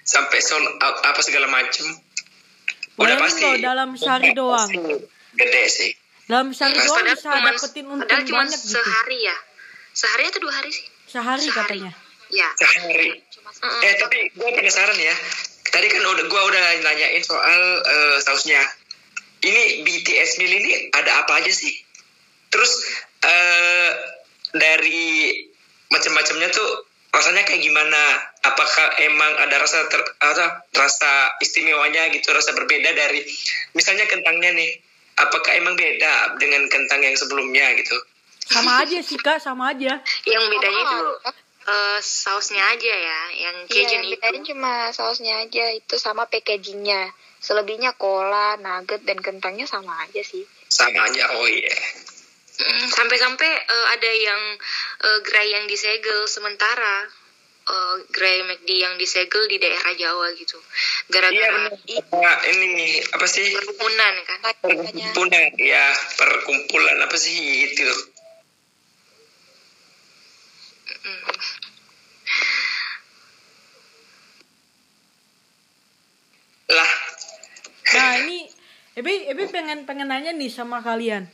sampai 0.02 0.40
sold 0.40 0.64
out 0.78 0.98
apa 1.00 1.20
segala 1.20 1.46
macem 1.46 1.86
udah 2.96 3.14
Bayangin 3.14 3.22
pasti 3.22 3.44
loh, 3.44 3.54
dalam 3.60 3.88
sehari 3.94 4.30
doang. 4.32 4.70
gede 5.30 5.64
sih 5.68 5.90
Dalam 6.26 6.50
sehari 6.50 6.74
doang 6.74 6.98
Padahal 6.98 7.14
bisa 7.14 7.28
cuman- 7.30 7.54
dapetin 7.54 7.84
padahal 7.84 8.00
untung 8.02 8.20
cuma 8.26 8.38
banyak 8.42 8.58
gitu. 8.58 8.74
sehari 8.74 9.18
ya. 9.22 9.36
Sehari 9.92 10.22
atau 10.26 10.40
dua 10.40 10.52
hari 10.52 10.70
sih? 10.70 10.86
Sehari 11.06 11.42
Sehari. 11.42 11.78
katanya. 11.78 11.92
Ya. 12.28 12.48
sehari 12.60 13.24
Mm-mm. 13.58 13.86
eh 13.86 13.94
tapi 13.98 14.18
gue 14.36 14.50
penasaran 14.54 14.98
ya. 15.00 15.14
Tadi 15.68 15.86
kan 15.90 16.02
udah 16.04 16.24
gue 16.30 16.42
udah 16.52 16.62
nanyain 16.84 17.22
soal 17.24 17.60
eh, 17.82 18.16
sausnya. 18.22 18.62
Ini 19.38 19.86
BTS 19.86 20.42
meal 20.42 20.52
ini 20.58 20.90
ada 20.94 21.24
apa 21.24 21.42
aja 21.42 21.50
sih? 21.50 21.74
Terus 22.52 22.70
eh 23.26 23.90
dari 24.54 25.42
macam-macamnya 25.90 26.48
tuh 26.54 26.68
rasanya 27.10 27.42
kayak 27.44 27.62
gimana? 27.66 28.02
Apakah 28.46 28.86
emang 29.04 29.32
ada 29.42 29.56
rasa 29.60 29.90
ter, 29.90 30.00
apa, 30.22 30.64
rasa 30.72 31.34
istimewanya 31.42 32.08
gitu 32.14 32.30
rasa 32.32 32.54
berbeda 32.54 32.94
dari 32.94 33.26
misalnya 33.74 34.06
kentangnya 34.06 34.54
nih. 34.54 34.70
Apakah 35.18 35.50
emang 35.58 35.74
beda 35.74 36.38
dengan 36.38 36.70
kentang 36.70 37.02
yang 37.02 37.18
sebelumnya 37.18 37.74
gitu? 37.74 37.98
Sama 38.48 38.86
aja 38.86 39.02
sih 39.02 39.18
kak, 39.18 39.42
sama 39.42 39.74
aja. 39.74 39.98
Yang 40.22 40.44
bedanya 40.46 40.80
itu 40.86 41.00
Eh, 41.68 42.00
sausnya 42.00 42.64
aja 42.66 42.88
ya, 42.88 43.20
yang 43.44 43.56
Iya, 43.62 43.68
Cajun 43.68 43.92
yang 43.92 44.04
itu. 44.08 44.12
bedain 44.16 44.42
cuma 44.42 44.72
sausnya 44.88 45.44
aja 45.44 45.64
itu 45.70 45.94
sama 46.00 46.24
packagingnya. 46.24 47.12
Selebihnya 47.38 47.92
cola, 47.94 48.56
nugget 48.56 49.04
dan 49.04 49.20
kentangnya 49.20 49.68
sama 49.68 49.92
aja 50.00 50.22
sih. 50.22 50.44
sama 50.68 51.00
aja 51.02 51.24
oh 51.32 51.48
iya 51.48 51.72
Mm, 52.58 52.90
Sampai-sampai 52.90 53.46
eh, 53.46 53.86
ada 53.88 54.10
yang 54.10 54.42
eh, 55.00 55.18
gerai 55.22 55.48
yang 55.48 55.64
disegel 55.64 56.26
sementara 56.26 57.06
eh, 57.64 57.94
gerai 58.10 58.42
McD 58.44 58.68
yang 58.76 58.94
disegel 58.98 59.46
di 59.46 59.56
daerah 59.56 59.94
Jawa 59.94 60.34
gitu. 60.34 60.58
iya 60.58 61.06
Gara-gara 61.08 61.54
benar 61.54 61.72
Apa 61.78 62.32
ini 62.50 62.98
apa 63.06 63.26
sih 63.26 63.46
kerumunan 63.54 64.14
kan. 64.26 64.38
perkumpulan 64.58 65.44
ya 65.56 65.84
perkumpulan 66.16 66.96
apa 67.00 67.16
sih 67.16 67.36
itu 67.66 67.86
Mm. 70.98 71.30
lah 76.68 76.90
Nah 77.94 78.12
ini, 78.20 78.38
Ebe, 78.98 79.30
Ebe 79.30 79.48
pengen 79.48 79.86
pengen 79.88 80.10
nanya 80.10 80.34
nih 80.34 80.50
sama 80.50 80.82
kalian. 80.84 81.28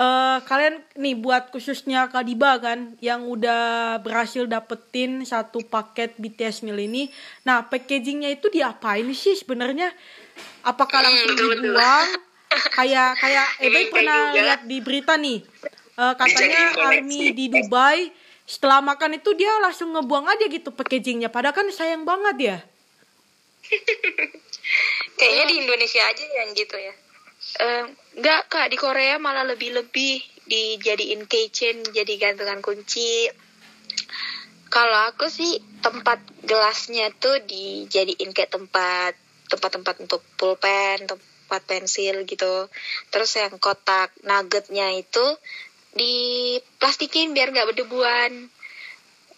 Eh 0.00 0.38
kalian 0.48 0.80
nih 0.96 1.12
buat 1.18 1.52
khususnya 1.52 2.08
Kadiba 2.08 2.56
kan 2.56 2.96
yang 3.04 3.28
udah 3.28 3.98
berhasil 4.00 4.48
dapetin 4.48 5.26
satu 5.28 5.60
paket 5.66 6.16
BTS 6.16 6.64
meal 6.64 6.80
ini. 6.80 7.12
Nah 7.44 7.68
packagingnya 7.68 8.32
itu 8.32 8.48
diapain 8.48 9.04
sih 9.12 9.36
sebenarnya? 9.36 9.92
Apakah 10.64 11.04
Hmm, 11.04 11.06
langsung 11.12 11.36
dibuang? 11.36 12.08
kayak 12.50 13.20
kayak 13.20 13.46
Ebe 13.66 13.78
Ini 13.86 13.92
pernah 13.92 14.20
lihat 14.32 14.60
di 14.64 14.78
berita 14.80 15.14
nih. 15.20 15.38
Eh, 16.00 16.14
katanya 16.16 16.62
army 16.80 17.36
di 17.36 17.46
Dubai 17.52 18.08
setelah 18.48 18.80
makan 18.80 19.20
itu 19.20 19.36
dia 19.36 19.52
langsung 19.60 19.92
ngebuang 19.92 20.26
aja 20.32 20.48
gitu 20.48 20.72
packagingnya. 20.72 21.28
Padahal 21.28 21.52
kan 21.52 21.68
sayang 21.68 22.08
banget 22.08 22.36
ya. 22.40 22.58
Kayaknya 25.18 25.44
di 25.46 25.54
Indonesia 25.66 26.02
aja 26.06 26.24
yang 26.24 26.50
gitu 26.54 26.76
ya. 26.76 26.94
Eh, 27.60 27.84
enggak 28.20 28.52
kak 28.52 28.68
di 28.68 28.76
Korea 28.76 29.16
malah 29.16 29.48
lebih-lebih 29.48 30.44
dijadiin 30.50 31.24
keychain 31.24 31.80
jadi 31.88 32.14
gantungan 32.20 32.60
kunci. 32.60 33.30
Kalau 34.70 35.10
aku 35.10 35.26
sih 35.26 35.58
tempat 35.82 36.22
gelasnya 36.46 37.10
tuh 37.18 37.42
dijadiin 37.42 38.30
kayak 38.30 38.54
tempat 38.54 39.18
tempat-tempat 39.50 40.06
untuk 40.06 40.22
pulpen, 40.38 41.10
tempat 41.10 41.62
pensil 41.66 42.22
gitu. 42.22 42.70
Terus 43.10 43.30
yang 43.34 43.58
kotak 43.58 44.14
nuggetnya 44.22 44.94
itu 44.94 45.26
diplastikin 45.98 47.34
biar 47.34 47.50
nggak 47.50 47.74
berdebuan. 47.74 48.46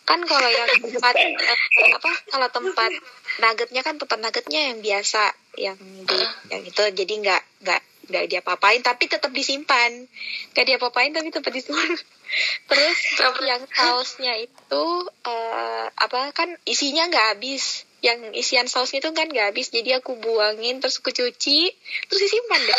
Kan 0.03 0.21
kalau 0.27 0.51
yang 0.51 0.69
tempat 0.83 1.15
eh, 1.15 1.59
apa 1.95 2.11
kalau 2.27 2.49
tempat 2.51 2.91
nuggetnya 3.39 3.83
kan 3.87 3.95
tempat 3.97 4.19
nuggetnya 4.19 4.61
yang 4.73 4.79
biasa 4.83 5.31
yang 5.57 5.79
di 5.79 6.21
yang 6.51 6.63
itu. 6.67 6.83
Jadi 6.83 7.15
nggak 7.23 7.43
nggak 7.63 7.83
nggak 8.11 8.25
dia 8.27 8.41
papain 8.43 8.83
tapi 8.83 9.07
tetap 9.07 9.31
disimpan. 9.31 10.11
Nggak 10.53 10.65
dia 10.67 10.79
papain 10.83 11.15
tapi 11.15 11.31
tetap 11.31 11.55
disimpan. 11.55 11.95
Terus 12.69 12.99
yang 13.47 13.63
sausnya 13.71 14.35
itu 14.43 14.85
eh, 15.29 15.87
apa 15.87 16.35
kan 16.35 16.59
isinya 16.67 17.07
nggak 17.07 17.39
habis. 17.39 17.87
Yang 18.03 18.35
isian 18.35 18.67
sausnya 18.67 18.99
itu 18.99 19.15
kan 19.15 19.31
nggak 19.31 19.55
habis. 19.55 19.71
Jadi 19.71 19.95
aku 19.95 20.19
buangin 20.19 20.83
terus 20.83 20.99
aku 20.99 21.15
cuci 21.15 21.71
terus 22.11 22.21
disimpan 22.27 22.61
deh. 22.67 22.79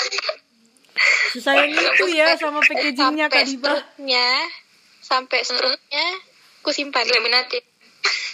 Sayang 1.40 1.72
itu 1.74 2.06
ya 2.14 2.38
sama 2.38 2.62
packagingnya 2.62 3.26
sampai 3.32 3.46
struknya 3.50 4.30
sampai 5.02 5.40
struknya 5.42 6.08
aku 6.64 6.72
simpan. 6.72 7.04
Illuminati. 7.04 7.60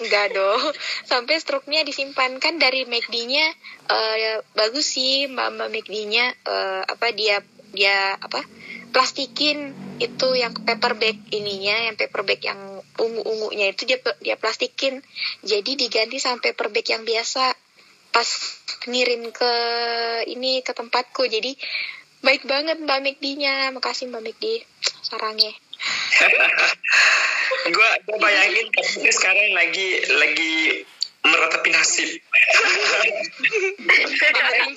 Enggak 0.06 0.38
dong. 0.38 0.62
Sampai 1.10 1.42
struknya 1.42 1.82
disimpan. 1.82 2.38
Kan 2.38 2.62
dari 2.62 2.86
McD-nya 2.86 3.46
eh, 3.90 4.38
bagus 4.54 4.86
sih 4.94 5.26
Mbak 5.26 5.48
Mbak 5.58 5.70
McD-nya 5.74 6.26
eh, 6.46 6.82
apa 6.86 7.10
dia 7.10 7.42
dia 7.74 8.14
apa 8.18 8.46
plastikin 8.90 9.78
itu 10.02 10.34
yang 10.34 10.58
paper 10.66 10.98
bag 10.98 11.22
ininya 11.30 11.86
yang 11.86 11.94
paper 11.94 12.26
bag 12.26 12.42
yang 12.42 12.58
ungu-ungunya 12.98 13.74
itu 13.74 13.90
dia 13.90 13.98
dia 14.22 14.38
plastikin. 14.38 15.02
Jadi 15.42 15.74
diganti 15.74 16.22
sama 16.22 16.38
paper 16.38 16.70
bag 16.70 16.86
yang 16.86 17.02
biasa. 17.02 17.58
Pas 18.14 18.30
ngirim 18.86 19.34
ke 19.34 19.54
ini 20.30 20.62
ke 20.62 20.72
tempatku. 20.78 21.26
Jadi 21.26 21.58
baik 22.22 22.46
banget 22.46 22.78
Mbak 22.78 23.00
McD-nya 23.04 23.74
makasih 23.74 24.14
Mbak 24.14 24.22
McD 24.22 24.46
sarangnya 25.02 25.50
gue 27.76 27.90
gue 28.04 28.18
bayangin 28.20 28.68
kamu 28.68 29.10
sekarang 29.16 29.50
lagi 29.56 29.88
lagi 30.20 30.84
meratapi 31.24 31.70
nasib. 31.72 32.10
Lain 34.40 34.74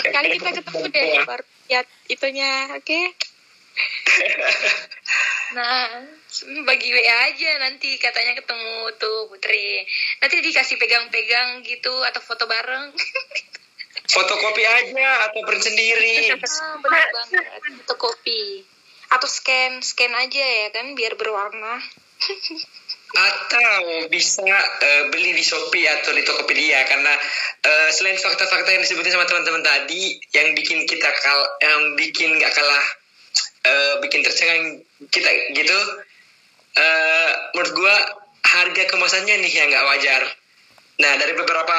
kali 0.00 0.28
kita 0.36 0.50
ketemu 0.60 0.84
deh 0.92 1.24
baru 1.24 1.44
lihat 1.70 1.86
itunya 2.10 2.50
oke 2.74 3.00
Nah, 5.50 6.06
bagi 6.62 6.88
WA 6.94 7.16
aja 7.30 7.50
nanti 7.58 7.98
katanya 7.98 8.38
ketemu 8.38 8.94
tuh 9.02 9.26
Putri. 9.30 9.82
Nanti 10.22 10.36
dikasih 10.42 10.78
pegang-pegang 10.78 11.66
gitu 11.66 11.90
atau 12.06 12.22
foto 12.22 12.46
bareng. 12.46 12.94
fotokopi 14.10 14.62
aja 14.66 15.30
atau 15.30 15.42
print 15.46 15.62
sendiri 15.62 16.34
ah, 16.34 16.74
bener 16.82 17.06
banget. 17.14 17.44
Fotokopi. 17.82 18.62
Atau 19.10 19.26
scan, 19.26 19.82
scan 19.82 20.14
aja 20.14 20.44
ya 20.44 20.68
kan 20.74 20.94
biar 20.94 21.18
berwarna. 21.18 21.82
atau 23.10 24.06
bisa 24.06 24.46
eh, 24.78 25.02
beli 25.10 25.34
di 25.34 25.42
Shopee 25.42 25.82
atau 25.82 26.14
di 26.14 26.22
Tokopedia 26.22 26.86
karena 26.86 27.10
eh, 27.66 27.88
selain 27.90 28.14
fakta-fakta 28.14 28.70
yang 28.70 28.82
disebutin 28.86 29.18
sama 29.18 29.26
teman-teman 29.26 29.66
tadi 29.66 30.14
yang 30.30 30.54
bikin 30.54 30.86
kita 30.86 31.10
kal 31.10 31.40
yang 31.58 31.98
bikin 31.98 32.38
nggak 32.38 32.54
kalah 32.54 32.86
eh, 33.66 33.92
bikin 34.06 34.22
tercengang 34.22 34.86
kita 35.10 35.26
gitu 35.58 35.78
eh, 36.78 37.30
menurut 37.58 37.72
gua 37.74 37.96
harga 38.46 38.82
kemasannya 38.94 39.42
nih 39.42 39.52
yang 39.58 39.68
nggak 39.74 39.86
wajar 39.90 40.22
nah 41.00 41.12
dari 41.18 41.34
beberapa 41.34 41.78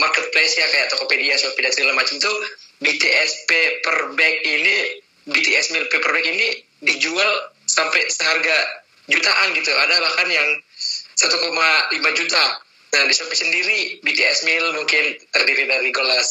marketplace 0.00 0.56
ya 0.56 0.64
kayak 0.72 0.88
Tokopedia 0.96 1.36
Shopee 1.36 1.60
dan 1.60 1.76
segala 1.76 1.92
macam 1.92 2.16
tuh 2.16 2.36
BTS 2.80 3.44
paper 3.44 4.16
bag 4.16 4.40
ini 4.48 4.96
BTS 5.28 5.76
meal 5.76 5.84
paper 5.92 6.08
bag 6.16 6.24
ini 6.24 6.69
dijual 6.80 7.30
sampai 7.68 8.08
seharga 8.08 8.56
jutaan 9.06 9.52
gitu. 9.56 9.70
Ada 9.72 10.00
bahkan 10.00 10.28
yang 10.28 10.48
1,5 11.16 12.18
juta. 12.18 12.44
Nah 12.90 13.02
di 13.06 13.14
Shopee 13.14 13.38
sendiri 13.38 13.78
BTS 14.02 14.42
meal 14.48 14.74
mungkin 14.74 15.14
terdiri 15.30 15.70
dari 15.70 15.94
gelas 15.94 16.28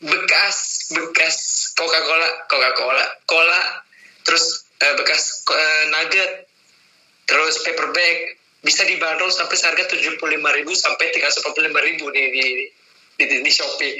bekas 0.00 0.88
bekas 0.96 1.36
Coca-Cola, 1.76 2.48
Coca-Cola, 2.48 3.04
cola, 3.28 3.60
terus 4.24 4.64
eh, 4.80 4.94
bekas 4.96 5.44
eh, 5.52 5.84
nugget, 5.92 6.48
terus 7.28 7.60
paper 7.60 7.92
bag. 7.92 8.40
Bisa 8.60 8.84
dibanderol 8.84 9.32
sampai 9.32 9.56
seharga 9.56 9.88
75.000 9.88 10.20
sampai 10.76 11.06
345.000 11.16 12.12
di 12.12 12.24
di 12.28 12.44
di, 13.16 13.24
di, 13.24 13.36
di 13.40 13.52
Shopee. 13.52 13.96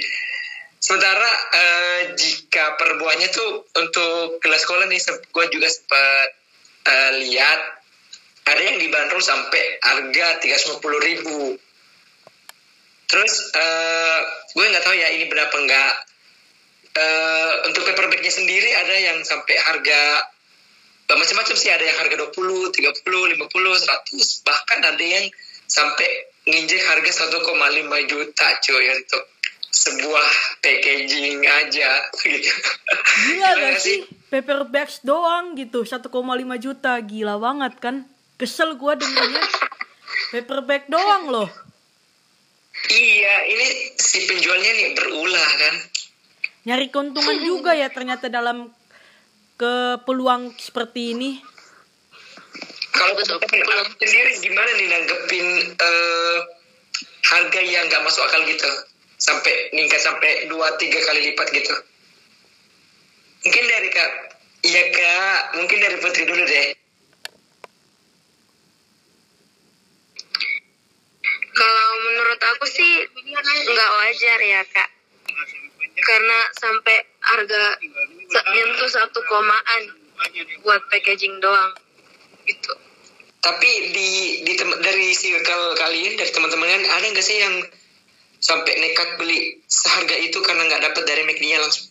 Sementara 0.81 1.29
eh, 1.53 2.01
jika 2.17 2.73
per 2.73 2.97
buahnya 2.97 3.29
tuh 3.29 3.69
untuk 3.77 4.41
gelas 4.41 4.65
cola 4.65 4.89
nih, 4.89 4.97
gue 5.29 5.45
juga 5.53 5.69
sempat 5.69 6.29
eh, 6.89 7.11
lihat 7.21 7.59
ada 8.49 8.61
yang 8.65 8.81
dibanderol 8.81 9.21
sampai 9.21 9.77
harga 9.77 10.41
350 10.41 10.81
ribu. 11.05 11.53
Terus 13.05 13.33
eh, 13.53 14.19
gue 14.57 14.65
nggak 14.73 14.81
tahu 14.81 14.95
ya 14.97 15.07
ini 15.13 15.29
berapa 15.29 15.53
enggak. 15.53 15.93
Eh, 16.91 17.51
untuk 17.69 17.85
paper 17.85 18.09
bagnya 18.09 18.33
sendiri 18.33 18.73
ada 18.73 18.95
yang 18.97 19.21
sampai 19.21 19.55
harga 19.61 20.27
macam-macam 21.11 21.55
sih 21.59 21.71
ada 21.71 21.83
yang 21.83 21.97
harga 21.99 22.15
20, 22.19 22.71
30, 22.71 22.75
50, 22.75 23.43
100 23.43 24.47
bahkan 24.47 24.79
ada 24.79 25.03
yang 25.03 25.27
sampai 25.67 26.07
nginjek 26.47 26.83
harga 26.83 27.31
1,5 27.31 28.11
juta 28.11 28.47
cuy 28.63 28.85
untuk 28.95 29.23
sebuah 29.71 30.29
packaging 30.59 31.41
aja 31.47 31.91
gitu. 32.19 32.51
Gila 33.31 33.49
gak 33.55 33.79
sih? 33.79 34.03
Paper 34.27 34.67
bags 34.67 35.03
doang 35.03 35.55
gitu 35.59 35.83
1,5 35.83 36.07
juta 36.59 36.95
Gila 37.03 37.35
banget 37.35 37.73
kan 37.83 38.07
Kesel 38.39 38.79
gua 38.79 38.95
dengernya 38.95 39.43
Paper 40.31 40.63
bag 40.63 40.87
doang 40.87 41.27
loh 41.27 41.49
Iya, 42.91 43.35
ini 43.45 43.67
si 43.99 44.25
penjualnya 44.25 44.71
nih 44.73 44.89
berulah 44.97 45.49
kan. 45.59 45.75
Nyari 46.65 46.87
keuntungan 46.89 47.37
juga 47.43 47.77
ya 47.77 47.91
ternyata 47.93 48.31
dalam 48.31 48.73
ke 49.59 50.01
peluang 50.07 50.57
seperti 50.57 51.13
ini 51.13 51.37
Kalau 52.91 53.13
betul. 53.13 53.37
sendiri 54.01 54.31
gimana 54.41 54.69
nih 54.77 54.87
nanggepin 54.89 55.47
eh, 55.77 56.37
harga 57.29 57.61
yang 57.61 57.85
nggak 57.87 58.03
masuk 58.03 58.25
akal 58.27 58.41
gitu, 58.49 58.67
sampai 59.21 59.69
meningkat 59.69 60.01
sampai 60.01 60.49
dua 60.49 60.73
tiga 60.81 60.97
kali 60.97 61.29
lipat 61.29 61.47
gitu. 61.53 61.73
Mungkin 63.45 63.63
dari 63.69 63.89
kak, 63.93 64.11
iya 64.65 64.83
kak, 64.89 65.61
mungkin 65.61 65.77
dari 65.77 65.97
Putri 66.01 66.25
dulu 66.25 66.41
deh. 66.45 66.67
Kalau 71.51 71.87
menurut 72.01 72.41
aku 72.41 72.65
sih 72.65 73.05
nggak 73.69 73.91
wajar 74.01 74.39
ya 74.41 74.61
kak, 74.65 74.89
karena 76.01 76.39
sampai 76.57 76.97
harga 77.21 77.63
nyentuh 78.49 78.89
satu 78.89 79.21
komaan 79.29 79.81
buat 80.65 80.81
packaging 80.89 81.37
doang 81.41 81.77
gitu. 82.49 82.73
Tapi 83.41 83.69
di, 83.89 84.09
di 84.45 84.53
dari 84.57 85.13
circle 85.17 85.73
kalian 85.77 86.13
dari 86.13 86.29
teman-teman 86.29 86.65
kalian 86.69 86.85
ada 86.89 87.05
nggak 87.09 87.25
sih 87.25 87.37
yang 87.41 87.55
sampai 88.41 88.73
nekat 88.81 89.21
beli 89.21 89.61
seharga 89.69 90.17
itu 90.17 90.41
karena 90.41 90.65
nggak 90.65 90.83
dapat 90.91 91.03
dari 91.05 91.21
McD-nya 91.29 91.61
langsung? 91.61 91.87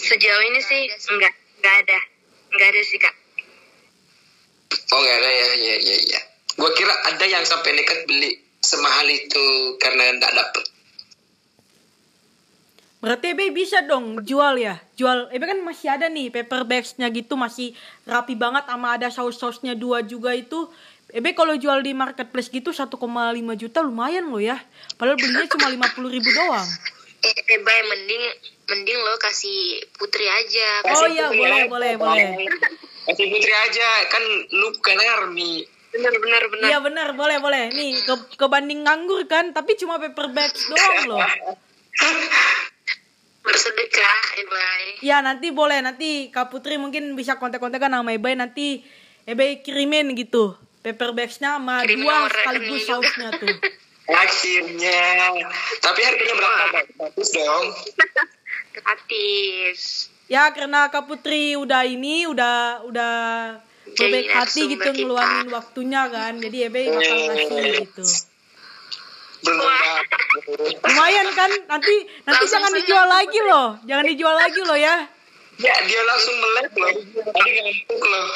Sejauh 0.00 0.42
ini 0.48 0.60
sih 0.64 0.80
nggak 0.88 1.34
nggak 1.60 1.74
ada 1.84 1.98
nggak 2.56 2.68
ada 2.72 2.80
sih 2.82 2.98
kak. 2.98 3.14
Oh 4.96 4.98
nggak 4.98 5.16
ada 5.20 5.30
ya, 5.30 5.48
ya, 5.54 5.76
ya, 5.78 5.96
ya. 6.16 6.20
Gua 6.56 6.70
kira 6.72 6.94
ada 7.14 7.24
yang 7.28 7.44
sampai 7.44 7.76
nekat 7.76 8.08
beli 8.08 8.40
semahal 8.64 9.06
itu 9.12 9.76
karena 9.76 10.16
nggak 10.16 10.34
dapet. 10.34 10.64
Berarti 13.04 13.36
Ebe 13.36 13.52
bisa 13.52 13.84
dong 13.84 14.24
jual 14.24 14.56
ya 14.56 14.80
Jual, 14.96 15.28
Ebe 15.28 15.44
kan 15.44 15.60
masih 15.60 15.92
ada 15.92 16.08
nih 16.08 16.32
paper 16.32 16.64
bagsnya 16.64 17.12
gitu 17.12 17.36
Masih 17.36 17.76
rapi 18.08 18.32
banget 18.32 18.64
sama 18.64 18.96
ada 18.96 19.12
saus-sausnya 19.12 19.76
dua 19.76 20.00
juga 20.00 20.32
itu 20.32 20.72
Ebe 21.14 21.30
kalau 21.30 21.54
jual 21.54 21.78
di 21.86 21.94
marketplace 21.94 22.50
gitu 22.50 22.74
1,5 22.74 22.90
juta 23.54 23.78
lumayan 23.86 24.34
loh 24.34 24.42
ya. 24.42 24.58
Padahal 24.98 25.14
belinya 25.14 25.46
cuma 25.46 25.70
50 25.70 26.10
ribu 26.10 26.26
doang. 26.34 26.66
Eh, 27.22 27.34
eh 27.54 27.60
bay 27.62 27.80
mending 27.86 28.24
mending 28.66 28.98
lo 28.98 29.14
kasih 29.22 29.78
putri 29.94 30.26
aja. 30.26 30.82
Oh 30.90 31.06
iya 31.06 31.30
boleh 31.30 31.70
boleh 31.70 31.92
boleh. 31.94 32.50
Kasih 33.06 33.30
putri 33.30 33.52
aja, 33.54 33.86
kan 34.10 34.22
lu 34.58 34.74
bukan 34.74 34.98
army. 35.22 35.62
Bener 35.94 36.14
bener 36.18 36.42
bener. 36.50 36.66
Iya 36.66 36.78
benar 36.82 37.08
boleh 37.14 37.38
boleh. 37.38 37.70
Nih 37.70 38.02
ke, 38.02 38.34
kebanding 38.34 38.82
nganggur 38.82 39.22
kan 39.30 39.54
Tapi 39.54 39.78
cuma 39.78 40.02
paper 40.02 40.34
bags 40.34 40.66
doang 40.66 41.14
loh. 41.14 41.22
Bersedekah. 43.46 44.18
Ya 44.98 45.22
nanti 45.22 45.54
boleh. 45.54 45.78
Nanti 45.78 46.34
Kak 46.34 46.50
Putri 46.50 46.74
mungkin 46.74 47.14
bisa 47.14 47.38
kontak-kontakan 47.38 48.02
sama 48.02 48.10
Ebe 48.10 48.34
nanti 48.34 48.82
Ebe 49.30 49.62
kirimin 49.62 50.18
gitu 50.18 50.63
paper 50.84 51.16
bagsnya 51.16 51.56
sama 51.56 51.80
Kirim 51.82 52.04
dua 52.04 52.28
sekaligus 52.28 52.82
sausnya 52.84 53.32
tuh 53.40 53.48
Akhirnya. 54.04 55.32
Tapi 55.80 56.00
harganya 56.04 56.34
berapa? 56.36 56.64
Bang? 56.76 56.88
Bagus 57.00 57.32
dong. 57.32 57.72
Gratis. 58.76 60.12
Ya 60.28 60.52
karena 60.52 60.92
Kak 60.92 61.08
Putri 61.08 61.56
udah 61.56 61.88
ini 61.88 62.28
udah 62.28 62.84
udah 62.84 63.16
berbaik 63.96 64.28
hati 64.28 64.76
gitu 64.76 64.80
kita. 64.80 64.92
ngeluangin 64.92 65.48
waktunya 65.52 66.04
kan 66.12 66.36
jadi 66.36 66.68
Ebe 66.68 66.88
bakal 66.88 67.18
kasih 67.32 67.64
gitu 67.84 68.04
lumayan 69.44 71.28
kan 71.36 71.52
nanti 71.68 72.08
nanti 72.24 72.44
Langsung 72.48 72.48
jangan 72.48 72.72
dijual 72.80 73.06
lagi 73.12 73.40
loh 73.44 73.68
jangan 73.84 74.04
dijual 74.08 74.36
lagi 74.40 74.60
loh 74.64 74.78
ya 74.80 74.96
Ya, 75.54 75.74
dia 75.86 76.02
langsung 76.02 76.34
melek 76.42 76.74
loh. 76.74 76.94
Tadi 77.30 77.50
ngantuk 77.62 78.02
loh. 78.02 78.26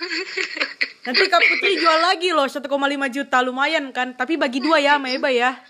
nanti 1.04 1.24
Kak 1.28 1.42
Putri 1.44 1.76
jual 1.76 2.00
lagi 2.00 2.32
loh 2.32 2.48
1,5 2.48 2.64
juta 3.12 3.38
lumayan 3.44 3.92
kan 3.92 4.16
tapi 4.16 4.36
bagi 4.40 4.60
dua 4.64 4.80
ya 4.80 4.96
sama 4.96 5.12
Ebe 5.12 5.30
ya 5.36 5.56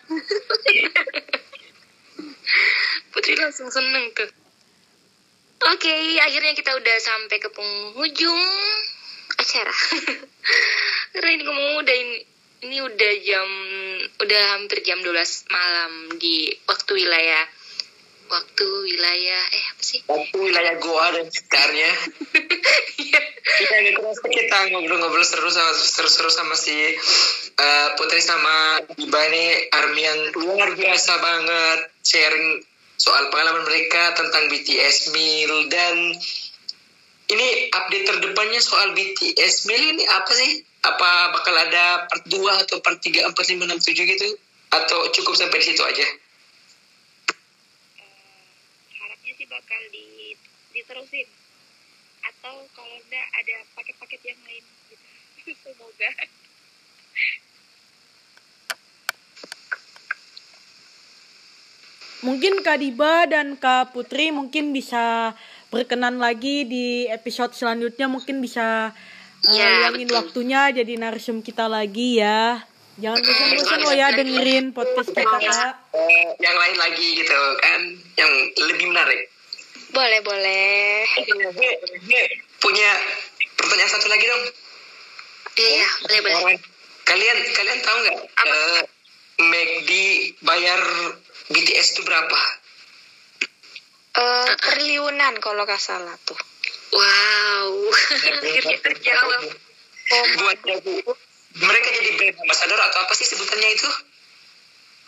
Putri 3.10 3.34
langsung 3.38 3.70
seneng 3.70 4.10
tuh. 4.14 4.30
Oke, 5.60 5.92
akhirnya 6.24 6.56
kita 6.56 6.72
udah 6.72 6.96
sampai 7.04 7.36
ke 7.36 7.52
penghujung 7.52 8.42
acara. 9.36 9.74
Karena 11.12 11.30
ini 11.36 11.42
ngomong 11.44 11.84
udah 11.84 11.96
ini, 12.00 12.16
ini 12.64 12.76
udah 12.80 13.12
jam 13.20 13.48
udah 14.24 14.42
hampir 14.56 14.80
jam 14.86 15.04
12 15.04 15.52
malam 15.52 15.92
di 16.16 16.48
waktu 16.64 16.90
wilayah 16.96 17.44
waktu 18.30 18.66
wilayah 18.86 19.42
eh 19.50 19.64
apa 19.74 19.82
sih? 19.82 20.00
Waktu 20.06 20.36
wilayah 20.38 20.74
Goa 20.78 21.06
dan 21.18 21.26
sekitarnya. 21.26 21.90
kita 23.60 23.74
nggak 23.82 23.94
kerasa 23.98 24.26
kita 24.30 24.56
ngobrol-ngobrol 24.72 25.26
seru 25.26 25.50
sama 25.50 25.74
seru-seru 25.74 26.30
sama 26.30 26.54
si 26.54 26.94
eh, 27.58 27.88
Putri 27.98 28.22
sama 28.22 28.78
Iba 28.96 29.20
ini 29.28 29.44
army 29.74 30.02
yang 30.06 30.20
luar 30.38 30.72
biasa 30.78 31.12
banget 31.18 31.78
sharing 32.06 32.62
soal 33.00 33.32
pengalaman 33.32 33.64
mereka 33.64 34.12
tentang 34.14 34.48
BTS 34.52 35.12
Meal 35.16 35.68
dan 35.72 36.14
ini 37.30 37.48
update 37.72 38.06
terdepannya 38.06 38.60
soal 38.62 38.92
BTS 38.92 39.66
Meal 39.70 39.82
ini 39.96 40.04
apa 40.06 40.32
sih? 40.34 40.62
Apa 40.80 41.36
bakal 41.36 41.52
ada 41.52 42.08
part 42.08 42.24
2 42.24 42.62
atau 42.64 42.80
part 42.80 42.96
3, 42.96 43.28
4, 43.28 43.36
5, 43.36 43.68
6, 43.68 43.92
7 43.92 44.12
gitu? 44.16 44.28
Atau 44.72 44.98
cukup 45.12 45.36
sampai 45.36 45.60
di 45.60 45.66
situ 45.70 45.82
aja? 45.84 46.06
harapnya 49.00 49.32
sih 49.36 49.46
bakal 49.80 49.96
di 49.96 50.36
diterusin 50.76 51.28
atau 52.20 52.68
kalau 52.76 52.96
enggak 53.00 53.26
ada 53.32 53.56
paket-paket 53.72 54.20
yang 54.28 54.40
lain 54.44 54.64
gitu. 54.92 55.06
semoga 55.64 56.10
mungkin 62.20 62.52
Kak 62.60 62.76
Diba 62.76 63.24
dan 63.24 63.56
Kak 63.56 63.96
Putri 63.96 64.28
mungkin 64.28 64.76
bisa 64.76 65.32
berkenan 65.72 66.20
lagi 66.20 66.68
di 66.68 67.08
episode 67.08 67.56
selanjutnya 67.56 68.04
mungkin 68.04 68.44
bisa 68.44 68.92
uh, 68.92 69.48
Ya, 69.48 69.88
luangin 69.88 70.12
betul. 70.12 70.20
waktunya 70.20 70.60
jadi 70.76 70.92
narsum 71.00 71.40
kita 71.40 71.72
lagi 71.72 72.20
ya 72.20 72.68
jangan 73.00 73.24
bosan-bosan 73.24 73.80
lo 73.80 73.92
ya 73.96 74.12
dengerin 74.12 74.76
podcast 74.76 75.08
kita 75.16 75.24
kak 75.24 75.80
yang 76.40 76.56
lain 76.56 76.76
lagi 76.76 77.06
gitu 77.16 77.38
kan? 77.60 77.80
Yang 78.16 78.32
lebih 78.68 78.86
menarik. 78.92 79.39
Boleh, 79.90 80.20
boleh. 80.22 81.06
Gue, 81.54 81.72
gue 82.06 82.22
punya 82.62 82.90
pertanyaan 83.58 83.90
satu 83.90 84.06
lagi 84.06 84.24
dong. 84.26 84.44
Iya, 85.60 85.88
boleh, 86.06 86.20
boleh. 86.22 86.58
Kalian 87.04 87.38
kalian 87.52 87.80
tahu 87.82 87.96
nggak 88.06 88.18
eh 88.22 88.82
McD 89.40 89.90
bayar 90.46 90.80
BTS 91.50 91.98
itu 91.98 92.00
berapa? 92.06 92.40
Eh, 94.14 94.50
triliunan 94.62 95.34
kalau 95.42 95.66
nggak 95.66 95.82
salah 95.82 96.14
tuh. 96.22 96.38
Wow. 96.94 97.70
Akhirnya 98.38 98.78
terjawab. 98.86 99.42
Buat 100.10 100.58
jago 100.66 101.14
mereka 101.58 101.88
jadi 101.98 102.10
brand 102.14 102.36
ambassador 102.46 102.78
atau 102.78 102.98
apa 103.02 103.12
sih 103.18 103.26
sebutannya 103.26 103.70
itu? 103.74 103.90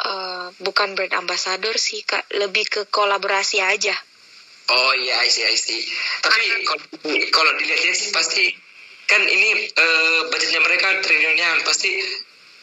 Eh, 0.03 0.47
bukan 0.67 0.99
brand 0.99 1.15
ambassador 1.15 1.79
sih 1.79 2.03
kak, 2.03 2.27
lebih 2.35 2.67
ke 2.67 2.81
kolaborasi 2.91 3.63
aja. 3.63 3.95
Oh 4.71 4.93
iya, 4.95 5.27
I 5.27 5.29
see, 5.29 5.43
I 5.43 5.59
see. 5.59 5.83
Tapi 6.23 6.43
kalau 6.63 6.85
kalau 7.35 7.51
dilihat-lihat 7.59 7.99
sih 7.99 8.11
pasti 8.15 8.45
kan 9.11 9.23
ini 9.27 9.69
eh, 9.69 10.21
budgetnya 10.31 10.63
mereka 10.63 11.03
triliunan 11.03 11.67
pasti 11.67 11.91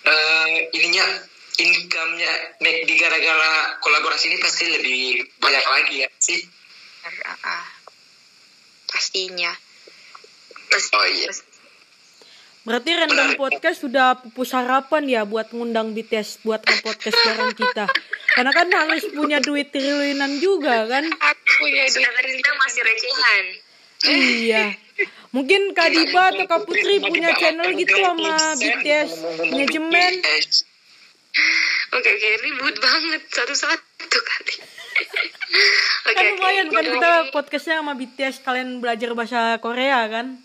eh, 0.08 0.48
ininya 0.74 1.06
income-nya 1.60 2.32
make 2.64 2.88
di 2.88 2.96
gara-gara 2.96 3.76
kolaborasi 3.84 4.32
ini 4.32 4.38
pasti 4.40 4.64
lebih 4.72 5.28
banyak 5.44 5.66
lagi 5.68 5.96
ya 6.08 6.10
sih. 6.24 6.40
Ah, 7.04 7.36
ah. 7.44 7.66
pastinya. 8.90 9.52
Oh 10.96 11.08
iya. 11.10 11.32
Berarti 12.68 12.92
Random 12.94 13.34
Podcast 13.40 13.82
sudah 13.82 14.20
pupus 14.20 14.54
harapan 14.54 15.04
ya 15.10 15.22
buat 15.26 15.50
ngundang 15.56 15.96
BTS 15.98 16.44
buat 16.46 16.62
nge-podcast 16.62 17.18
bareng 17.18 17.54
kita. 17.58 17.86
Karena 18.36 18.52
kan 18.54 18.68
harus 18.70 19.04
punya 19.10 19.42
duit 19.42 19.74
triliunan 19.74 20.38
juga 20.38 20.86
kan? 20.86 21.06
Aku 21.10 21.64
ya 21.70 21.86
Sedangkan 21.90 22.26
kita 22.30 22.52
masih 22.56 22.82
recehan. 22.86 23.46
Iya. 24.00 24.64
Mungkin 25.30 25.78
Kak 25.78 25.90
Diba 25.94 26.34
atau 26.34 26.46
Kak 26.50 26.66
Putri 26.66 26.98
punya 26.98 27.36
channel 27.38 27.70
gitu 27.78 27.94
sama 27.94 28.58
BTS 28.58 29.12
manajemen. 29.46 30.14
Oke, 31.90 32.10
oke, 32.10 32.30
ribut 32.42 32.76
banget 32.82 33.22
satu-satu 33.30 34.20
kali. 34.26 34.56
Oke, 36.10 36.16
Kan 36.18 36.26
oke. 36.26 36.34
lumayan 36.42 36.68
kan 36.74 36.86
kita 36.86 37.12
podcastnya 37.30 37.82
sama 37.82 37.94
BTS 37.94 38.42
kalian 38.42 38.82
belajar 38.82 39.14
bahasa 39.14 39.62
Korea 39.62 40.10
kan? 40.10 40.42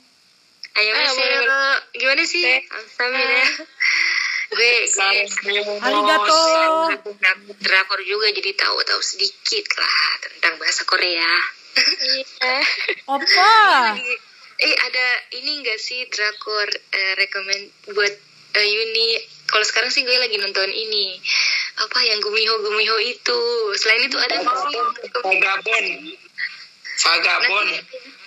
Ayo, 0.74 0.91
eh, 0.91 1.74
gimana 1.95 2.22
sih? 2.26 2.45
Sambil 2.99 3.22
ya. 3.22 3.47
Gue, 4.55 4.75
gue 4.87 5.63
Arigato. 5.83 6.43
drakor 7.59 8.01
juga 8.01 8.31
jadi 8.31 8.55
tahu-tahu 8.55 9.01
sedikit 9.01 9.67
lah 9.75 10.09
tentang 10.23 10.55
bahasa 10.57 10.87
Korea. 10.87 11.33
Iya. 11.75 12.55
Opa. 13.11 13.55
Eh 14.55 14.75
ada 14.79 15.07
ini 15.35 15.59
enggak 15.59 15.83
sih 15.83 16.07
drakor 16.07 16.71
eh, 16.71 17.13
rekomend 17.19 17.67
buat 17.91 18.15
eh, 18.55 18.67
Yuni? 18.71 19.19
Kalau 19.45 19.67
sekarang 19.67 19.91
sih 19.91 20.07
gue 20.07 20.15
lagi 20.15 20.39
nonton 20.39 20.71
ini 20.71 21.19
apa 21.77 21.99
yang 22.01 22.23
gumiho 22.23 22.55
gumiho 22.63 22.97
itu. 23.03 23.41
Selain 23.75 24.07
itu 24.07 24.15
ada 24.15 24.39
nggak 24.39 24.57
sih? 24.63 24.79
Vagabond. 25.21 25.89
Vagabond. 26.97 27.71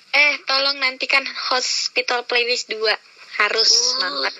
Eh, 0.09 0.34
tolong 0.43 0.78
nantikan 0.78 1.23
Hospital 1.51 2.28
Playlist 2.28 2.67
2 2.67 2.84
harus 3.38 3.71
Oh, 3.71 3.99
nonton. 4.01 4.34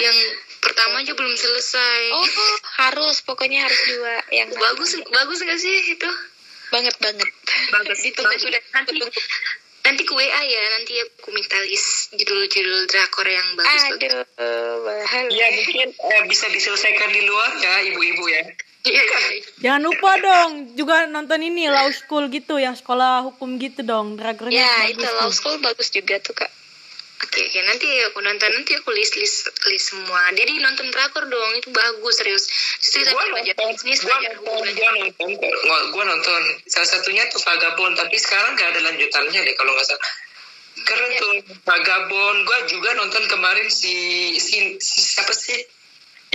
Yang 0.00 0.18
pertama 0.66 0.98
aja 0.98 1.14
belum 1.14 1.34
selesai. 1.38 2.02
Oh, 2.10 2.28
harus 2.82 3.22
pokoknya 3.22 3.62
harus 3.62 3.80
dua 3.86 4.14
yang 4.34 4.50
bagus 4.50 4.98
bagus 5.06 5.38
nggak 5.46 5.58
sih 5.62 5.94
itu? 5.94 6.10
banget 6.66 6.94
banget. 6.98 7.28
Bagus 7.70 8.00
itu 8.02 8.18
sudah 8.18 8.60
nanti 8.74 8.98
nanti 9.86 10.02
ke 10.02 10.12
WA 10.18 10.42
ya 10.42 10.62
nanti 10.74 10.98
aku 10.98 11.30
minta 11.30 11.54
list 11.62 12.10
judul-judul 12.18 12.90
drakor 12.90 13.26
yang 13.26 13.48
bagus. 13.54 13.82
Aduh, 13.94 14.26
bahaya. 14.82 15.30
Ya 15.30 15.46
mungkin 15.54 15.94
eh, 15.94 16.22
bisa 16.26 16.50
diselesaikan 16.50 17.10
di 17.14 17.22
luar 17.22 17.50
ya 17.62 17.72
ibu-ibu 17.94 18.24
ya. 18.26 18.42
Iya, 18.86 19.02
iya. 19.02 19.42
Jangan 19.66 19.82
lupa 19.82 20.10
dong 20.22 20.50
juga 20.78 21.10
nonton 21.10 21.42
ini 21.42 21.66
Law 21.66 21.90
School 21.90 22.30
gitu 22.30 22.58
yang 22.58 22.78
sekolah 22.78 23.26
hukum 23.26 23.58
gitu 23.58 23.82
dong. 23.82 24.14
Drakornya 24.14 24.62
Ya, 24.62 24.70
bagus 24.86 24.94
itu. 24.94 25.10
Law 25.18 25.30
School 25.34 25.56
bagus 25.58 25.88
juga 25.90 26.22
tuh, 26.22 26.34
Kak. 26.38 26.50
Oke 27.16 27.48
oke 27.48 27.60
nanti 27.64 27.88
aku 28.12 28.20
nonton 28.20 28.52
nanti 28.52 28.76
aku 28.76 28.92
list 28.92 29.16
list 29.16 29.48
list 29.72 29.86
semua. 29.88 30.28
Jadi 30.36 30.60
nonton 30.60 30.92
drakor 30.92 31.24
dong 31.24 31.50
itu 31.56 31.72
bagus 31.72 32.20
serius. 32.20 32.44
Justru 32.76 33.08
kita 33.08 33.16
Gua 33.16 33.24
belajar 33.32 33.54
nonton, 33.56 33.72
bisnis 33.72 34.00
gua 34.04 34.16
belajar 34.20 34.34
nonton, 34.36 34.68
gua 34.76 34.90
nonton, 35.00 35.28
gua, 35.64 35.78
gua 35.96 36.04
nonton. 36.12 36.42
Salah 36.68 36.88
satunya 36.92 37.24
tuh 37.32 37.40
Vagabond, 37.40 37.96
tapi 37.96 38.20
sekarang 38.20 38.52
nggak 38.52 38.68
ada 38.68 38.80
lanjutannya 38.92 39.40
deh 39.48 39.54
kalau 39.56 39.72
nggak 39.72 39.86
salah. 39.88 40.04
Keren 40.76 41.10
tuh 41.16 41.32
Vagabond. 41.64 42.38
Gua 42.44 42.58
juga 42.68 42.88
nonton 43.00 43.24
kemarin 43.32 43.68
si, 43.72 43.96
si, 44.36 44.76
si 44.76 44.98
siapa 45.00 45.32
sih? 45.32 45.56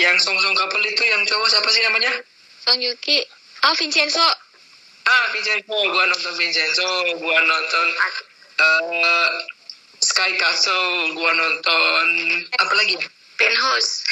Yang 0.01 0.25
song 0.25 0.41
song 0.41 0.57
couple 0.57 0.81
itu 0.81 1.03
yang 1.05 1.21
cowok 1.29 1.45
siapa 1.45 1.69
sih 1.69 1.85
namanya? 1.85 2.09
Song 2.65 2.81
Yuki. 2.81 3.21
Oh, 3.69 3.73
Vincenzo. 3.77 4.25
Ah, 5.05 5.25
Vincenzo. 5.29 5.77
Gua 5.93 6.09
nonton 6.09 6.33
Vincenzo. 6.41 6.89
Gua 7.21 7.37
nonton 7.45 7.85
eh 8.61 9.29
Sky 10.11 10.31
Castle. 10.35 11.15
Gua 11.15 11.31
nonton 11.31 12.05
apa 12.59 12.73
lagi? 12.75 12.99
Penthouse. 13.39 14.03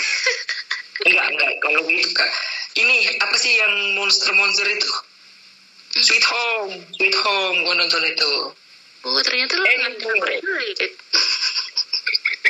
Enggak, 1.04 1.28
enggak. 1.36 1.52
Kalau 1.60 1.80
gitu 1.88 2.12
kak. 2.16 2.32
Ini 2.80 3.20
apa 3.20 3.36
sih 3.36 3.52
yang 3.60 3.74
monster-monster 4.00 4.64
itu? 4.72 4.90
Sweet 6.00 6.24
Home, 6.24 6.74
Sweet 6.96 7.18
Home. 7.20 7.58
Gua 7.68 7.76
nonton 7.76 8.04
itu. 8.08 8.32
Oh 9.00 9.22
ternyata 9.24 9.56
lu 9.60 9.64
Eh. 9.68 10.92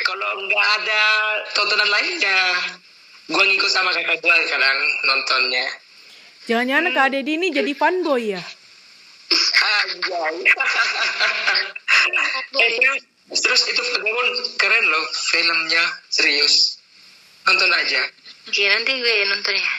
Kalau 0.01 0.29
nggak 0.49 0.67
ada 0.81 1.03
tontonan 1.53 1.89
lainnya, 1.89 2.57
gua 3.29 3.43
ngikut 3.45 3.69
sama 3.69 3.93
kakak 3.93 4.17
gua 4.21 4.33
kadang 4.49 4.79
nontonnya. 5.05 5.65
Jangan-jangan 6.49 6.89
Kak 6.97 7.13
Dedi 7.13 7.37
ini 7.37 7.53
jadi 7.53 7.77
fanboy 7.77 8.33
ya? 8.33 8.41
Ah, 9.61 9.83
iya. 12.57 12.89
eh, 12.89 12.97
terus, 13.29 13.61
itu 13.69 13.81
Vagabond 13.81 14.31
keren 14.57 14.85
loh 14.89 15.05
filmnya, 15.13 15.83
serius. 16.09 16.81
Nonton 17.45 17.69
aja. 17.73 18.01
Oke 18.49 18.63
nanti 18.65 18.91
gue 18.97 19.13
nonton 19.29 19.53
ya. 19.53 19.71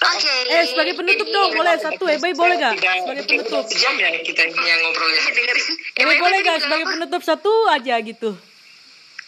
Oke. 0.00 0.34
Eh 0.48 0.64
sebagai 0.64 0.94
penutup 0.96 1.28
dong 1.28 1.50
boleh 1.52 1.76
satu 1.76 2.04
eh 2.08 2.16
Bay 2.16 2.32
boleh 2.32 2.56
gak? 2.56 2.72
Sebagai 2.80 3.24
penutup. 3.28 3.64
sejam 3.68 3.94
ya 4.00 4.08
kita 4.24 4.42
ini 4.48 4.62
yang 4.64 4.80
ngobrolnya. 4.86 5.20
dengerin. 5.28 5.66
Eh 5.98 6.04
boleh 6.06 6.38
gak 6.40 6.58
sebagai 6.64 6.86
apa? 6.88 6.92
penutup 6.96 7.22
satu 7.26 7.52
aja 7.68 7.94
gitu? 8.00 8.30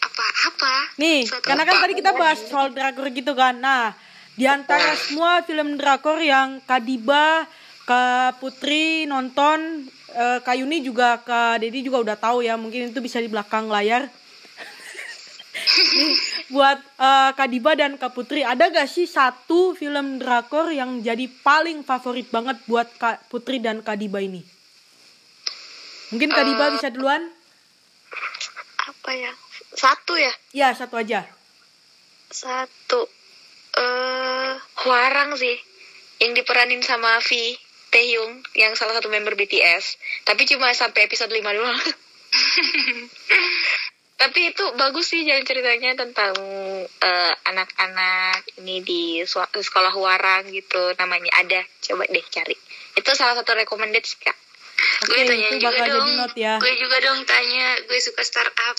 Apa 0.01 0.27
apa? 0.49 0.75
Nih, 0.97 1.29
Suatu 1.29 1.45
karena 1.45 1.63
kan 1.69 1.77
apa? 1.77 1.83
tadi 1.85 1.93
kita 1.99 2.11
bahas 2.17 2.39
soal 2.49 2.73
drakor 2.73 3.07
gitu 3.13 3.33
kan. 3.37 3.61
Nah, 3.61 3.93
di 4.33 4.49
antara 4.49 4.97
semua 4.97 5.45
film 5.45 5.77
drakor 5.77 6.19
yang 6.25 6.65
Kadiba, 6.65 7.45
Kak 7.85 8.41
Putri 8.41 9.05
nonton, 9.05 9.87
eh, 10.13 10.39
Kak 10.45 10.57
Yuni 10.61 10.85
juga, 10.85 11.19
Kak 11.25 11.65
Dedi 11.65 11.83
juga 11.83 12.05
udah 12.05 12.17
tahu 12.17 12.45
ya. 12.45 12.55
Mungkin 12.61 12.93
itu 12.93 13.01
bisa 13.01 13.19
di 13.19 13.27
belakang 13.33 13.67
layar. 13.67 14.07
Nih, 15.73 16.15
buat 16.55 16.79
eh, 16.81 17.31
Kak 17.33 17.49
Diba 17.49 17.73
dan 17.73 17.97
Kak 17.97 18.13
Putri, 18.13 18.45
ada 18.45 18.69
gak 18.69 18.89
sih 18.89 19.09
satu 19.09 19.73
film 19.77 20.21
drakor 20.21 20.73
yang 20.73 21.01
jadi 21.01 21.29
paling 21.43 21.83
favorit 21.83 22.29
banget 22.29 22.61
buat 22.69 22.89
Kak 23.01 23.33
Putri 23.33 23.59
dan 23.59 23.81
Kak 23.81 23.97
Diba 23.97 24.21
ini? 24.21 24.45
Mungkin 26.13 26.29
Kak 26.29 26.45
Diba 26.45 26.69
bisa 26.77 26.93
duluan? 26.93 27.25
Apa 28.85 29.11
ya? 29.17 29.33
Satu 29.73 30.13
ya? 30.21 30.33
Ya, 30.53 30.69
satu 30.77 31.01
aja. 31.01 31.25
Satu. 32.29 33.09
Eh, 33.73 34.53
Hwarang 34.85 35.37
sih. 35.41 35.57
Yang 36.21 36.45
diperanin 36.45 36.85
sama 36.85 37.17
V. 37.25 37.57
Taehyung 37.93 38.41
yang 38.57 38.73
salah 38.73 38.97
satu 38.97 39.13
member 39.13 39.37
BTS. 39.37 40.01
Tapi 40.25 40.49
cuma 40.49 40.73
sampai 40.73 41.05
episode 41.05 41.29
5 41.29 41.45
doang. 41.45 41.77
Tapi 44.23 44.55
itu 44.55 44.65
bagus 44.79 45.11
sih 45.11 45.27
jalan 45.27 45.43
ceritanya 45.43 45.99
tentang 45.99 46.33
eh, 46.87 47.35
anak-anak 47.53 48.47
ini 48.63 48.79
di 48.81 49.03
sekolah 49.27 49.93
Hwarang 49.93 50.49
gitu 50.55 50.95
namanya 50.97 51.43
ada. 51.43 51.61
Coba 51.85 52.07
deh 52.09 52.25
cari. 52.31 52.57
Itu 52.97 53.11
salah 53.19 53.35
satu 53.37 53.53
recommended 53.53 54.07
sih, 54.07 54.23
Kak. 54.23 54.39
Oke, 55.03 55.27
gue 55.27 55.27
tanya 55.27 55.49
juga 55.59 55.85
dong. 55.91 56.09
ya. 56.39 56.57
Gue 56.63 56.73
juga 56.79 56.97
dong 57.03 57.21
tanya. 57.27 57.83
Gue 57.91 57.99
suka 57.99 58.23
startup. 58.23 58.77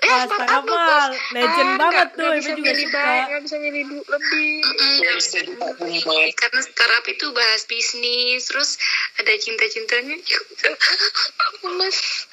Wah, 0.00 0.26
startup 0.26 0.64
mah 0.64 1.08
legend 1.30 1.72
banget 1.76 2.08
tuh, 2.12 2.26
Gak 2.26 2.36
bisa 2.36 2.52
juga 2.52 2.68
milih 2.68 2.84
suka. 2.84 2.98
banyak, 2.98 3.24
gak 3.24 3.42
bisa 3.42 3.56
milih 3.56 3.82
lebih. 3.86 4.52
Mm-mm, 4.60 4.94
Ya, 4.98 5.10
bisa 5.14 5.38
banget. 5.46 6.32
karena 6.34 6.60
startup 6.60 7.04
itu 7.06 7.26
bahas 7.30 7.62
bisnis 7.64 8.42
terus 8.44 8.70
ada 9.14 9.32
cinta-cintanya 9.32 10.16
juga 10.26 10.70
Mas. 11.72 12.26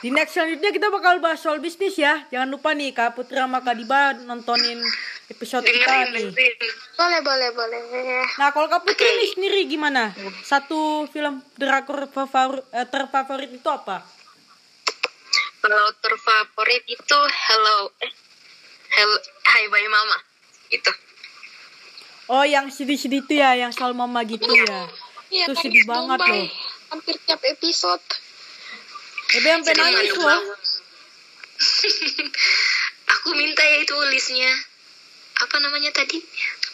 Di 0.00 0.12
next 0.12 0.36
selanjutnya 0.36 0.68
kita 0.68 0.92
bakal 0.92 1.16
bahas 1.18 1.40
soal 1.40 1.56
bisnis 1.58 1.96
ya. 1.96 2.28
Jangan 2.28 2.50
lupa 2.50 2.76
nih 2.76 2.92
Kak 2.92 3.14
Putri 3.14 3.38
sama 3.38 3.64
Kak 3.64 3.72
Diba 3.72 4.12
nontonin 4.20 4.76
episode 5.26 5.64
kita 5.64 5.80
dengerin 5.80 6.28
nih. 6.28 6.52
Boleh, 6.92 7.20
boleh, 7.22 7.48
boleh. 7.50 7.80
Nah 8.36 8.50
kalau 8.50 8.68
Kak 8.68 8.84
Putri 8.84 9.00
nih 9.08 9.30
sendiri 9.30 9.60
gimana? 9.64 10.12
Satu 10.42 11.08
film 11.08 11.40
drakor 11.54 12.04
favorit, 12.06 12.68
eh, 12.68 12.84
terfavorit 12.84 13.48
itu 13.48 13.64
apa? 13.64 14.04
Kalau 15.64 15.88
terfavorit 16.04 16.84
itu 16.92 17.18
hello 17.48 17.88
eh 18.04 18.12
hello 19.00 19.16
hi 19.48 19.64
bye 19.72 19.88
mama 19.88 20.20
itu 20.68 20.92
Oh 22.24 22.40
yang 22.40 22.72
sedih-sedih 22.72 23.20
itu 23.20 23.36
ya, 23.36 23.52
yang 23.52 23.68
soal 23.68 23.92
mama 23.92 24.24
gitu 24.24 24.48
ya. 24.48 24.88
Iya, 25.28 25.44
Itu 25.44 25.52
kan, 25.52 25.60
sedih 25.60 25.84
banget 25.84 26.18
loh. 26.24 26.48
Hampir 26.88 27.20
tiap 27.20 27.36
episode. 27.44 28.00
Ebe 29.36 29.44
sampai 29.44 29.76
Sedih 29.76 29.84
nangis 29.84 30.16
loh. 30.16 30.40
aku 33.12 33.28
minta 33.36 33.60
ya 33.60 33.76
itu 33.84 33.92
listnya 34.08 34.48
apa 35.36 35.56
namanya 35.60 35.92
tadi 35.92 36.16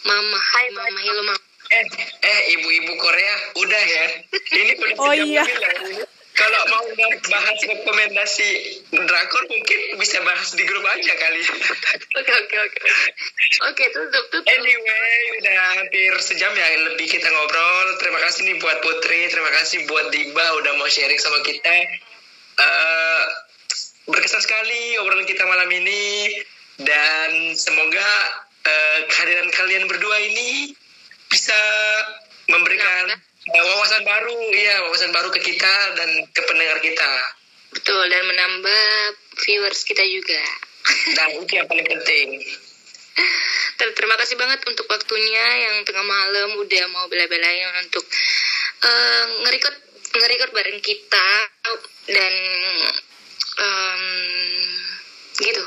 mama 0.06 0.38
Hai, 0.38 0.70
mama 0.70 0.98
hello 1.02 1.22
mama 1.26 1.42
Eh, 1.70 1.86
eh 2.22 2.40
ibu-ibu 2.54 2.94
Korea, 2.98 3.34
udah 3.58 3.82
ya. 3.90 4.06
Ini 4.54 4.72
udah 4.74 4.96
Oh, 5.02 5.14
iya. 5.18 5.42
Kalau 6.40 6.60
mau 6.72 6.84
bahas 7.28 7.58
rekomendasi 7.60 8.50
drakor 8.96 9.44
mungkin 9.52 9.78
bisa 10.00 10.24
bahas 10.24 10.56
di 10.56 10.64
grup 10.64 10.80
aja 10.88 11.12
kali. 11.20 11.42
oke 12.20 12.32
oke 12.32 12.56
oke 12.56 12.80
oke 13.68 13.84
tutup 13.92 14.24
tutup 14.32 14.48
Anyway, 14.48 15.16
udah 15.44 15.56
hampir 15.76 16.12
sejam 16.24 16.48
ya 16.56 16.66
lebih 16.88 17.12
kita 17.12 17.28
ngobrol. 17.28 17.86
Terima 18.00 18.24
kasih 18.24 18.40
nih 18.48 18.56
buat 18.56 18.80
Putri, 18.80 19.28
terima 19.28 19.52
kasih 19.52 19.84
buat 19.84 20.08
Diba 20.08 20.46
udah 20.64 20.72
mau 20.80 20.88
sharing 20.88 21.20
sama 21.20 21.44
kita. 21.44 21.76
Eh, 22.60 23.22
berkesan 24.08 24.40
sekali 24.40 24.96
obrolan 25.04 25.28
kita 25.28 25.44
malam 25.44 25.68
ini 25.68 26.32
dan 26.80 27.52
semoga 27.52 28.08
eh, 28.64 28.98
kehadiran 29.12 29.48
kalian 29.52 29.84
berdua 29.86 30.16
ini 30.24 30.72
bisa 31.28 31.60
memberikan 32.48 33.19
eh, 33.50 33.62
wawasan 33.62 34.02
baru, 34.06 34.36
iya 34.54 34.76
wawasan 34.86 35.10
baru 35.10 35.28
ke 35.34 35.40
kita 35.42 35.74
dan 35.98 36.10
ke 36.30 36.40
pendengar 36.46 36.78
kita. 36.82 37.12
betul 37.70 38.02
dan 38.10 38.26
menambah 38.26 39.14
viewers 39.46 39.86
kita 39.86 40.02
juga 40.02 40.42
Dan 41.16 41.38
itu 41.38 41.52
yang 41.54 41.68
paling 41.70 41.86
penting. 41.86 42.42
Ter- 43.78 43.94
terima 43.94 44.16
kasih 44.16 44.36
banget 44.36 44.64
untuk 44.64 44.88
waktunya 44.88 45.46
yang 45.68 45.84
tengah 45.84 46.04
malam 46.04 46.56
udah 46.56 46.84
mau 46.92 47.06
bela-belain 47.06 47.84
untuk 47.84 48.04
eh, 48.84 49.24
nge-record 49.44 49.76
nge-record 50.10 50.52
bareng 50.52 50.80
kita 50.82 51.28
dan 52.10 52.34
em, 53.60 54.02
gitu. 55.50 55.62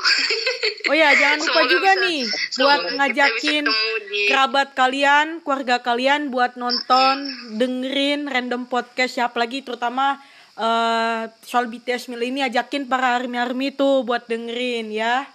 Oh 0.84 0.96
ya, 0.96 1.12
jangan 1.12 1.38
lupa 1.40 1.52
Semoga 1.60 1.72
juga 1.72 1.90
bisa- 1.92 2.02
nih 2.04 2.20
semoga 2.48 2.64
buat 2.64 2.82
ngajakin 2.96 3.64
di- 3.64 4.28
kerabat 4.28 4.68
kalian, 4.72 5.26
keluarga 5.40 5.76
kalian 5.80 6.20
buat 6.28 6.56
nonton, 6.56 7.16
dengerin 7.56 8.28
random 8.28 8.64
podcast 8.66 9.16
ya, 9.16 9.28
apalagi 9.28 9.60
terutama 9.60 10.20
eh 10.54 11.20
soal 11.42 11.66
BTS 11.66 12.06
Mil 12.08 12.22
ini 12.22 12.44
ajakin 12.44 12.86
para 12.86 13.18
army-army 13.18 13.74
tuh 13.74 14.06
buat 14.06 14.28
dengerin 14.28 14.92
ya. 14.92 15.26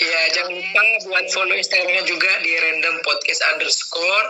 Ya, 0.00 0.20
jangan 0.32 0.56
lupa 0.56 0.80
buat 1.04 1.26
follow 1.28 1.52
Instagramnya 1.52 2.08
juga 2.08 2.30
di 2.40 2.56
random 2.56 2.96
podcast 3.02 3.40
underscore. 3.52 4.26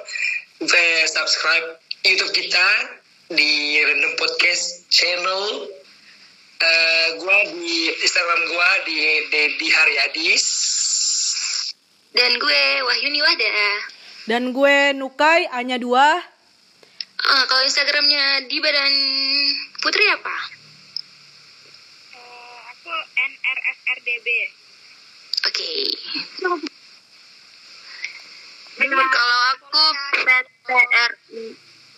Subscribe 1.07 1.79
YouTube 2.03 2.33
kita 2.33 2.67
di 3.31 3.79
random 3.79 4.17
podcast 4.17 4.89
channel. 4.89 5.71
Eh, 6.65 7.07
gua 7.21 7.39
di 7.53 7.93
Instagram 8.01 8.41
gua 8.49 8.69
di 8.89 8.97
Dedi 9.29 9.69
Haryadis. 9.69 10.45
dan 12.15 12.31
gue 12.39 12.63
Wahyuni 12.87 13.21
Wada. 13.27 13.51
Dan 14.31 14.55
gue 14.55 14.95
Nukai 14.95 15.51
hanya 15.51 15.83
dua. 15.83 16.23
Ah, 17.25 17.45
kalau 17.51 17.63
Instagramnya 17.67 18.47
Diba 18.47 18.71
dan 18.71 18.93
Putri 19.83 20.07
apa? 20.15 20.37
aku 22.71 22.93
NRSRDB. 23.19 24.29
Oke. 25.49 25.71
Kalau 28.85 29.39
aku 29.57 29.83
PTR 30.23 31.11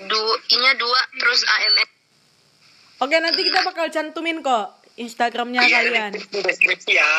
dua 0.07 0.35
inya 0.49 0.73
dua 0.79 1.01
terus 1.19 1.43
AMS 1.45 1.96
Oke, 2.97 3.17
nanti 3.21 3.45
kita 3.45 3.61
bakal 3.61 3.93
cantumin 3.93 4.41
kok 4.41 4.73
Instagramnya 4.97 5.61
Iya, 5.61 5.85
kalian. 5.85 6.13
di 6.17 6.41
deskripsi 6.41 6.97
ya. 6.97 7.11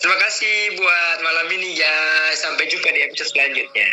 Terima 0.00 0.16
kasih 0.16 0.54
buat 0.80 1.16
malam 1.20 1.46
ini 1.52 1.76
ya. 1.76 1.96
Sampai 2.32 2.64
jumpa 2.64 2.88
di 2.88 3.04
episode 3.04 3.36
selanjutnya. 3.36 3.88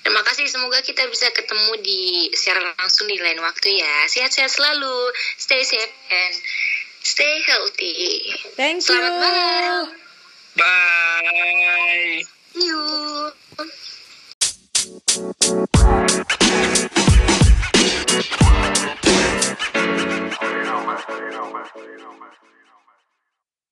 Terima 0.00 0.24
kasih, 0.24 0.48
semoga 0.48 0.80
kita 0.80 1.04
bisa 1.12 1.28
ketemu 1.28 1.76
di 1.84 2.32
secara 2.32 2.72
langsung 2.72 3.04
di 3.04 3.20
lain 3.20 3.36
waktu 3.44 3.76
ya. 3.76 4.08
Sehat-sehat 4.08 4.48
selalu, 4.48 5.12
stay 5.36 5.60
safe 5.60 5.92
and 6.08 6.32
stay 7.04 7.44
healthy. 7.44 8.32
Thank 8.56 8.80
you. 8.80 8.96
Selamat 8.96 9.20
malam. 9.20 9.84
Bye. 10.56 12.24
See 12.56 12.64
you. 12.64 12.80